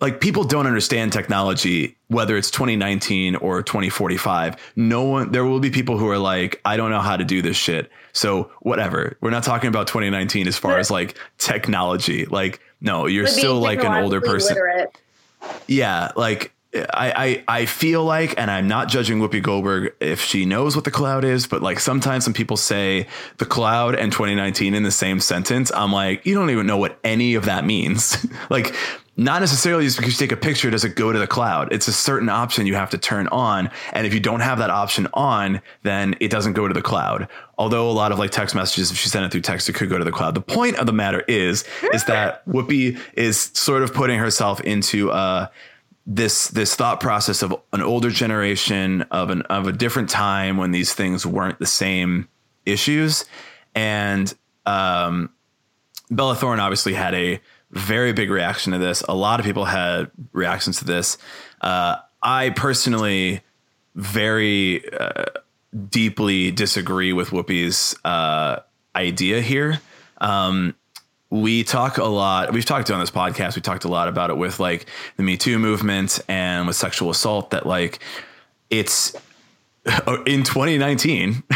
like 0.00 0.20
people 0.20 0.44
don't 0.44 0.66
understand 0.66 1.12
technology 1.12 1.96
whether 2.08 2.36
it's 2.36 2.50
2019 2.50 3.36
or 3.36 3.62
2045 3.62 4.56
no 4.76 5.02
one 5.04 5.32
there 5.32 5.44
will 5.44 5.60
be 5.60 5.70
people 5.70 5.98
who 5.98 6.08
are 6.08 6.18
like 6.18 6.60
i 6.64 6.76
don't 6.76 6.90
know 6.90 7.00
how 7.00 7.16
to 7.16 7.24
do 7.24 7.42
this 7.42 7.56
shit. 7.56 7.90
So 8.12 8.50
whatever. 8.60 9.18
We're 9.20 9.30
not 9.30 9.42
talking 9.42 9.68
about 9.68 9.88
2019 9.88 10.48
as 10.48 10.56
far 10.56 10.78
as 10.78 10.90
like 10.90 11.18
technology. 11.38 12.24
Like 12.24 12.60
no 12.80 13.06
you're 13.06 13.26
still 13.26 13.60
like 13.60 13.82
an 13.84 13.92
older 13.92 14.20
person. 14.20 14.54
literate. 14.54 14.98
yeah 15.66 16.12
like 16.16 16.52
I, 16.74 17.44
I 17.48 17.60
I 17.60 17.66
feel 17.66 18.04
like, 18.04 18.38
and 18.38 18.50
I'm 18.50 18.68
not 18.68 18.88
judging 18.88 19.18
Whoopi 19.18 19.42
Goldberg 19.42 19.94
if 20.00 20.20
she 20.20 20.44
knows 20.44 20.74
what 20.74 20.84
the 20.84 20.90
cloud 20.90 21.24
is, 21.24 21.46
but 21.46 21.62
like 21.62 21.80
sometimes 21.80 22.24
some 22.24 22.34
people 22.34 22.56
say 22.56 23.06
the 23.38 23.46
cloud 23.46 23.94
and 23.94 24.12
2019 24.12 24.74
in 24.74 24.82
the 24.82 24.90
same 24.90 25.20
sentence, 25.20 25.72
I'm 25.74 25.92
like, 25.92 26.26
you 26.26 26.34
don't 26.34 26.50
even 26.50 26.66
know 26.66 26.76
what 26.76 26.98
any 27.02 27.34
of 27.34 27.46
that 27.46 27.64
means. 27.64 28.26
like 28.50 28.74
not 29.16 29.40
necessarily 29.40 29.84
just 29.84 29.96
because 29.96 30.12
you 30.12 30.26
take 30.26 30.32
a 30.32 30.40
picture 30.40 30.70
does 30.70 30.84
it 30.84 30.94
go 30.94 31.10
to 31.10 31.18
the 31.18 31.26
cloud. 31.26 31.72
It's 31.72 31.88
a 31.88 31.92
certain 31.92 32.28
option 32.28 32.66
you 32.66 32.74
have 32.74 32.90
to 32.90 32.98
turn 32.98 33.28
on. 33.28 33.70
And 33.92 34.06
if 34.06 34.12
you 34.12 34.20
don't 34.20 34.40
have 34.40 34.58
that 34.58 34.68
option 34.68 35.08
on, 35.14 35.62
then 35.82 36.16
it 36.20 36.30
doesn't 36.30 36.52
go 36.52 36.68
to 36.68 36.74
the 36.74 36.82
cloud. 36.82 37.28
Although 37.56 37.90
a 37.90 37.92
lot 37.92 38.12
of 38.12 38.18
like 38.18 38.30
text 38.30 38.54
messages, 38.54 38.90
if 38.90 39.02
you 39.02 39.08
send 39.08 39.24
it 39.24 39.32
through 39.32 39.40
text, 39.40 39.70
it 39.70 39.74
could 39.74 39.88
go 39.88 39.96
to 39.96 40.04
the 40.04 40.12
cloud. 40.12 40.34
The 40.34 40.42
point 40.42 40.76
of 40.76 40.86
the 40.86 40.92
matter 40.92 41.20
is, 41.26 41.64
is 41.94 42.04
that 42.04 42.46
Whoopi 42.46 42.98
is 43.14 43.50
sort 43.54 43.82
of 43.82 43.94
putting 43.94 44.18
herself 44.18 44.60
into 44.60 45.10
uh, 45.10 45.48
this 46.06 46.48
this 46.48 46.74
thought 46.74 47.00
process 47.00 47.42
of 47.42 47.54
an 47.72 47.82
older 47.82 48.10
generation 48.10 49.02
of 49.10 49.30
an 49.30 49.42
of 49.42 49.66
a 49.66 49.72
different 49.72 50.10
time 50.10 50.56
when 50.56 50.70
these 50.70 50.92
things 50.92 51.24
weren't 51.24 51.58
the 51.58 51.66
same 51.66 52.28
issues. 52.66 53.24
And 53.74 54.32
um, 54.66 55.30
Bella 56.10 56.36
Thorne 56.36 56.60
obviously 56.60 56.92
had 56.92 57.14
a 57.14 57.40
very 57.70 58.12
big 58.12 58.30
reaction 58.30 58.72
to 58.72 58.78
this. 58.78 59.02
A 59.02 59.14
lot 59.14 59.40
of 59.40 59.46
people 59.46 59.64
had 59.64 60.10
reactions 60.32 60.78
to 60.78 60.84
this. 60.84 61.18
Uh, 61.60 61.96
I 62.22 62.50
personally 62.50 63.40
very 63.94 64.82
uh, 64.92 65.24
deeply 65.88 66.50
disagree 66.50 67.12
with 67.12 67.30
Whoopi's 67.30 67.96
uh, 68.04 68.60
idea 68.94 69.40
here. 69.40 69.80
Um, 70.18 70.74
we 71.28 71.64
talk 71.64 71.98
a 71.98 72.04
lot. 72.04 72.52
We've 72.52 72.64
talked 72.64 72.90
on 72.90 73.00
this 73.00 73.10
podcast. 73.10 73.56
We 73.56 73.62
talked 73.62 73.84
a 73.84 73.88
lot 73.88 74.08
about 74.08 74.30
it 74.30 74.36
with 74.36 74.60
like 74.60 74.86
the 75.16 75.22
Me 75.22 75.36
Too 75.36 75.58
movement 75.58 76.20
and 76.28 76.66
with 76.66 76.76
sexual 76.76 77.10
assault. 77.10 77.50
That 77.50 77.66
like 77.66 77.98
it's 78.70 79.14
in 80.26 80.42
2019 80.42 81.44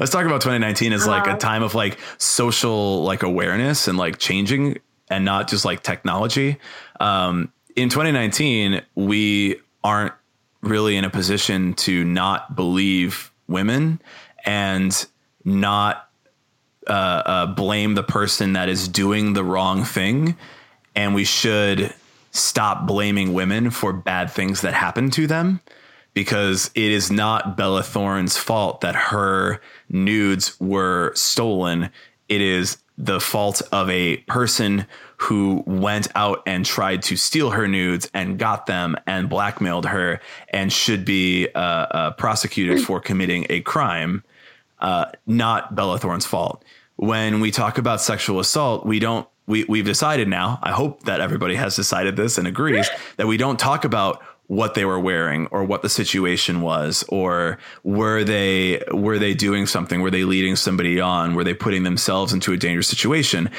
let's 0.00 0.10
talk 0.10 0.26
about 0.26 0.40
2019 0.40 0.92
as 0.92 1.06
like 1.06 1.28
uh-huh. 1.28 1.36
a 1.36 1.38
time 1.38 1.62
of 1.62 1.76
like 1.76 1.96
social 2.18 3.04
like 3.04 3.22
awareness 3.22 3.86
and 3.86 3.96
like 3.96 4.18
changing 4.18 4.76
and 5.10 5.24
not 5.24 5.48
just 5.48 5.64
like 5.64 5.82
technology. 5.82 6.58
Um, 7.00 7.52
in 7.76 7.88
2019, 7.88 8.82
we 8.94 9.60
aren't 9.84 10.14
really 10.60 10.96
in 10.96 11.04
a 11.04 11.10
position 11.10 11.74
to 11.74 12.04
not 12.04 12.56
believe 12.56 13.30
women 13.46 14.00
and 14.44 15.06
not 15.44 16.08
uh, 16.86 16.92
uh, 16.92 17.46
blame 17.46 17.94
the 17.94 18.02
person 18.02 18.54
that 18.54 18.68
is 18.68 18.88
doing 18.88 19.34
the 19.34 19.44
wrong 19.44 19.84
thing. 19.84 20.36
And 20.94 21.14
we 21.14 21.24
should 21.24 21.94
stop 22.32 22.86
blaming 22.86 23.32
women 23.34 23.70
for 23.70 23.92
bad 23.92 24.30
things 24.30 24.60
that 24.62 24.74
happen 24.74 25.10
to 25.10 25.26
them 25.26 25.60
because 26.14 26.70
it 26.74 26.90
is 26.90 27.10
not 27.12 27.56
Bella 27.56 27.82
Thorne's 27.82 28.36
fault 28.36 28.80
that 28.80 28.96
her 28.96 29.60
nudes 29.88 30.58
were 30.60 31.12
stolen. 31.14 31.90
It 32.28 32.40
is 32.40 32.78
the 32.98 33.20
fault 33.20 33.62
of 33.70 33.88
a 33.88 34.16
person 34.18 34.84
who 35.18 35.62
went 35.66 36.08
out 36.16 36.42
and 36.46 36.66
tried 36.66 37.02
to 37.04 37.16
steal 37.16 37.50
her 37.50 37.68
nudes 37.68 38.10
and 38.12 38.38
got 38.38 38.66
them 38.66 38.96
and 39.06 39.28
blackmailed 39.28 39.86
her 39.86 40.20
and 40.50 40.72
should 40.72 41.04
be 41.04 41.48
uh, 41.54 41.58
uh, 41.58 42.10
prosecuted 42.12 42.84
for 42.84 43.00
committing 43.00 43.46
a 43.50 43.60
crime, 43.60 44.24
uh, 44.80 45.06
not 45.26 45.76
Bella 45.76 45.98
Thorne's 45.98 46.26
fault. 46.26 46.64
When 46.96 47.40
we 47.40 47.52
talk 47.52 47.78
about 47.78 48.00
sexual 48.00 48.40
assault, 48.40 48.84
we 48.84 48.98
don't. 48.98 49.26
We, 49.46 49.64
we've 49.64 49.86
decided 49.86 50.28
now. 50.28 50.58
I 50.62 50.72
hope 50.72 51.04
that 51.04 51.22
everybody 51.22 51.54
has 51.54 51.74
decided 51.74 52.16
this 52.16 52.36
and 52.36 52.46
agrees 52.46 52.90
that 53.16 53.26
we 53.26 53.38
don't 53.38 53.58
talk 53.58 53.86
about 53.86 54.22
what 54.48 54.74
they 54.74 54.84
were 54.86 54.98
wearing 54.98 55.46
or 55.48 55.62
what 55.62 55.82
the 55.82 55.88
situation 55.90 56.62
was 56.62 57.04
or 57.08 57.58
were 57.84 58.24
they 58.24 58.82
were 58.92 59.18
they 59.18 59.34
doing 59.34 59.66
something? 59.66 60.00
Were 60.00 60.10
they 60.10 60.24
leading 60.24 60.56
somebody 60.56 60.98
on? 60.98 61.34
Were 61.34 61.44
they 61.44 61.52
putting 61.52 61.82
themselves 61.82 62.32
into 62.32 62.52
a 62.52 62.56
dangerous 62.56 62.88
situation? 62.88 63.50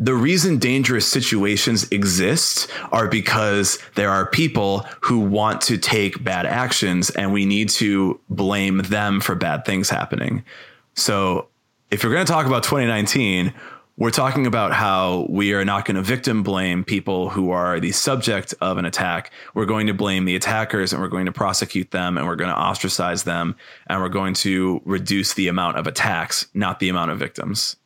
The 0.00 0.14
reason 0.14 0.58
dangerous 0.58 1.06
situations 1.06 1.86
exist 1.92 2.68
are 2.90 3.06
because 3.06 3.78
there 3.94 4.10
are 4.10 4.26
people 4.26 4.80
who 5.00 5.20
want 5.20 5.60
to 5.62 5.78
take 5.78 6.22
bad 6.24 6.44
actions 6.44 7.10
and 7.10 7.32
we 7.32 7.46
need 7.46 7.68
to 7.70 8.20
blame 8.28 8.78
them 8.78 9.20
for 9.20 9.36
bad 9.36 9.64
things 9.64 9.88
happening. 9.88 10.44
So 10.94 11.48
if 11.92 12.02
you're 12.02 12.12
going 12.12 12.26
to 12.26 12.32
talk 12.32 12.46
about 12.46 12.64
2019 12.64 13.54
we're 13.96 14.10
talking 14.10 14.46
about 14.46 14.72
how 14.72 15.26
we 15.28 15.52
are 15.52 15.64
not 15.64 15.84
going 15.84 15.96
to 15.96 16.02
victim 16.02 16.42
blame 16.42 16.82
people 16.82 17.28
who 17.28 17.50
are 17.50 17.78
the 17.78 17.92
subject 17.92 18.54
of 18.60 18.78
an 18.78 18.84
attack. 18.84 19.30
We're 19.54 19.66
going 19.66 19.86
to 19.86 19.94
blame 19.94 20.24
the 20.24 20.34
attackers 20.34 20.92
and 20.92 21.02
we're 21.02 21.08
going 21.08 21.26
to 21.26 21.32
prosecute 21.32 21.90
them 21.90 22.16
and 22.16 22.26
we're 22.26 22.36
going 22.36 22.50
to 22.50 22.56
ostracize 22.56 23.24
them 23.24 23.54
and 23.88 24.00
we're 24.00 24.08
going 24.08 24.34
to 24.34 24.80
reduce 24.84 25.34
the 25.34 25.48
amount 25.48 25.76
of 25.76 25.86
attacks, 25.86 26.46
not 26.54 26.80
the 26.80 26.88
amount 26.88 27.10
of 27.10 27.18
victims. 27.18 27.76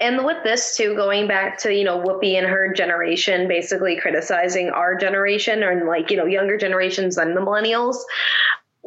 And 0.00 0.24
with 0.24 0.42
this 0.42 0.76
too, 0.76 0.96
going 0.96 1.28
back 1.28 1.58
to, 1.58 1.72
you 1.72 1.84
know, 1.84 2.02
Whoopi 2.02 2.34
and 2.36 2.46
her 2.46 2.72
generation 2.72 3.46
basically 3.46 3.96
criticizing 4.00 4.70
our 4.70 4.96
generation 4.96 5.62
and 5.62 5.86
like, 5.86 6.10
you 6.10 6.16
know, 6.16 6.26
younger 6.26 6.58
generations 6.58 7.16
than 7.16 7.34
the 7.34 7.40
millennials 7.40 7.98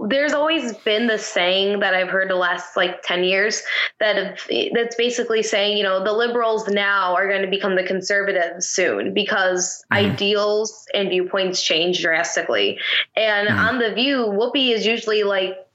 there's 0.05 0.33
always 0.33 0.75
been 0.77 1.07
the 1.07 1.17
saying 1.17 1.79
that 1.79 1.93
I've 1.93 2.09
heard 2.09 2.29
the 2.29 2.35
last 2.35 2.77
like 2.77 3.01
10 3.01 3.23
years 3.23 3.63
that 3.99 4.39
that's 4.73 4.95
basically 4.95 5.41
saying, 5.41 5.77
you 5.77 5.83
know, 5.83 6.03
the 6.03 6.13
liberals 6.13 6.67
now 6.67 7.15
are 7.15 7.27
going 7.27 7.41
to 7.41 7.47
become 7.47 7.75
the 7.75 7.83
conservatives 7.83 8.67
soon 8.67 9.13
because 9.13 9.83
mm-hmm. 9.91 10.05
ideals 10.05 10.85
and 10.93 11.09
viewpoints 11.09 11.63
change 11.63 12.01
drastically. 12.01 12.79
And 13.15 13.49
mm-hmm. 13.49 13.57
on 13.57 13.79
The 13.79 13.93
View, 13.93 14.17
Whoopi 14.17 14.69
is 14.71 14.85
usually 14.85 15.23
like 15.23 15.67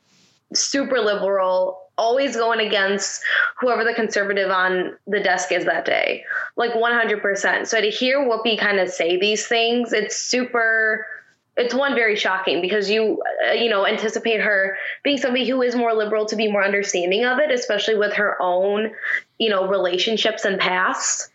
super 0.54 1.00
liberal, 1.00 1.80
always 1.98 2.36
going 2.36 2.60
against 2.60 3.22
whoever 3.60 3.82
the 3.82 3.94
conservative 3.94 4.50
on 4.50 4.96
the 5.06 5.20
desk 5.20 5.50
is 5.50 5.64
that 5.64 5.84
day, 5.84 6.24
like 6.56 6.72
100%. 6.72 7.66
So 7.66 7.80
to 7.80 7.90
hear 7.90 8.20
Whoopi 8.20 8.58
kind 8.58 8.78
of 8.78 8.88
say 8.88 9.18
these 9.18 9.48
things, 9.48 9.92
it's 9.92 10.16
super 10.16 11.06
it's 11.56 11.74
one 11.74 11.94
very 11.94 12.16
shocking 12.16 12.60
because 12.60 12.90
you 12.90 13.22
uh, 13.48 13.52
you 13.52 13.68
know 13.68 13.86
anticipate 13.86 14.40
her 14.40 14.76
being 15.02 15.18
somebody 15.18 15.46
who 15.48 15.60
is 15.62 15.74
more 15.74 15.92
liberal 15.92 16.26
to 16.26 16.36
be 16.36 16.50
more 16.50 16.64
understanding 16.64 17.24
of 17.24 17.38
it 17.38 17.50
especially 17.50 17.94
with 17.94 18.12
her 18.14 18.40
own 18.40 18.90
you 19.38 19.50
know 19.50 19.68
relationships 19.68 20.44
and 20.44 20.58
past 20.58 21.30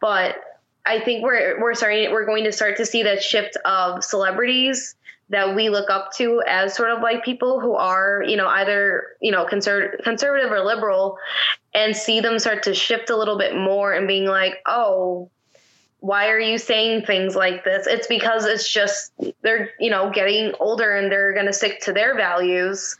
but 0.00 0.36
i 0.84 1.00
think 1.00 1.22
we're 1.22 1.60
we're 1.60 1.74
starting 1.74 2.10
we're 2.12 2.26
going 2.26 2.44
to 2.44 2.52
start 2.52 2.76
to 2.76 2.86
see 2.86 3.02
that 3.02 3.22
shift 3.22 3.56
of 3.64 4.04
celebrities 4.04 4.94
that 5.30 5.56
we 5.56 5.70
look 5.70 5.88
up 5.88 6.12
to 6.12 6.42
as 6.46 6.74
sort 6.74 6.90
of 6.90 7.00
like 7.00 7.24
people 7.24 7.58
who 7.58 7.74
are 7.74 8.22
you 8.26 8.36
know 8.36 8.48
either 8.48 9.04
you 9.20 9.32
know 9.32 9.46
conser- 9.46 10.02
conservative 10.02 10.52
or 10.52 10.60
liberal 10.60 11.16
and 11.74 11.96
see 11.96 12.20
them 12.20 12.38
start 12.38 12.62
to 12.62 12.74
shift 12.74 13.08
a 13.08 13.16
little 13.16 13.38
bit 13.38 13.56
more 13.56 13.94
and 13.94 14.06
being 14.06 14.26
like 14.26 14.56
oh 14.66 15.30
why 16.02 16.28
are 16.30 16.40
you 16.40 16.58
saying 16.58 17.06
things 17.06 17.36
like 17.36 17.62
this? 17.62 17.86
It's 17.86 18.08
because 18.08 18.44
it's 18.44 18.70
just 18.70 19.12
they're, 19.42 19.70
you 19.78 19.88
know, 19.88 20.10
getting 20.10 20.52
older 20.58 20.96
and 20.96 21.12
they're 21.12 21.32
going 21.32 21.46
to 21.46 21.52
stick 21.52 21.80
to 21.82 21.92
their 21.92 22.16
values. 22.16 22.96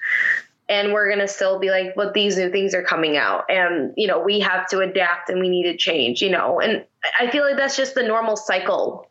and 0.68 0.92
we're 0.92 1.08
going 1.08 1.18
to 1.18 1.26
still 1.26 1.58
be 1.58 1.70
like 1.70 1.92
but 1.96 2.14
these 2.14 2.36
new 2.36 2.48
things 2.48 2.72
are 2.72 2.84
coming 2.84 3.16
out 3.16 3.44
and 3.50 3.92
you 3.96 4.06
know 4.06 4.20
we 4.20 4.38
have 4.38 4.64
to 4.68 4.78
adapt 4.78 5.28
and 5.28 5.40
we 5.40 5.48
need 5.48 5.64
to 5.64 5.76
change 5.76 6.22
you 6.22 6.30
know 6.30 6.60
and 6.60 6.84
i 7.18 7.28
feel 7.28 7.42
like 7.42 7.56
that's 7.56 7.76
just 7.76 7.96
the 7.96 8.02
normal 8.02 8.36
cycle 8.36 9.10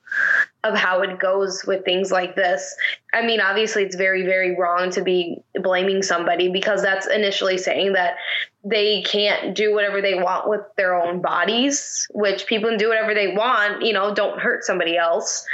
of 0.64 0.76
how 0.76 1.02
it 1.02 1.20
goes 1.20 1.66
with 1.66 1.84
things 1.84 2.12
like 2.12 2.36
this. 2.36 2.76
I 3.14 3.26
mean, 3.26 3.42
obviously, 3.42 3.84
it's 3.84 3.96
very, 3.96 4.24
very 4.24 4.56
wrong 4.56 4.92
to 4.92 5.02
be 5.02 5.42
blaming 5.56 6.04
somebody 6.04 6.50
because 6.50 6.82
that's 6.82 7.08
initially 7.08 7.58
saying 7.58 7.94
that 7.94 8.16
they 8.64 9.02
can't 9.02 9.56
do 9.56 9.74
whatever 9.74 10.02
they 10.02 10.14
want 10.14 10.48
with 10.48 10.62
their 10.78 10.96
own 10.96 11.22
bodies, 11.22 12.08
which 12.14 12.46
people 12.46 12.70
can 12.70 12.78
do 12.78 12.90
whatever 12.90 13.14
they 13.14 13.34
want, 13.34 13.82
you 13.82 13.94
know, 13.94 14.14
don't 14.14 14.40
hurt 14.40 14.64
somebody 14.64 14.98
else, 14.98 15.46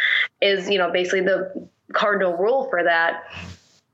is, 0.41 0.69
you 0.69 0.77
know, 0.77 0.91
basically 0.91 1.21
the 1.21 1.69
cardinal 1.93 2.35
rule 2.35 2.67
for 2.69 2.83
that. 2.83 3.23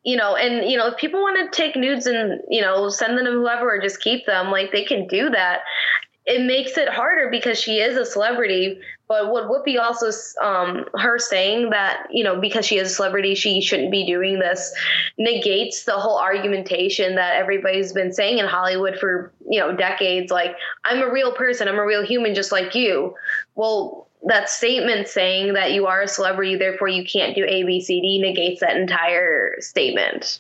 You 0.04 0.18
know, 0.18 0.36
and, 0.36 0.70
you 0.70 0.78
know, 0.78 0.88
if 0.88 0.98
people 0.98 1.22
want 1.22 1.52
to 1.52 1.56
take 1.56 1.76
nudes 1.78 2.08
and, 2.08 2.42
you 2.50 2.62
know, 2.62 2.90
send 2.90 3.18
them 3.18 3.26
to 3.26 3.32
whoever 3.32 3.76
or 3.76 3.80
just 3.80 4.02
keep 4.02 4.26
them, 4.26 4.52
like 4.52 4.72
they 4.72 4.84
can 4.84 5.08
do 5.08 5.30
that 5.30 5.62
it 6.26 6.46
makes 6.46 6.78
it 6.78 6.88
harder 6.88 7.30
because 7.30 7.60
she 7.60 7.80
is 7.80 7.98
a 7.98 8.06
celebrity. 8.06 8.80
But 9.08 9.32
what 9.32 9.50
Whoopi 9.50 9.78
also, 9.80 10.10
um, 10.42 10.86
her 10.96 11.20
saying 11.20 11.72
that, 11.72 12.08
you 12.12 12.24
know, 12.24 12.40
because 12.40 12.66
she 12.66 12.78
is 12.78 12.92
a 12.92 12.96
celebrity, 12.96 13.36
she 13.36 13.62
shouldn't 13.62 13.92
be 13.92 14.06
doing 14.06 14.40
this, 14.40 14.74
negates 15.18 15.84
the 15.84 15.94
whole 15.94 16.18
argumentation 16.18 17.16
that 17.16 17.36
everybody's 17.36 17.92
been 17.92 18.14
saying 18.14 18.38
in 18.38 18.46
Hollywood 18.46 18.98
for, 18.98 19.34
you 19.50 19.60
know, 19.60 19.76
decades. 19.76 20.32
Like, 20.32 20.56
I'm 20.86 21.02
a 21.02 21.12
real 21.12 21.34
person, 21.34 21.68
I'm 21.68 21.80
a 21.80 21.86
real 21.86 22.06
human 22.06 22.34
just 22.34 22.52
like 22.52 22.74
you. 22.74 23.16
Well, 23.56 24.08
that 24.26 24.50
statement 24.50 25.10
saying 25.10 25.54
that 25.54 25.74
you 25.74 25.86
are 25.88 26.04
a 26.04 26.08
celebrity, 26.08 26.56
therefore 26.56 26.88
you 26.88 27.04
can't 27.04 27.36
do 27.36 27.46
ABCD 27.46 28.22
negates 28.22 28.62
that 28.62 28.78
entire 28.78 29.60
statement 29.60 30.40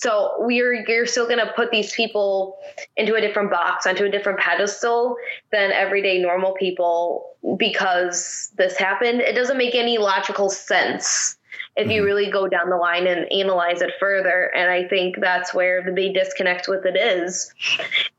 so 0.00 0.34
we're 0.38 0.74
you're 0.86 1.06
still 1.06 1.26
going 1.26 1.44
to 1.44 1.52
put 1.54 1.70
these 1.70 1.92
people 1.92 2.58
into 2.96 3.14
a 3.14 3.20
different 3.20 3.50
box 3.50 3.86
onto 3.86 4.04
a 4.04 4.10
different 4.10 4.38
pedestal 4.38 5.16
than 5.52 5.72
everyday 5.72 6.20
normal 6.20 6.52
people 6.52 7.30
because 7.56 8.52
this 8.56 8.76
happened. 8.76 9.20
It 9.20 9.34
doesn't 9.34 9.58
make 9.58 9.74
any 9.74 9.98
logical 9.98 10.50
sense 10.50 11.36
if 11.76 11.88
you 11.88 12.00
mm-hmm. 12.00 12.06
really 12.06 12.30
go 12.30 12.46
down 12.46 12.70
the 12.70 12.76
line 12.76 13.06
and 13.06 13.30
analyze 13.32 13.82
it 13.82 13.92
further. 13.98 14.50
And 14.54 14.70
i 14.70 14.86
think 14.86 15.16
that's 15.20 15.52
where 15.54 15.82
the 15.82 15.92
big 15.92 16.14
disconnect 16.14 16.68
with 16.68 16.84
it 16.84 16.96
is. 16.96 17.52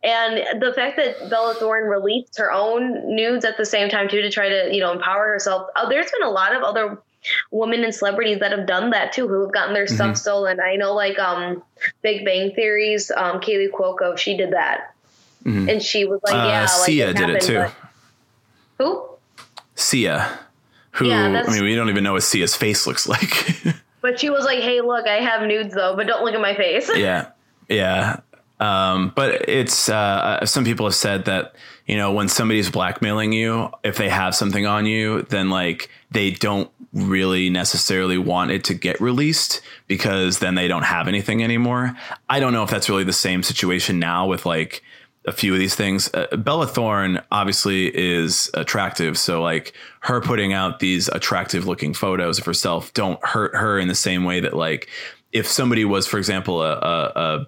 And 0.04 0.62
the 0.62 0.74
fact 0.74 0.98
that 0.98 1.30
bella 1.30 1.56
thorne 1.56 1.90
released 1.90 2.38
her 2.38 2.52
own 2.52 3.16
nudes 3.16 3.46
at 3.46 3.58
the 3.58 3.66
same 3.66 3.90
time 3.90 4.10
too 4.10 4.22
to 4.22 4.30
try 4.30 4.50
to 4.50 4.70
you 4.74 4.82
know 4.82 4.92
empower 4.92 5.28
herself 5.28 5.68
oh, 5.76 5.90
there's 5.90 6.12
been 6.12 6.28
a 6.28 6.32
lot 6.32 6.56
of 6.56 6.64
other 6.64 7.02
women 7.52 7.84
and 7.84 7.94
celebrities 7.94 8.40
that 8.40 8.52
have 8.52 8.68
done 8.68 8.92
that 8.92 9.14
too, 9.14 9.28
who 9.28 9.42
have 9.42 9.54
gotten 9.54 9.74
their 9.74 9.86
mm-hmm. 9.86 9.96
stuff 9.96 10.18
stolen. 10.18 10.60
I 10.60 10.76
know, 10.76 10.94
like 10.94 11.20
um, 11.20 11.64
Big 12.02 12.26
Bang 12.26 12.52
Theory's 12.54 13.12
um, 13.12 13.40
Kaley 13.40 13.70
Cuoco, 13.70 14.18
she 14.18 14.38
did 14.38 14.52
that, 14.54 14.94
mm-hmm. 15.44 15.70
and 15.70 15.82
she 15.82 16.06
was 16.06 16.20
like, 16.24 16.34
uh, 16.34 16.48
"Yeah, 16.48 16.62
like 16.62 16.70
Sia 16.70 17.10
it 17.10 17.18
did 17.18 17.30
it 17.30 17.42
too." 17.42 17.66
Who? 18.78 19.08
Sia. 19.76 20.40
Who? 20.92 21.08
Yeah, 21.08 21.44
I 21.46 21.52
mean, 21.52 21.64
we 21.64 21.76
don't 21.76 21.90
even 21.90 22.04
know 22.04 22.14
what 22.14 22.24
Sia's 22.24 22.56
face 22.56 22.88
looks 22.88 23.08
like. 23.08 23.56
but 24.02 24.20
she 24.20 24.30
was 24.30 24.46
like, 24.46 24.60
"Hey, 24.60 24.82
look, 24.82 25.08
I 25.08 25.16
have 25.22 25.48
nudes 25.48 25.74
though, 25.74 25.96
but 25.96 26.08
don't 26.08 26.24
look 26.24 26.34
at 26.34 26.42
my 26.42 26.56
face." 26.56 26.90
yeah, 26.96 27.30
yeah. 27.68 28.20
Um, 28.60 29.12
but 29.16 29.50
it's 29.50 29.90
uh, 29.90 29.96
uh, 30.42 30.46
some 30.46 30.64
people 30.64 30.86
have 30.86 30.96
said 30.96 31.26
that 31.26 31.56
you 31.86 31.96
know 31.96 32.12
when 32.12 32.28
somebody's 32.28 32.70
blackmailing 32.70 33.32
you, 33.34 33.70
if 33.84 33.98
they 33.98 34.10
have 34.10 34.36
something 34.36 34.66
on 34.66 34.86
you, 34.86 35.24
then 35.24 35.50
like 35.50 35.90
they 36.12 36.32
don't 36.32 36.70
really 36.94 37.50
necessarily 37.50 38.18
want 38.18 38.52
it 38.52 38.64
to 38.66 38.74
get 38.74 39.00
released 39.02 39.62
because 39.88 40.40
then 40.40 40.56
they 40.56 40.68
don't 40.68 40.84
have 40.84 41.08
anything 41.08 41.44
anymore. 41.44 41.96
I 42.30 42.40
don't 42.40 42.54
know 42.54 42.64
if 42.64 42.70
that's 42.70 42.90
really 42.90 43.04
the 43.04 43.14
same 43.14 43.44
situation 43.44 44.00
now 44.00 44.26
with 44.28 44.46
like 44.46 44.82
a 45.28 45.32
few 45.32 45.54
of 45.54 45.60
these 45.60 45.76
things. 45.76 46.10
Uh, 46.14 46.28
Bella 46.38 46.68
Thorne 46.68 47.22
obviously 47.32 47.96
is 47.96 48.50
attractive, 48.54 49.18
so 49.18 49.42
like 49.42 49.74
her 50.02 50.22
putting 50.22 50.54
out 50.54 50.80
these 50.80 51.08
attractive 51.10 51.68
looking 51.68 51.94
photos 51.94 52.40
of 52.40 52.46
herself 52.46 52.94
don't 52.94 53.24
hurt 53.26 53.56
her 53.56 53.78
in 53.78 53.88
the 53.88 53.96
same 53.96 54.24
way 54.24 54.40
that 54.40 54.56
like 54.56 54.88
if 55.32 55.48
somebody 55.48 55.84
was, 55.84 56.08
for 56.08 56.18
example, 56.18 56.64
a, 56.64 56.74
a, 56.74 57.12
a 57.16 57.48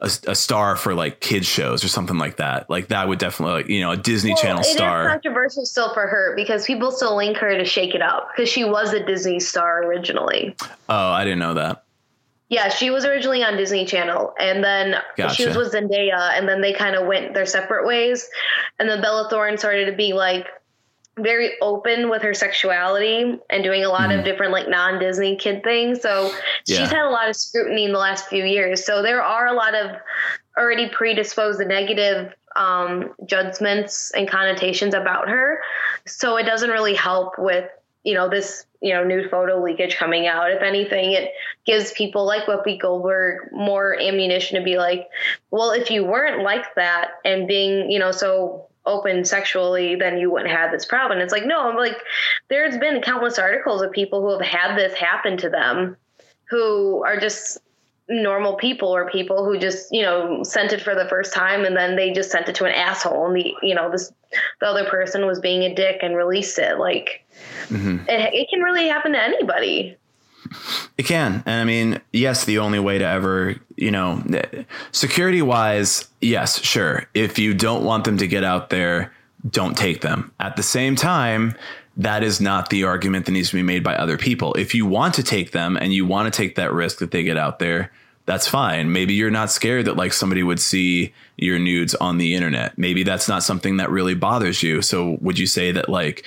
a, 0.00 0.10
a, 0.28 0.34
star 0.34 0.76
for 0.76 0.94
like 0.94 1.20
kids 1.20 1.46
shows 1.46 1.82
or 1.82 1.88
something 1.88 2.18
like 2.18 2.36
that. 2.36 2.70
Like 2.70 2.88
that 2.88 3.08
would 3.08 3.18
definitely, 3.18 3.54
like, 3.54 3.68
you 3.68 3.80
know, 3.80 3.90
a 3.90 3.96
Disney 3.96 4.30
well, 4.30 4.42
Channel 4.42 4.62
star. 4.62 5.02
It 5.02 5.06
is 5.06 5.12
controversial 5.12 5.66
still 5.66 5.92
for 5.92 6.06
her 6.06 6.34
because 6.36 6.66
people 6.66 6.92
still 6.92 7.16
link 7.16 7.36
her 7.38 7.56
to 7.56 7.64
Shake 7.64 7.94
It 7.94 8.02
Up 8.02 8.28
because 8.34 8.48
she 8.48 8.64
was 8.64 8.92
a 8.92 9.04
Disney 9.04 9.40
star 9.40 9.84
originally. 9.84 10.54
Oh, 10.88 11.10
I 11.10 11.24
didn't 11.24 11.40
know 11.40 11.54
that. 11.54 11.84
Yeah, 12.48 12.70
she 12.70 12.88
was 12.88 13.04
originally 13.04 13.44
on 13.44 13.58
Disney 13.58 13.84
Channel, 13.84 14.32
and 14.40 14.64
then 14.64 14.94
gotcha. 15.18 15.34
she 15.34 15.46
was 15.46 15.54
with 15.54 15.72
Zendaya, 15.72 16.30
and 16.30 16.48
then 16.48 16.62
they 16.62 16.72
kind 16.72 16.96
of 16.96 17.06
went 17.06 17.34
their 17.34 17.44
separate 17.44 17.86
ways. 17.86 18.26
And 18.78 18.88
then 18.88 19.02
Bella 19.02 19.28
Thorne 19.28 19.58
started 19.58 19.84
to 19.86 19.92
be 19.92 20.14
like 20.14 20.46
very 21.20 21.52
open 21.60 22.08
with 22.10 22.22
her 22.22 22.34
sexuality 22.34 23.38
and 23.50 23.64
doing 23.64 23.84
a 23.84 23.88
lot 23.88 24.10
mm. 24.10 24.18
of 24.18 24.24
different 24.24 24.52
like 24.52 24.68
non-disney 24.68 25.36
kid 25.36 25.62
things 25.62 26.00
so 26.00 26.32
yeah. 26.66 26.78
she's 26.78 26.90
had 26.90 27.04
a 27.04 27.10
lot 27.10 27.28
of 27.28 27.36
scrutiny 27.36 27.84
in 27.84 27.92
the 27.92 27.98
last 27.98 28.26
few 28.28 28.44
years 28.44 28.84
so 28.84 29.02
there 29.02 29.22
are 29.22 29.46
a 29.46 29.52
lot 29.52 29.74
of 29.74 29.96
already 30.56 30.88
predisposed 30.88 31.60
negative 31.60 32.32
um, 32.56 33.14
judgments 33.26 34.10
and 34.12 34.28
connotations 34.28 34.94
about 34.94 35.28
her 35.28 35.60
so 36.06 36.36
it 36.36 36.44
doesn't 36.44 36.70
really 36.70 36.94
help 36.94 37.34
with 37.38 37.70
you 38.04 38.14
know 38.14 38.28
this 38.28 38.64
you 38.80 38.94
know 38.94 39.04
nude 39.04 39.30
photo 39.30 39.62
leakage 39.62 39.96
coming 39.96 40.26
out 40.26 40.50
if 40.50 40.62
anything 40.62 41.12
it 41.12 41.32
gives 41.66 41.92
people 41.92 42.24
like 42.24 42.46
whoopi 42.46 42.80
goldberg 42.80 43.52
more 43.52 43.98
ammunition 44.00 44.58
to 44.58 44.64
be 44.64 44.78
like 44.78 45.08
well 45.50 45.72
if 45.72 45.90
you 45.90 46.04
weren't 46.04 46.42
like 46.42 46.74
that 46.74 47.10
and 47.24 47.46
being 47.46 47.90
you 47.90 47.98
know 47.98 48.12
so 48.12 48.66
open 48.86 49.24
sexually, 49.24 49.94
then 49.94 50.18
you 50.18 50.30
wouldn't 50.30 50.50
have 50.50 50.70
this 50.70 50.84
problem. 50.84 51.18
It's 51.18 51.32
like, 51.32 51.46
no, 51.46 51.68
I'm 51.68 51.76
like, 51.76 51.96
there's 52.48 52.78
been 52.78 53.02
countless 53.02 53.38
articles 53.38 53.82
of 53.82 53.92
people 53.92 54.22
who 54.22 54.30
have 54.30 54.46
had 54.46 54.76
this 54.76 54.94
happen 54.94 55.36
to 55.38 55.50
them 55.50 55.96
who 56.48 57.04
are 57.04 57.18
just 57.18 57.58
normal 58.08 58.56
people 58.56 58.88
or 58.88 59.10
people 59.10 59.44
who 59.44 59.58
just, 59.58 59.92
you 59.92 60.02
know, 60.02 60.42
sent 60.42 60.72
it 60.72 60.80
for 60.80 60.94
the 60.94 61.06
first 61.08 61.34
time 61.34 61.64
and 61.64 61.76
then 61.76 61.94
they 61.94 62.10
just 62.10 62.30
sent 62.30 62.48
it 62.48 62.54
to 62.54 62.64
an 62.64 62.72
asshole 62.72 63.26
and 63.26 63.36
the, 63.36 63.54
you 63.62 63.74
know, 63.74 63.90
this, 63.90 64.10
the 64.60 64.66
other 64.66 64.88
person 64.88 65.26
was 65.26 65.38
being 65.40 65.62
a 65.62 65.74
dick 65.74 65.98
and 66.02 66.16
released 66.16 66.58
it. 66.58 66.78
Like, 66.78 67.26
mm-hmm. 67.68 68.08
it, 68.08 68.34
it 68.34 68.48
can 68.48 68.60
really 68.60 68.88
happen 68.88 69.12
to 69.12 69.22
anybody. 69.22 69.96
It 70.96 71.02
can. 71.02 71.42
And 71.44 71.60
I 71.60 71.64
mean, 71.64 72.00
yes, 72.12 72.46
the 72.46 72.58
only 72.60 72.78
way 72.78 72.96
to 72.96 73.04
ever, 73.04 73.56
you 73.78 73.92
know, 73.92 74.22
security 74.90 75.40
wise, 75.40 76.08
yes, 76.20 76.60
sure. 76.62 77.06
If 77.14 77.38
you 77.38 77.54
don't 77.54 77.84
want 77.84 78.04
them 78.04 78.18
to 78.18 78.26
get 78.26 78.42
out 78.42 78.70
there, 78.70 79.12
don't 79.48 79.76
take 79.76 80.00
them. 80.00 80.32
At 80.40 80.56
the 80.56 80.64
same 80.64 80.96
time, 80.96 81.54
that 81.96 82.24
is 82.24 82.40
not 82.40 82.70
the 82.70 82.84
argument 82.84 83.26
that 83.26 83.32
needs 83.32 83.50
to 83.50 83.56
be 83.56 83.62
made 83.62 83.84
by 83.84 83.94
other 83.94 84.18
people. 84.18 84.54
If 84.54 84.74
you 84.74 84.84
want 84.84 85.14
to 85.14 85.22
take 85.22 85.52
them 85.52 85.76
and 85.76 85.92
you 85.92 86.06
want 86.06 86.32
to 86.32 86.36
take 86.36 86.56
that 86.56 86.72
risk 86.72 86.98
that 86.98 87.12
they 87.12 87.22
get 87.22 87.36
out 87.36 87.60
there, 87.60 87.92
that's 88.26 88.48
fine. 88.48 88.92
Maybe 88.92 89.14
you're 89.14 89.30
not 89.30 89.50
scared 89.50 89.84
that 89.84 89.96
like 89.96 90.12
somebody 90.12 90.42
would 90.42 90.60
see 90.60 91.14
your 91.36 91.60
nudes 91.60 91.94
on 91.94 92.18
the 92.18 92.34
internet. 92.34 92.76
Maybe 92.76 93.04
that's 93.04 93.28
not 93.28 93.44
something 93.44 93.76
that 93.76 93.90
really 93.90 94.14
bothers 94.14 94.60
you. 94.62 94.82
So 94.82 95.18
would 95.20 95.38
you 95.38 95.46
say 95.46 95.70
that 95.72 95.88
like 95.88 96.26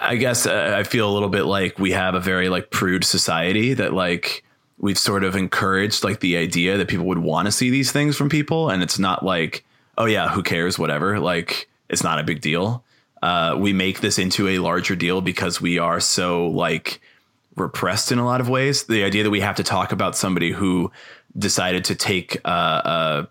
I 0.00 0.14
guess 0.14 0.46
uh, 0.46 0.74
I 0.76 0.84
feel 0.84 1.10
a 1.10 1.12
little 1.12 1.28
bit 1.28 1.42
like 1.42 1.78
we 1.78 1.90
have 1.90 2.14
a 2.14 2.20
very 2.20 2.48
like 2.48 2.70
prude 2.70 3.04
society 3.04 3.74
that 3.74 3.92
like 3.92 4.42
we've 4.82 4.98
sort 4.98 5.24
of 5.24 5.34
encouraged 5.34 6.04
like 6.04 6.20
the 6.20 6.36
idea 6.36 6.76
that 6.76 6.88
people 6.88 7.06
would 7.06 7.18
want 7.18 7.46
to 7.46 7.52
see 7.52 7.70
these 7.70 7.90
things 7.90 8.16
from 8.16 8.28
people 8.28 8.68
and 8.68 8.82
it's 8.82 8.98
not 8.98 9.24
like 9.24 9.64
oh 9.96 10.04
yeah 10.04 10.28
who 10.28 10.42
cares 10.42 10.78
whatever 10.78 11.18
like 11.18 11.68
it's 11.92 12.02
not 12.02 12.18
a 12.18 12.24
big 12.24 12.40
deal. 12.40 12.82
Uh, 13.20 13.54
we 13.56 13.72
make 13.72 14.00
this 14.00 14.18
into 14.18 14.48
a 14.48 14.58
larger 14.58 14.96
deal 14.96 15.20
because 15.20 15.60
we 15.60 15.78
are 15.78 16.00
so 16.00 16.48
like 16.48 17.00
repressed 17.54 18.10
in 18.10 18.18
a 18.18 18.24
lot 18.24 18.40
of 18.40 18.48
ways. 18.48 18.84
The 18.84 19.04
idea 19.04 19.22
that 19.22 19.30
we 19.30 19.40
have 19.40 19.56
to 19.56 19.62
talk 19.62 19.92
about 19.92 20.16
somebody 20.16 20.50
who 20.50 20.90
decided 21.38 21.84
to 21.84 21.94
take 21.94 22.40
uh, 22.44 22.48
uh 22.48 23.26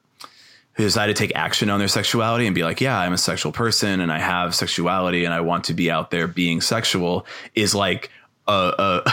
who 0.74 0.84
decided 0.84 1.16
to 1.18 1.22
take 1.22 1.36
action 1.36 1.70
on 1.70 1.80
their 1.80 1.90
sexuality 1.90 2.46
and 2.46 2.56
be 2.56 2.64
like, 2.64 2.80
yeah, 2.80 2.98
I'm 2.98 3.12
a 3.12 3.18
sexual 3.18 3.52
person 3.52 4.00
and 4.00 4.10
I 4.10 4.20
have 4.20 4.56
sexuality 4.56 5.26
and 5.26 5.34
I 5.34 5.42
want 5.42 5.66
to 5.66 5.74
be 5.74 5.92
out 5.92 6.12
there 6.12 6.28
being 6.28 6.62
sexual 6.62 7.26
is 7.56 7.76
like 7.76 8.10
a, 8.48 9.04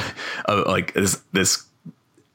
a, 0.47 0.55
like 0.68 0.95
this, 0.95 1.20
this 1.32 1.64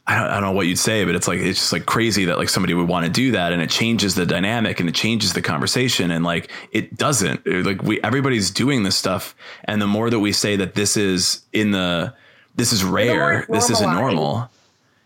I 0.06 0.20
don't, 0.20 0.28
I 0.28 0.34
don't, 0.34 0.43
know 0.43 0.51
what 0.51 0.68
you'd 0.68 0.80
say, 0.80 1.06
but 1.06 1.16
it's 1.16 1.30
like 1.30 1.39
it's 1.39 1.60
just 1.60 1.72
like 1.72 1.86
crazy 1.86 2.26
that 2.26 2.38
like 2.38 2.49
somebody 2.49 2.74
would 2.74 2.89
want 2.89 3.06
to 3.06 3.12
do 3.12 3.32
that, 3.32 3.54
and 3.54 3.62
it 3.62 3.70
changes 3.70 4.16
the 4.16 4.26
dynamic 4.26 4.82
and 4.82 4.89
it 4.89 4.95
changes 4.95 5.32
the 5.32 5.41
conversation, 5.41 6.12
and 6.12 6.26
like 6.26 6.51
it 6.74 6.97
doesn't. 6.97 7.47
Like 7.47 7.82
we 7.84 8.01
everybody's 8.01 8.51
doing 8.51 8.84
this 8.84 8.97
stuff, 8.97 9.34
and 9.64 9.82
the 9.82 9.88
more 9.88 10.10
that 10.10 10.20
we 10.20 10.34
say 10.34 10.58
that 10.58 10.76
this 10.76 10.97
is 10.97 11.43
in 11.54 11.72
the 11.72 12.14
this 12.56 12.74
is 12.74 12.84
rare, 12.84 13.45
this 13.47 13.70
isn't 13.70 13.93
normal. 13.93 14.49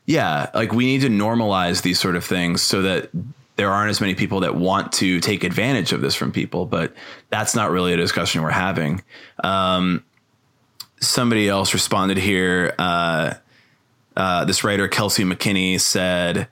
Yeah, 0.07 0.49
like 0.55 0.73
we 0.73 0.85
need 0.85 1.01
to 1.01 1.09
normalize 1.09 1.83
these 1.83 1.99
sort 1.99 2.15
of 2.15 2.25
things 2.25 2.63
so 2.63 2.81
that 2.81 3.11
there 3.57 3.69
aren't 3.69 3.89
as 3.89 4.01
many 4.01 4.15
people 4.15 4.39
that 4.39 4.55
want 4.55 4.93
to 4.93 5.19
take 5.19 5.43
advantage 5.43 5.91
of 5.91 6.01
this 6.01 6.15
from 6.15 6.31
people, 6.31 6.65
but 6.65 6.93
that's 7.29 7.55
not 7.55 7.69
really 7.69 7.93
a 7.93 7.97
discussion 7.97 8.41
we're 8.41 8.49
having. 8.49 9.03
Um, 9.43 10.03
somebody 10.99 11.49
else 11.49 11.73
responded 11.73 12.17
here. 12.17 12.73
Uh, 12.79 13.33
uh, 14.17 14.43
this 14.45 14.63
writer, 14.63 14.87
Kelsey 14.87 15.23
McKinney, 15.23 15.79
said, 15.79 16.47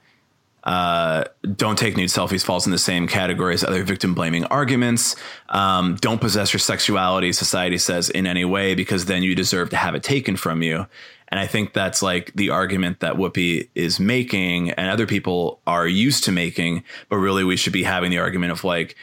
uh, 0.66 1.24
don't 1.56 1.78
take 1.78 1.98
nude 1.98 2.10
selfies 2.10 2.44
falls 2.44 2.66
in 2.66 2.72
the 2.72 2.78
same 2.78 3.08
category 3.08 3.56
as 3.56 3.64
other 3.64 3.84
victim 3.84 4.14
blaming 4.14 4.46
arguments. 4.46 5.16
Um, 5.50 5.96
don't 5.96 6.22
possess 6.22 6.54
your 6.54 6.60
sexuality, 6.60 7.34
society 7.34 7.80
says, 7.80 8.10
in 8.10 8.28
any 8.28 8.46
way, 8.46 8.76
because 8.76 9.06
then 9.06 9.24
you 9.24 9.34
deserve 9.34 9.72
to 9.72 9.78
have 9.78 9.96
it 9.96 10.04
taken 10.04 10.38
from 10.38 10.62
you. 10.62 10.86
And 11.30 11.40
I 11.40 11.48
think 11.48 11.74
that's 11.74 12.04
like 12.04 12.32
the 12.36 12.52
argument 12.52 13.00
that 13.00 13.16
Whoopi 13.16 13.70
is 13.74 14.00
making 14.00 14.72
and 14.72 14.90
other 14.90 15.08
people 15.08 15.60
are 15.66 15.88
used 15.88 16.24
to 16.26 16.32
making. 16.32 16.84
But 17.10 17.18
really, 17.18 17.44
we 17.44 17.58
should 17.58 17.74
be 17.74 17.84
having 17.84 18.12
the 18.12 18.20
argument 18.20 18.52
of 18.52 18.64
like, 18.64 18.96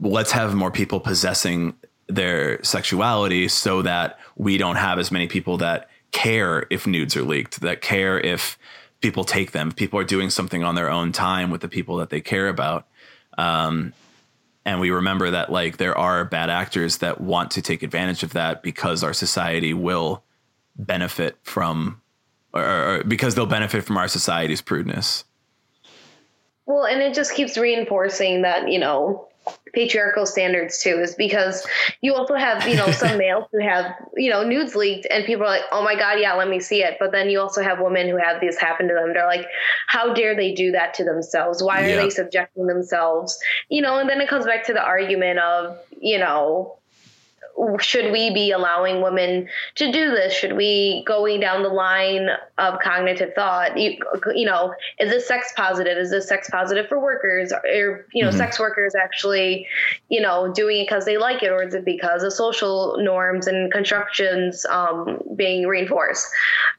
let's 0.00 0.32
have 0.32 0.54
more 0.54 0.72
people 0.72 0.98
possessing 0.98 1.74
their 2.08 2.62
sexuality 2.64 3.46
so 3.46 3.82
that 3.82 4.18
we 4.36 4.58
don't 4.58 4.76
have 4.76 4.98
as 4.98 5.12
many 5.12 5.28
people 5.28 5.58
that 5.58 5.89
care 6.12 6.66
if 6.70 6.86
nudes 6.86 7.16
are 7.16 7.22
leaked, 7.22 7.60
that 7.60 7.80
care 7.80 8.18
if 8.18 8.58
people 9.00 9.24
take 9.24 9.52
them, 9.52 9.72
people 9.72 9.98
are 9.98 10.04
doing 10.04 10.30
something 10.30 10.62
on 10.62 10.74
their 10.74 10.90
own 10.90 11.12
time 11.12 11.50
with 11.50 11.60
the 11.60 11.68
people 11.68 11.96
that 11.96 12.10
they 12.10 12.20
care 12.20 12.48
about. 12.48 12.86
Um, 13.38 13.92
and 14.64 14.80
we 14.80 14.90
remember 14.90 15.30
that 15.30 15.50
like 15.50 15.78
there 15.78 15.96
are 15.96 16.24
bad 16.24 16.50
actors 16.50 16.98
that 16.98 17.20
want 17.20 17.52
to 17.52 17.62
take 17.62 17.82
advantage 17.82 18.22
of 18.22 18.34
that 18.34 18.62
because 18.62 19.02
our 19.02 19.14
society 19.14 19.72
will 19.72 20.22
benefit 20.76 21.38
from 21.42 22.00
or, 22.52 22.62
or 22.62 23.04
because 23.04 23.34
they'll 23.34 23.46
benefit 23.46 23.84
from 23.84 23.96
our 23.96 24.08
society's 24.08 24.60
prudeness. 24.60 25.24
Well, 26.66 26.84
and 26.84 27.00
it 27.00 27.14
just 27.14 27.34
keeps 27.34 27.56
reinforcing 27.56 28.42
that, 28.42 28.70
you 28.70 28.78
know, 28.78 29.29
patriarchal 29.72 30.26
standards 30.26 30.82
too 30.82 30.98
is 31.00 31.14
because 31.14 31.66
you 32.00 32.14
also 32.14 32.34
have 32.34 32.66
you 32.66 32.74
know 32.74 32.90
some 32.90 33.18
males 33.24 33.44
who 33.52 33.60
have 33.60 33.86
you 34.16 34.30
know 34.30 34.42
nudes 34.42 34.74
leaked 34.74 35.06
and 35.10 35.24
people 35.24 35.44
are 35.44 35.48
like 35.48 35.62
oh 35.72 35.82
my 35.82 35.94
god 35.94 36.18
yeah 36.18 36.34
let 36.34 36.48
me 36.48 36.60
see 36.60 36.82
it. 36.82 36.96
But 36.98 37.12
then 37.12 37.30
you 37.30 37.40
also 37.40 37.62
have 37.62 37.80
women 37.80 38.08
who 38.08 38.16
have 38.16 38.40
these 38.40 38.58
happen 38.58 38.88
to 38.88 38.94
them. 38.94 39.12
They're 39.14 39.26
like 39.26 39.46
how 39.86 40.12
dare 40.12 40.34
they 40.34 40.54
do 40.54 40.72
that 40.72 40.94
to 40.94 41.04
themselves? 41.04 41.62
Why 41.62 41.82
are 41.82 41.88
yeah. 41.88 41.96
they 41.96 42.10
subjecting 42.10 42.66
themselves? 42.66 43.38
You 43.68 43.82
know 43.82 43.98
and 43.98 44.08
then 44.08 44.20
it 44.20 44.28
comes 44.28 44.46
back 44.46 44.64
to 44.66 44.72
the 44.72 44.82
argument 44.82 45.38
of 45.38 45.78
you 46.00 46.18
know 46.18 46.79
should 47.80 48.12
we 48.12 48.32
be 48.32 48.50
allowing 48.50 49.02
women 49.02 49.48
to 49.76 49.92
do 49.92 50.10
this? 50.10 50.32
Should 50.32 50.56
we 50.56 51.04
going 51.06 51.40
down 51.40 51.62
the 51.62 51.68
line 51.68 52.28
of 52.58 52.80
cognitive 52.80 53.34
thought? 53.34 53.76
You, 53.78 53.98
you 54.34 54.46
know, 54.46 54.74
is 54.98 55.10
this 55.10 55.26
sex 55.26 55.52
positive? 55.56 55.98
Is 55.98 56.10
this 56.10 56.28
sex 56.28 56.48
positive 56.50 56.88
for 56.88 56.98
workers? 56.98 57.52
Or 57.52 58.06
you 58.12 58.22
know, 58.22 58.30
mm-hmm. 58.30 58.38
sex 58.38 58.58
workers 58.58 58.94
actually, 58.94 59.66
you 60.08 60.20
know, 60.20 60.52
doing 60.52 60.80
it 60.80 60.84
because 60.84 61.04
they 61.04 61.18
like 61.18 61.42
it, 61.42 61.50
or 61.50 61.62
is 61.62 61.74
it 61.74 61.84
because 61.84 62.22
of 62.22 62.32
social 62.32 62.96
norms 62.98 63.46
and 63.46 63.72
constructions 63.72 64.64
um, 64.66 65.20
being 65.36 65.66
reinforced? 65.66 66.26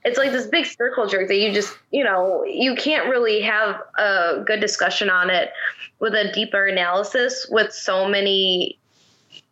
It's 0.04 0.18
like 0.18 0.32
this 0.32 0.48
big 0.48 0.66
circle 0.66 1.08
jerk 1.08 1.28
that 1.28 1.38
you 1.38 1.54
just, 1.54 1.78
you 1.92 2.04
know, 2.04 2.44
you 2.44 2.76
can't 2.76 3.10
really 3.10 3.42
have 3.42 3.82
a 3.98 4.44
good 4.46 4.60
discussion 4.60 5.10
on 5.10 5.30
it 5.30 5.52
with 6.00 6.16
a 6.16 6.32
deeper 6.34 6.66
analysis 6.66 7.48
with 7.50 7.72
so 7.72 8.08
many 8.08 8.80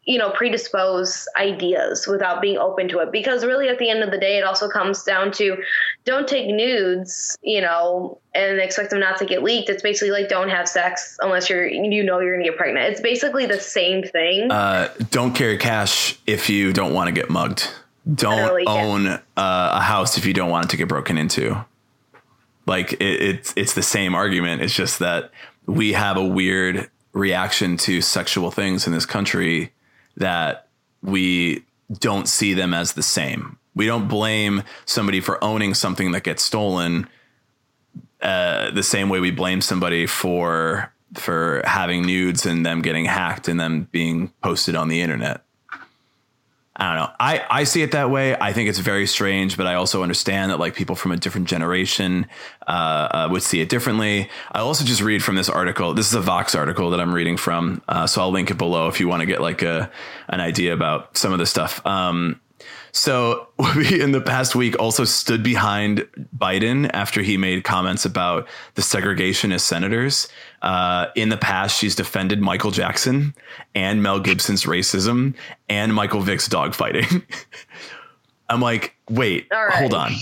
you 0.10 0.18
know 0.18 0.32
predispose 0.32 1.28
ideas 1.38 2.08
without 2.08 2.42
being 2.42 2.58
open 2.58 2.88
to 2.90 2.98
it. 3.00 3.12
Because 3.12 3.46
really 3.46 3.70
at 3.70 3.78
the 3.78 3.92
end 3.92 4.02
of 4.02 4.10
the 4.10 4.18
day 4.18 4.40
it 4.40 4.44
also 4.44 4.68
comes 4.68 5.04
down 5.04 5.32
to 5.34 5.58
don't 6.04 6.28
take 6.28 6.48
nudes 6.48 7.38
you 7.44 7.62
know 7.62 8.20
and 8.34 8.60
expect 8.60 8.90
them 8.90 9.00
not 9.00 9.18
to 9.20 9.26
get 9.26 9.44
leaked. 9.44 9.70
It's 9.70 9.84
basically 9.84 10.10
like 10.10 10.28
don't 10.28 10.50
have 10.50 10.68
sex 10.68 11.16
unless 11.22 11.48
you're 11.48 11.68
you 11.68 12.04
know 12.04 12.20
you're 12.20 12.34
gonna 12.34 12.50
get 12.50 12.58
pregnant. 12.58 12.92
It's 12.92 13.02
basically 13.02 13.46
the 13.46 13.60
same 13.60 14.02
thing. 14.04 14.52
Uh, 14.52 14.92
don't 15.12 15.36
carry 15.36 15.60
cash 15.60 16.18
if 16.26 16.50
you 16.50 16.74
don't 16.74 16.94
want 16.94 17.08
to 17.08 17.12
get 17.12 17.30
mugged. 17.30 17.70
Don't 18.12 18.68
own 18.68 19.06
uh, 19.06 19.20
a 19.38 19.82
house 19.82 20.18
if 20.18 20.26
you 20.26 20.34
don't 20.34 20.50
want 20.50 20.66
it 20.66 20.70
to 20.70 20.78
get 20.78 20.88
broken 20.88 21.20
into. 21.20 21.64
Like 22.66 22.94
it, 22.94 23.04
it's 23.04 23.54
it's 23.56 23.74
the 23.76 23.84
same 23.84 24.16
argument. 24.16 24.64
It's 24.64 24.74
just 24.74 24.98
that 25.00 25.30
we 25.68 25.94
have 25.94 26.18
a 26.18 26.26
weird 26.26 26.90
reaction 27.14 27.78
to 27.78 28.02
sexual 28.02 28.50
things 28.50 28.88
in 28.88 28.94
this 28.94 29.06
country 29.06 29.72
that 30.20 30.68
we 31.02 31.64
don't 31.92 32.28
see 32.28 32.54
them 32.54 32.74
as 32.74 32.94
the 32.94 33.04
same. 33.04 33.58
We 33.76 33.86
don't 33.86 34.08
blame 34.08 34.64
somebody 34.86 35.22
for 35.22 35.44
owning 35.44 35.74
something 35.74 36.12
that 36.12 36.24
gets 36.24 36.44
stolen 36.44 37.08
uh, 38.22 38.72
the 38.72 38.84
same 38.84 39.10
way 39.10 39.20
we 39.20 39.32
blame 39.32 39.62
somebody 39.62 40.06
for 40.06 40.94
for 41.16 41.64
having 41.66 42.06
nudes 42.06 42.46
and 42.46 42.66
them 42.66 42.82
getting 42.82 43.06
hacked 43.06 43.48
and 43.48 43.60
them 43.60 43.88
being 43.92 44.32
posted 44.44 44.76
on 44.76 44.90
the 44.90 45.02
internet. 45.02 45.42
I 46.80 46.94
don't 46.94 47.04
know. 47.04 47.12
I, 47.20 47.46
I 47.50 47.64
see 47.66 47.82
it 47.82 47.92
that 47.92 48.10
way. 48.10 48.38
I 48.40 48.54
think 48.54 48.70
it's 48.70 48.80
very 48.80 49.06
strange, 49.06 49.58
but 49.58 49.68
I 49.68 49.74
also 49.76 50.02
understand 50.02 50.50
that 50.50 50.60
like 50.60 50.76
people 50.76 50.96
from 50.96 51.12
a 51.12 51.18
different 51.18 51.50
generation 51.50 52.26
uh, 52.68 52.72
uh, 52.72 53.28
would 53.30 53.44
see 53.44 53.60
it 53.60 53.68
differently. 53.68 54.30
I 54.54 54.60
also 54.60 54.86
just 54.86 55.02
read 55.02 55.22
from 55.22 55.36
this 55.36 55.50
article. 55.50 55.94
This 55.94 56.08
is 56.08 56.14
a 56.14 56.22
Vox 56.22 56.56
article 56.56 56.90
that 56.92 57.02
I'm 57.02 57.14
reading 57.14 57.36
from, 57.36 57.82
uh, 57.90 58.08
so 58.08 58.22
I'll 58.22 58.32
link 58.32 58.50
it 58.50 58.58
below 58.58 58.88
if 58.88 59.02
you 59.02 59.10
want 59.10 59.20
to 59.20 59.26
get 59.26 59.42
like 59.42 59.62
a 59.62 59.92
an 60.30 60.40
idea 60.40 60.74
about 60.74 61.18
some 61.18 61.34
of 61.34 61.40
the 61.40 61.46
stuff. 61.46 61.86
Um, 61.86 62.40
so 62.92 63.50
we 63.76 64.02
in 64.02 64.12
the 64.12 64.22
past 64.22 64.56
week 64.56 64.80
also 64.80 65.04
stood 65.04 65.44
behind 65.44 66.08
Biden 66.38 66.90
after 66.94 67.22
he 67.22 67.38
made 67.38 67.64
comments 67.64 68.06
about 68.06 68.48
the 68.76 68.82
segregationist 68.82 69.62
senators. 69.62 70.28
Uh, 70.62 71.08
in 71.16 71.30
the 71.30 71.38
past, 71.38 71.78
she's 71.78 71.96
defended 71.96 72.42
Michael 72.42 72.72
Jackson 72.72 73.34
and 73.76 74.04
Mel 74.04 74.20
Gibson's 74.20 74.64
racism 74.64 75.36
and 75.70 75.94
Michael 75.94 76.22
Vick's 76.22 76.50
dogfighting. 76.50 77.24
I'm 78.50 78.62
like, 78.62 78.96
wait, 79.10 79.48
right. 79.52 79.72
hold 79.74 79.94
on. 79.94 80.14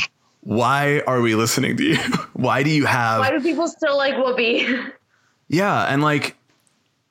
Why 0.42 1.02
are 1.08 1.22
we 1.22 1.36
listening 1.36 1.78
to 1.78 1.84
you? 1.84 1.98
Why 2.34 2.64
do 2.64 2.70
you 2.70 2.86
have? 2.86 3.20
Why 3.20 3.32
do 3.32 3.42
people 3.42 3.68
still 3.68 3.98
like 3.98 4.16
Whoopi? 4.16 4.92
Yeah, 5.50 5.84
and 5.84 6.02
like 6.02 6.38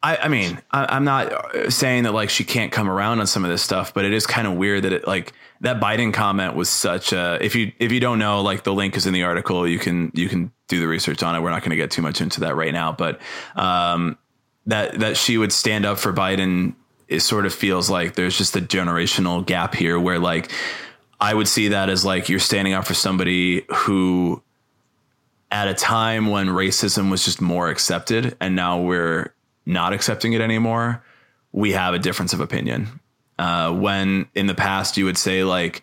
I, 0.06 0.16
I 0.18 0.28
mean, 0.28 0.58
I, 0.70 0.96
am 0.96 1.04
not 1.04 1.32
saying 1.68 2.04
that 2.04 2.12
like 2.12 2.30
she 2.30 2.44
can't 2.44 2.70
come 2.70 2.88
around 2.88 3.18
on 3.18 3.26
some 3.26 3.44
of 3.44 3.50
this 3.50 3.62
stuff, 3.62 3.92
but 3.92 4.04
it 4.04 4.12
is 4.12 4.24
kind 4.24 4.46
of 4.46 4.54
weird 4.54 4.84
that 4.84 4.92
it 4.92 5.06
like 5.06 5.32
that 5.62 5.80
Biden 5.80 6.14
comment 6.14 6.54
was 6.54 6.68
such 6.68 7.12
a. 7.12 7.38
If 7.40 7.56
you 7.56 7.72
if 7.80 7.90
you 7.90 7.98
don't 7.98 8.18
know, 8.18 8.40
like 8.40 8.62
the 8.62 8.72
link 8.72 8.96
is 8.96 9.06
in 9.06 9.12
the 9.12 9.24
article. 9.24 9.66
You 9.66 9.80
can 9.80 10.12
you 10.14 10.28
can 10.28 10.52
do 10.68 10.80
the 10.80 10.88
research 10.88 11.22
on 11.22 11.34
it. 11.34 11.40
We're 11.40 11.50
not 11.50 11.62
going 11.62 11.70
to 11.70 11.76
get 11.76 11.90
too 11.90 12.02
much 12.02 12.20
into 12.20 12.40
that 12.40 12.56
right 12.56 12.72
now, 12.72 12.92
but 12.92 13.20
um, 13.54 14.18
that 14.66 14.98
that 15.00 15.16
she 15.16 15.38
would 15.38 15.52
stand 15.52 15.86
up 15.86 15.98
for 15.98 16.12
Biden, 16.12 16.74
it 17.08 17.20
sort 17.20 17.46
of 17.46 17.54
feels 17.54 17.88
like 17.88 18.14
there's 18.14 18.36
just 18.36 18.56
a 18.56 18.60
generational 18.60 19.44
gap 19.44 19.74
here 19.74 19.98
where 19.98 20.18
like 20.18 20.50
I 21.20 21.32
would 21.32 21.48
see 21.48 21.68
that 21.68 21.88
as 21.88 22.04
like 22.04 22.28
you're 22.28 22.40
standing 22.40 22.74
up 22.74 22.84
for 22.84 22.94
somebody 22.94 23.64
who 23.74 24.42
at 25.50 25.68
a 25.68 25.74
time 25.74 26.26
when 26.26 26.48
racism 26.48 27.10
was 27.10 27.24
just 27.24 27.40
more 27.40 27.70
accepted 27.70 28.36
and 28.40 28.56
now 28.56 28.80
we're 28.80 29.32
not 29.64 29.92
accepting 29.92 30.32
it 30.32 30.40
anymore, 30.40 31.02
we 31.52 31.72
have 31.72 31.94
a 31.94 31.98
difference 31.98 32.32
of 32.32 32.40
opinion. 32.40 33.00
Uh, 33.38 33.72
when 33.72 34.28
in 34.34 34.46
the 34.46 34.54
past 34.54 34.96
you 34.96 35.04
would 35.04 35.18
say 35.18 35.44
like, 35.44 35.82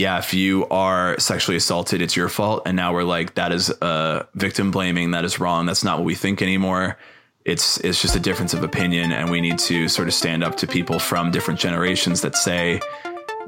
yeah, 0.00 0.18
if 0.18 0.32
you 0.32 0.66
are 0.68 1.18
sexually 1.20 1.58
assaulted, 1.58 2.00
it's 2.00 2.16
your 2.16 2.30
fault, 2.30 2.62
and 2.64 2.74
now 2.74 2.94
we're 2.94 3.04
like, 3.04 3.34
that 3.34 3.52
is 3.52 3.70
uh, 3.82 4.24
victim 4.34 4.70
blaming. 4.70 5.10
That 5.10 5.26
is 5.26 5.38
wrong. 5.38 5.66
That's 5.66 5.84
not 5.84 5.98
what 5.98 6.06
we 6.06 6.14
think 6.14 6.40
anymore. 6.40 6.96
It's 7.44 7.78
it's 7.80 8.00
just 8.00 8.16
a 8.16 8.20
difference 8.20 8.54
of 8.54 8.64
opinion, 8.64 9.12
and 9.12 9.30
we 9.30 9.42
need 9.42 9.58
to 9.58 9.88
sort 9.88 10.08
of 10.08 10.14
stand 10.14 10.42
up 10.42 10.56
to 10.58 10.66
people 10.66 10.98
from 10.98 11.30
different 11.30 11.60
generations 11.60 12.22
that 12.22 12.34
say 12.34 12.80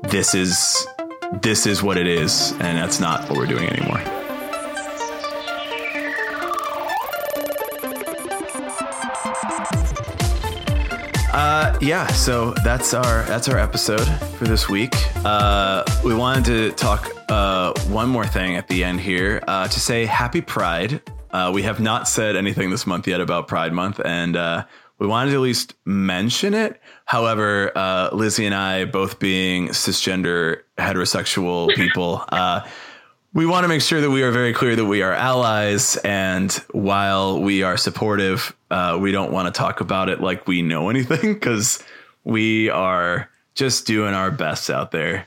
this 0.02 0.34
is 0.34 0.86
this 1.40 1.64
is 1.66 1.82
what 1.82 1.96
it 1.96 2.06
is, 2.06 2.52
and 2.60 2.76
that's 2.76 3.00
not 3.00 3.30
what 3.30 3.38
we're 3.38 3.46
doing 3.46 3.70
anymore. 3.70 4.21
Yeah, 11.82 12.06
so 12.06 12.52
that's 12.62 12.94
our 12.94 13.24
that's 13.24 13.48
our 13.48 13.58
episode 13.58 14.06
for 14.38 14.44
this 14.44 14.68
week. 14.68 14.94
Uh, 15.24 15.82
we 16.04 16.14
wanted 16.14 16.44
to 16.44 16.70
talk 16.72 17.10
uh, 17.28 17.72
one 17.88 18.08
more 18.08 18.24
thing 18.24 18.54
at 18.54 18.68
the 18.68 18.84
end 18.84 19.00
here 19.00 19.42
uh, 19.48 19.66
to 19.66 19.80
say 19.80 20.06
Happy 20.06 20.40
Pride. 20.40 21.02
Uh, 21.32 21.50
we 21.52 21.62
have 21.62 21.80
not 21.80 22.06
said 22.06 22.36
anything 22.36 22.70
this 22.70 22.86
month 22.86 23.08
yet 23.08 23.20
about 23.20 23.48
Pride 23.48 23.72
Month, 23.72 24.00
and 24.04 24.36
uh, 24.36 24.64
we 25.00 25.08
wanted 25.08 25.32
to 25.32 25.36
at 25.38 25.42
least 25.42 25.74
mention 25.84 26.54
it. 26.54 26.80
However, 27.04 27.76
uh, 27.76 28.10
Lizzie 28.12 28.46
and 28.46 28.54
I, 28.54 28.84
both 28.84 29.18
being 29.18 29.70
cisgender 29.70 30.60
heterosexual 30.78 31.74
people, 31.74 32.24
uh, 32.28 32.60
we 33.34 33.46
want 33.46 33.64
to 33.64 33.68
make 33.68 33.80
sure 33.80 34.00
that 34.00 34.10
we 34.10 34.22
are 34.22 34.30
very 34.30 34.52
clear 34.52 34.76
that 34.76 34.84
we 34.84 35.02
are 35.02 35.12
allies. 35.12 35.96
And 35.98 36.52
while 36.70 37.40
we 37.40 37.62
are 37.62 37.76
supportive, 37.76 38.54
uh, 38.70 38.98
we 39.00 39.10
don't 39.10 39.32
want 39.32 39.52
to 39.52 39.58
talk 39.58 39.80
about 39.80 40.08
it 40.08 40.20
like 40.20 40.46
we 40.46 40.62
know 40.62 40.90
anything 40.90 41.34
because 41.34 41.82
we 42.24 42.68
are 42.68 43.30
just 43.54 43.86
doing 43.86 44.14
our 44.14 44.30
best 44.30 44.70
out 44.70 44.90
there. 44.90 45.26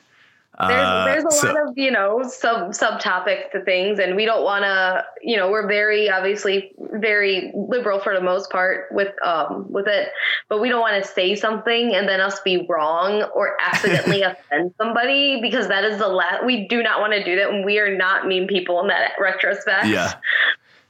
There's, 0.58 0.72
uh, 0.72 1.06
there's 1.06 1.26
a 1.26 1.32
so, 1.32 1.48
lot 1.48 1.68
of 1.68 1.78
you 1.78 1.92
know 1.92 2.24
sub 2.24 2.72
subtopics 2.72 3.52
to 3.52 3.62
things, 3.66 4.00
and 4.00 4.16
we 4.16 4.26
don't 4.26 4.44
want 4.44 4.64
to 4.64 5.04
you 5.22 5.36
know 5.36 5.52
we're 5.52 5.68
very 5.68 6.10
obviously 6.10 6.72
very 6.80 7.52
liberal 7.54 8.00
for 8.00 8.14
the 8.14 8.22
most 8.22 8.50
part 8.50 8.88
with 8.92 9.14
um 9.26 9.70
with 9.70 9.88
it, 9.88 10.10
but 10.48 10.62
we 10.62 10.70
don't 10.70 10.80
want 10.80 11.04
to 11.04 11.10
say 11.10 11.36
something 11.36 11.94
and 11.94 12.08
then 12.08 12.22
us 12.22 12.40
be 12.40 12.66
wrong 12.70 13.24
or 13.36 13.58
accidentally 13.62 14.22
offend 14.24 14.74
somebody 14.78 15.42
because 15.42 15.68
that 15.68 15.84
is 15.84 15.98
the 15.98 16.08
last 16.08 16.46
we 16.46 16.68
do 16.68 16.82
not 16.82 17.02
want 17.02 17.12
to 17.12 17.24
do 17.24 17.36
that, 17.36 17.50
and 17.50 17.66
we 17.66 17.78
are 17.80 17.94
not 17.94 18.26
mean 18.26 18.48
people 18.48 18.80
in 18.80 18.88
that 18.88 19.12
retrospect. 19.20 19.88
Yeah. 19.88 20.14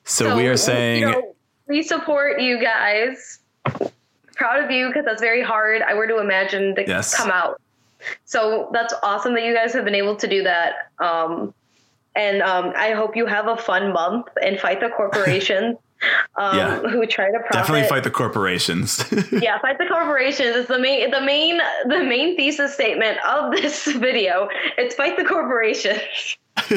So, 0.03 0.36
we 0.36 0.47
are 0.47 0.57
saying, 0.57 1.01
you 1.01 1.11
know, 1.11 1.36
we 1.68 1.82
support 1.82 2.39
you 2.39 2.61
guys. 2.61 3.39
Proud 4.36 4.63
of 4.63 4.70
you 4.70 4.88
because 4.88 5.05
that's 5.05 5.22
very 5.22 5.41
hard. 5.41 5.82
I 5.82 5.95
were 5.95 6.05
to 6.05 6.20
imagine 6.20 6.76
to 6.76 6.86
Yes. 6.86 7.16
come 7.16 7.32
out. 7.32 7.59
So 8.25 8.69
that's 8.73 8.93
awesome 9.03 9.33
that 9.35 9.43
you 9.43 9.53
guys 9.53 9.73
have 9.73 9.85
been 9.85 9.95
able 9.95 10.15
to 10.17 10.27
do 10.27 10.43
that. 10.43 10.91
Um, 10.99 11.53
and 12.15 12.41
um, 12.41 12.71
I 12.77 12.91
hope 12.91 13.15
you 13.15 13.25
have 13.25 13.47
a 13.47 13.57
fun 13.57 13.91
month 13.91 14.27
and 14.41 14.59
fight 14.59 14.79
the 14.79 14.89
corporations 14.89 15.77
um, 16.37 16.57
Yeah. 16.57 16.79
who 16.79 17.05
try 17.05 17.25
to 17.31 17.39
profit. 17.39 17.51
definitely 17.51 17.87
fight 17.89 18.03
the 18.03 18.11
corporations. 18.11 19.03
yeah, 19.31 19.59
fight 19.59 19.77
the 19.77 19.85
corporations 19.85 20.55
is 20.55 20.67
the 20.67 20.79
main 20.79 21.11
the 21.11 21.21
main 21.21 21.59
the 21.87 22.03
main 22.03 22.35
thesis 22.37 22.73
statement 22.73 23.17
of 23.27 23.51
this 23.51 23.85
video. 23.91 24.47
It's 24.77 24.95
fight 24.95 25.17
the 25.17 25.25
corporations. 25.25 25.99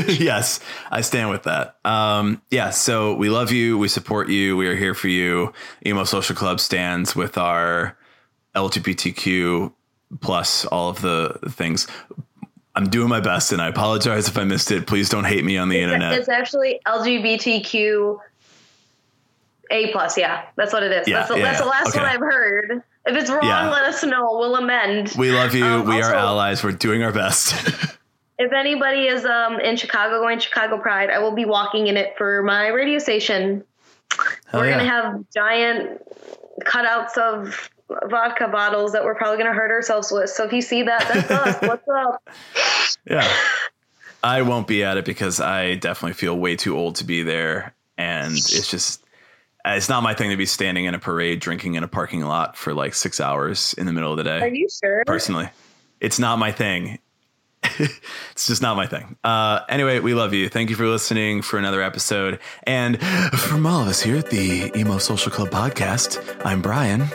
yes, 0.08 0.58
I 0.90 1.02
stand 1.02 1.30
with 1.30 1.44
that. 1.44 1.76
Um, 1.84 2.42
yeah, 2.50 2.70
so 2.70 3.14
we 3.14 3.28
love 3.30 3.52
you. 3.52 3.78
We 3.78 3.86
support 3.86 4.28
you. 4.28 4.56
We 4.56 4.66
are 4.66 4.74
here 4.74 4.92
for 4.94 5.06
you. 5.06 5.52
Emo 5.86 6.02
Social 6.02 6.34
Club 6.34 6.58
stands 6.58 7.14
with 7.14 7.38
our 7.38 7.96
LGBTQ 8.56 9.72
plus 10.20 10.64
all 10.66 10.90
of 10.90 11.00
the 11.00 11.38
things. 11.50 11.86
I'm 12.74 12.88
doing 12.88 13.09
my 13.09 13.20
best, 13.20 13.52
and 13.52 13.61
I 13.61 13.68
apologize 13.68 14.28
if 14.28 14.38
I 14.38 14.44
missed 14.44 14.70
it. 14.70 14.86
Please 14.86 15.09
don't 15.09 15.24
hate 15.24 15.44
me 15.44 15.59
on 15.59 15.68
the 15.68 15.80
internet. 15.80 16.12
It's 16.12 16.28
actually 16.28 16.80
LGBTQ 16.86 18.18
A 19.70 19.90
plus. 19.90 20.16
Yeah, 20.16 20.44
that's 20.56 20.72
what 20.72 20.82
it 20.82 20.92
is. 20.92 21.09
Yeah, 21.09 21.18
that's, 21.18 21.28
the, 21.28 21.38
yeah, 21.38 21.42
that's 21.42 21.61
the 21.61 21.66
last 21.66 21.88
okay. 21.88 21.98
one 21.98 22.09
I've 22.09 22.20
heard. 22.20 22.82
If 23.06 23.16
it's 23.16 23.30
wrong, 23.30 23.70
let 23.70 23.84
us 23.84 24.04
know. 24.04 24.38
We'll 24.38 24.56
amend. 24.56 25.14
We 25.18 25.32
love 25.32 25.54
you. 25.54 25.64
Um, 25.64 25.88
we 25.88 26.00
are 26.02 26.14
allies. 26.14 26.62
We're 26.62 26.72
doing 26.72 27.02
our 27.02 27.12
best. 27.12 27.54
if 28.38 28.52
anybody 28.52 29.06
is 29.06 29.24
um 29.24 29.59
in 29.61 29.76
Chicago 29.76 30.20
going 30.20 30.38
Chicago 30.38 30.78
Pride, 30.78 31.11
I 31.11 31.18
will 31.18 31.32
be 31.32 31.44
walking 31.44 31.88
in 31.88 31.96
it 31.96 32.16
for 32.16 32.42
my 32.42 32.68
radio 32.68 32.98
station. 32.98 33.64
Hell 34.46 34.61
we're 34.61 34.70
gonna 34.70 34.88
have 34.88 35.24
giant 35.34 36.00
cutouts 36.61 37.16
of 37.18 37.70
vodka 38.09 38.49
bottles 38.49 38.93
that 38.93 39.05
we're 39.05 39.14
probably 39.14 39.39
gonna 39.39 39.55
hurt 39.55 39.70
ourselves 39.70 40.12
with. 40.12 40.30
So 40.30 40.45
if 40.45 40.53
you 40.53 40.62
see 40.62 40.82
that, 40.82 41.09
that's 41.09 41.30
us. 41.30 41.62
What's 41.62 41.89
up? 41.89 42.28
Yeah. 43.09 43.28
I 44.22 44.43
won't 44.43 44.66
be 44.66 44.84
at 44.84 44.97
it 44.97 45.05
because 45.05 45.41
I 45.41 45.76
definitely 45.76 46.14
feel 46.14 46.36
way 46.36 46.57
too 46.57 46.76
old 46.76 46.97
to 46.97 47.05
be 47.05 47.22
there. 47.22 47.74
And 47.97 48.32
it's 48.32 48.70
just, 48.70 49.05
it's 49.64 49.89
not 49.89 50.03
my 50.03 50.14
thing 50.14 50.30
to 50.30 50.36
be 50.36 50.47
standing 50.47 50.86
in 50.86 50.95
a 50.95 50.99
parade 50.99 51.41
drinking 51.41 51.74
in 51.74 51.84
a 51.84 51.89
parking 51.89 52.22
lot 52.22 52.57
for 52.57 52.74
like 52.74 52.95
six 52.95 53.20
hours 53.20 53.74
in 53.74 53.86
the 53.86 53.93
middle 53.93 54.11
of 54.11 54.16
the 54.16 54.24
day. 54.24 54.41
Are 54.41 54.49
you 54.49 54.68
sure? 54.68 55.05
personally, 55.07 55.49
it's 56.01 56.18
not 56.18 56.39
my 56.39 56.53
thing. 56.53 56.99
it's 57.62 58.47
just 58.47 58.62
not 58.62 58.76
my 58.76 58.86
thing. 58.86 59.16
Uh, 59.24 59.61
anyway, 59.68 59.99
we 59.99 60.14
love 60.14 60.32
you. 60.32 60.49
Thank 60.49 60.70
you 60.70 60.76
for 60.76 60.86
listening 60.86 61.43
for 61.43 61.59
another 61.59 61.82
episode. 61.82 62.39
And 62.64 63.01
from 63.01 63.66
all 63.66 63.82
of 63.82 63.89
us 63.89 64.01
here 64.01 64.16
at 64.16 64.30
the 64.30 64.72
Emo 64.76 64.99
Social 64.99 65.30
Club 65.30 65.51
podcast, 65.51 66.41
I'm 66.45 66.62
Brian. 66.62 67.09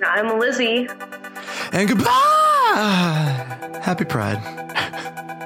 And 0.00 0.08
I'm 0.08 0.38
Lizzie. 0.38 0.88
And 1.72 1.88
goodbye. 1.88 3.80
Happy 3.82 4.04
Pride. 4.06 4.38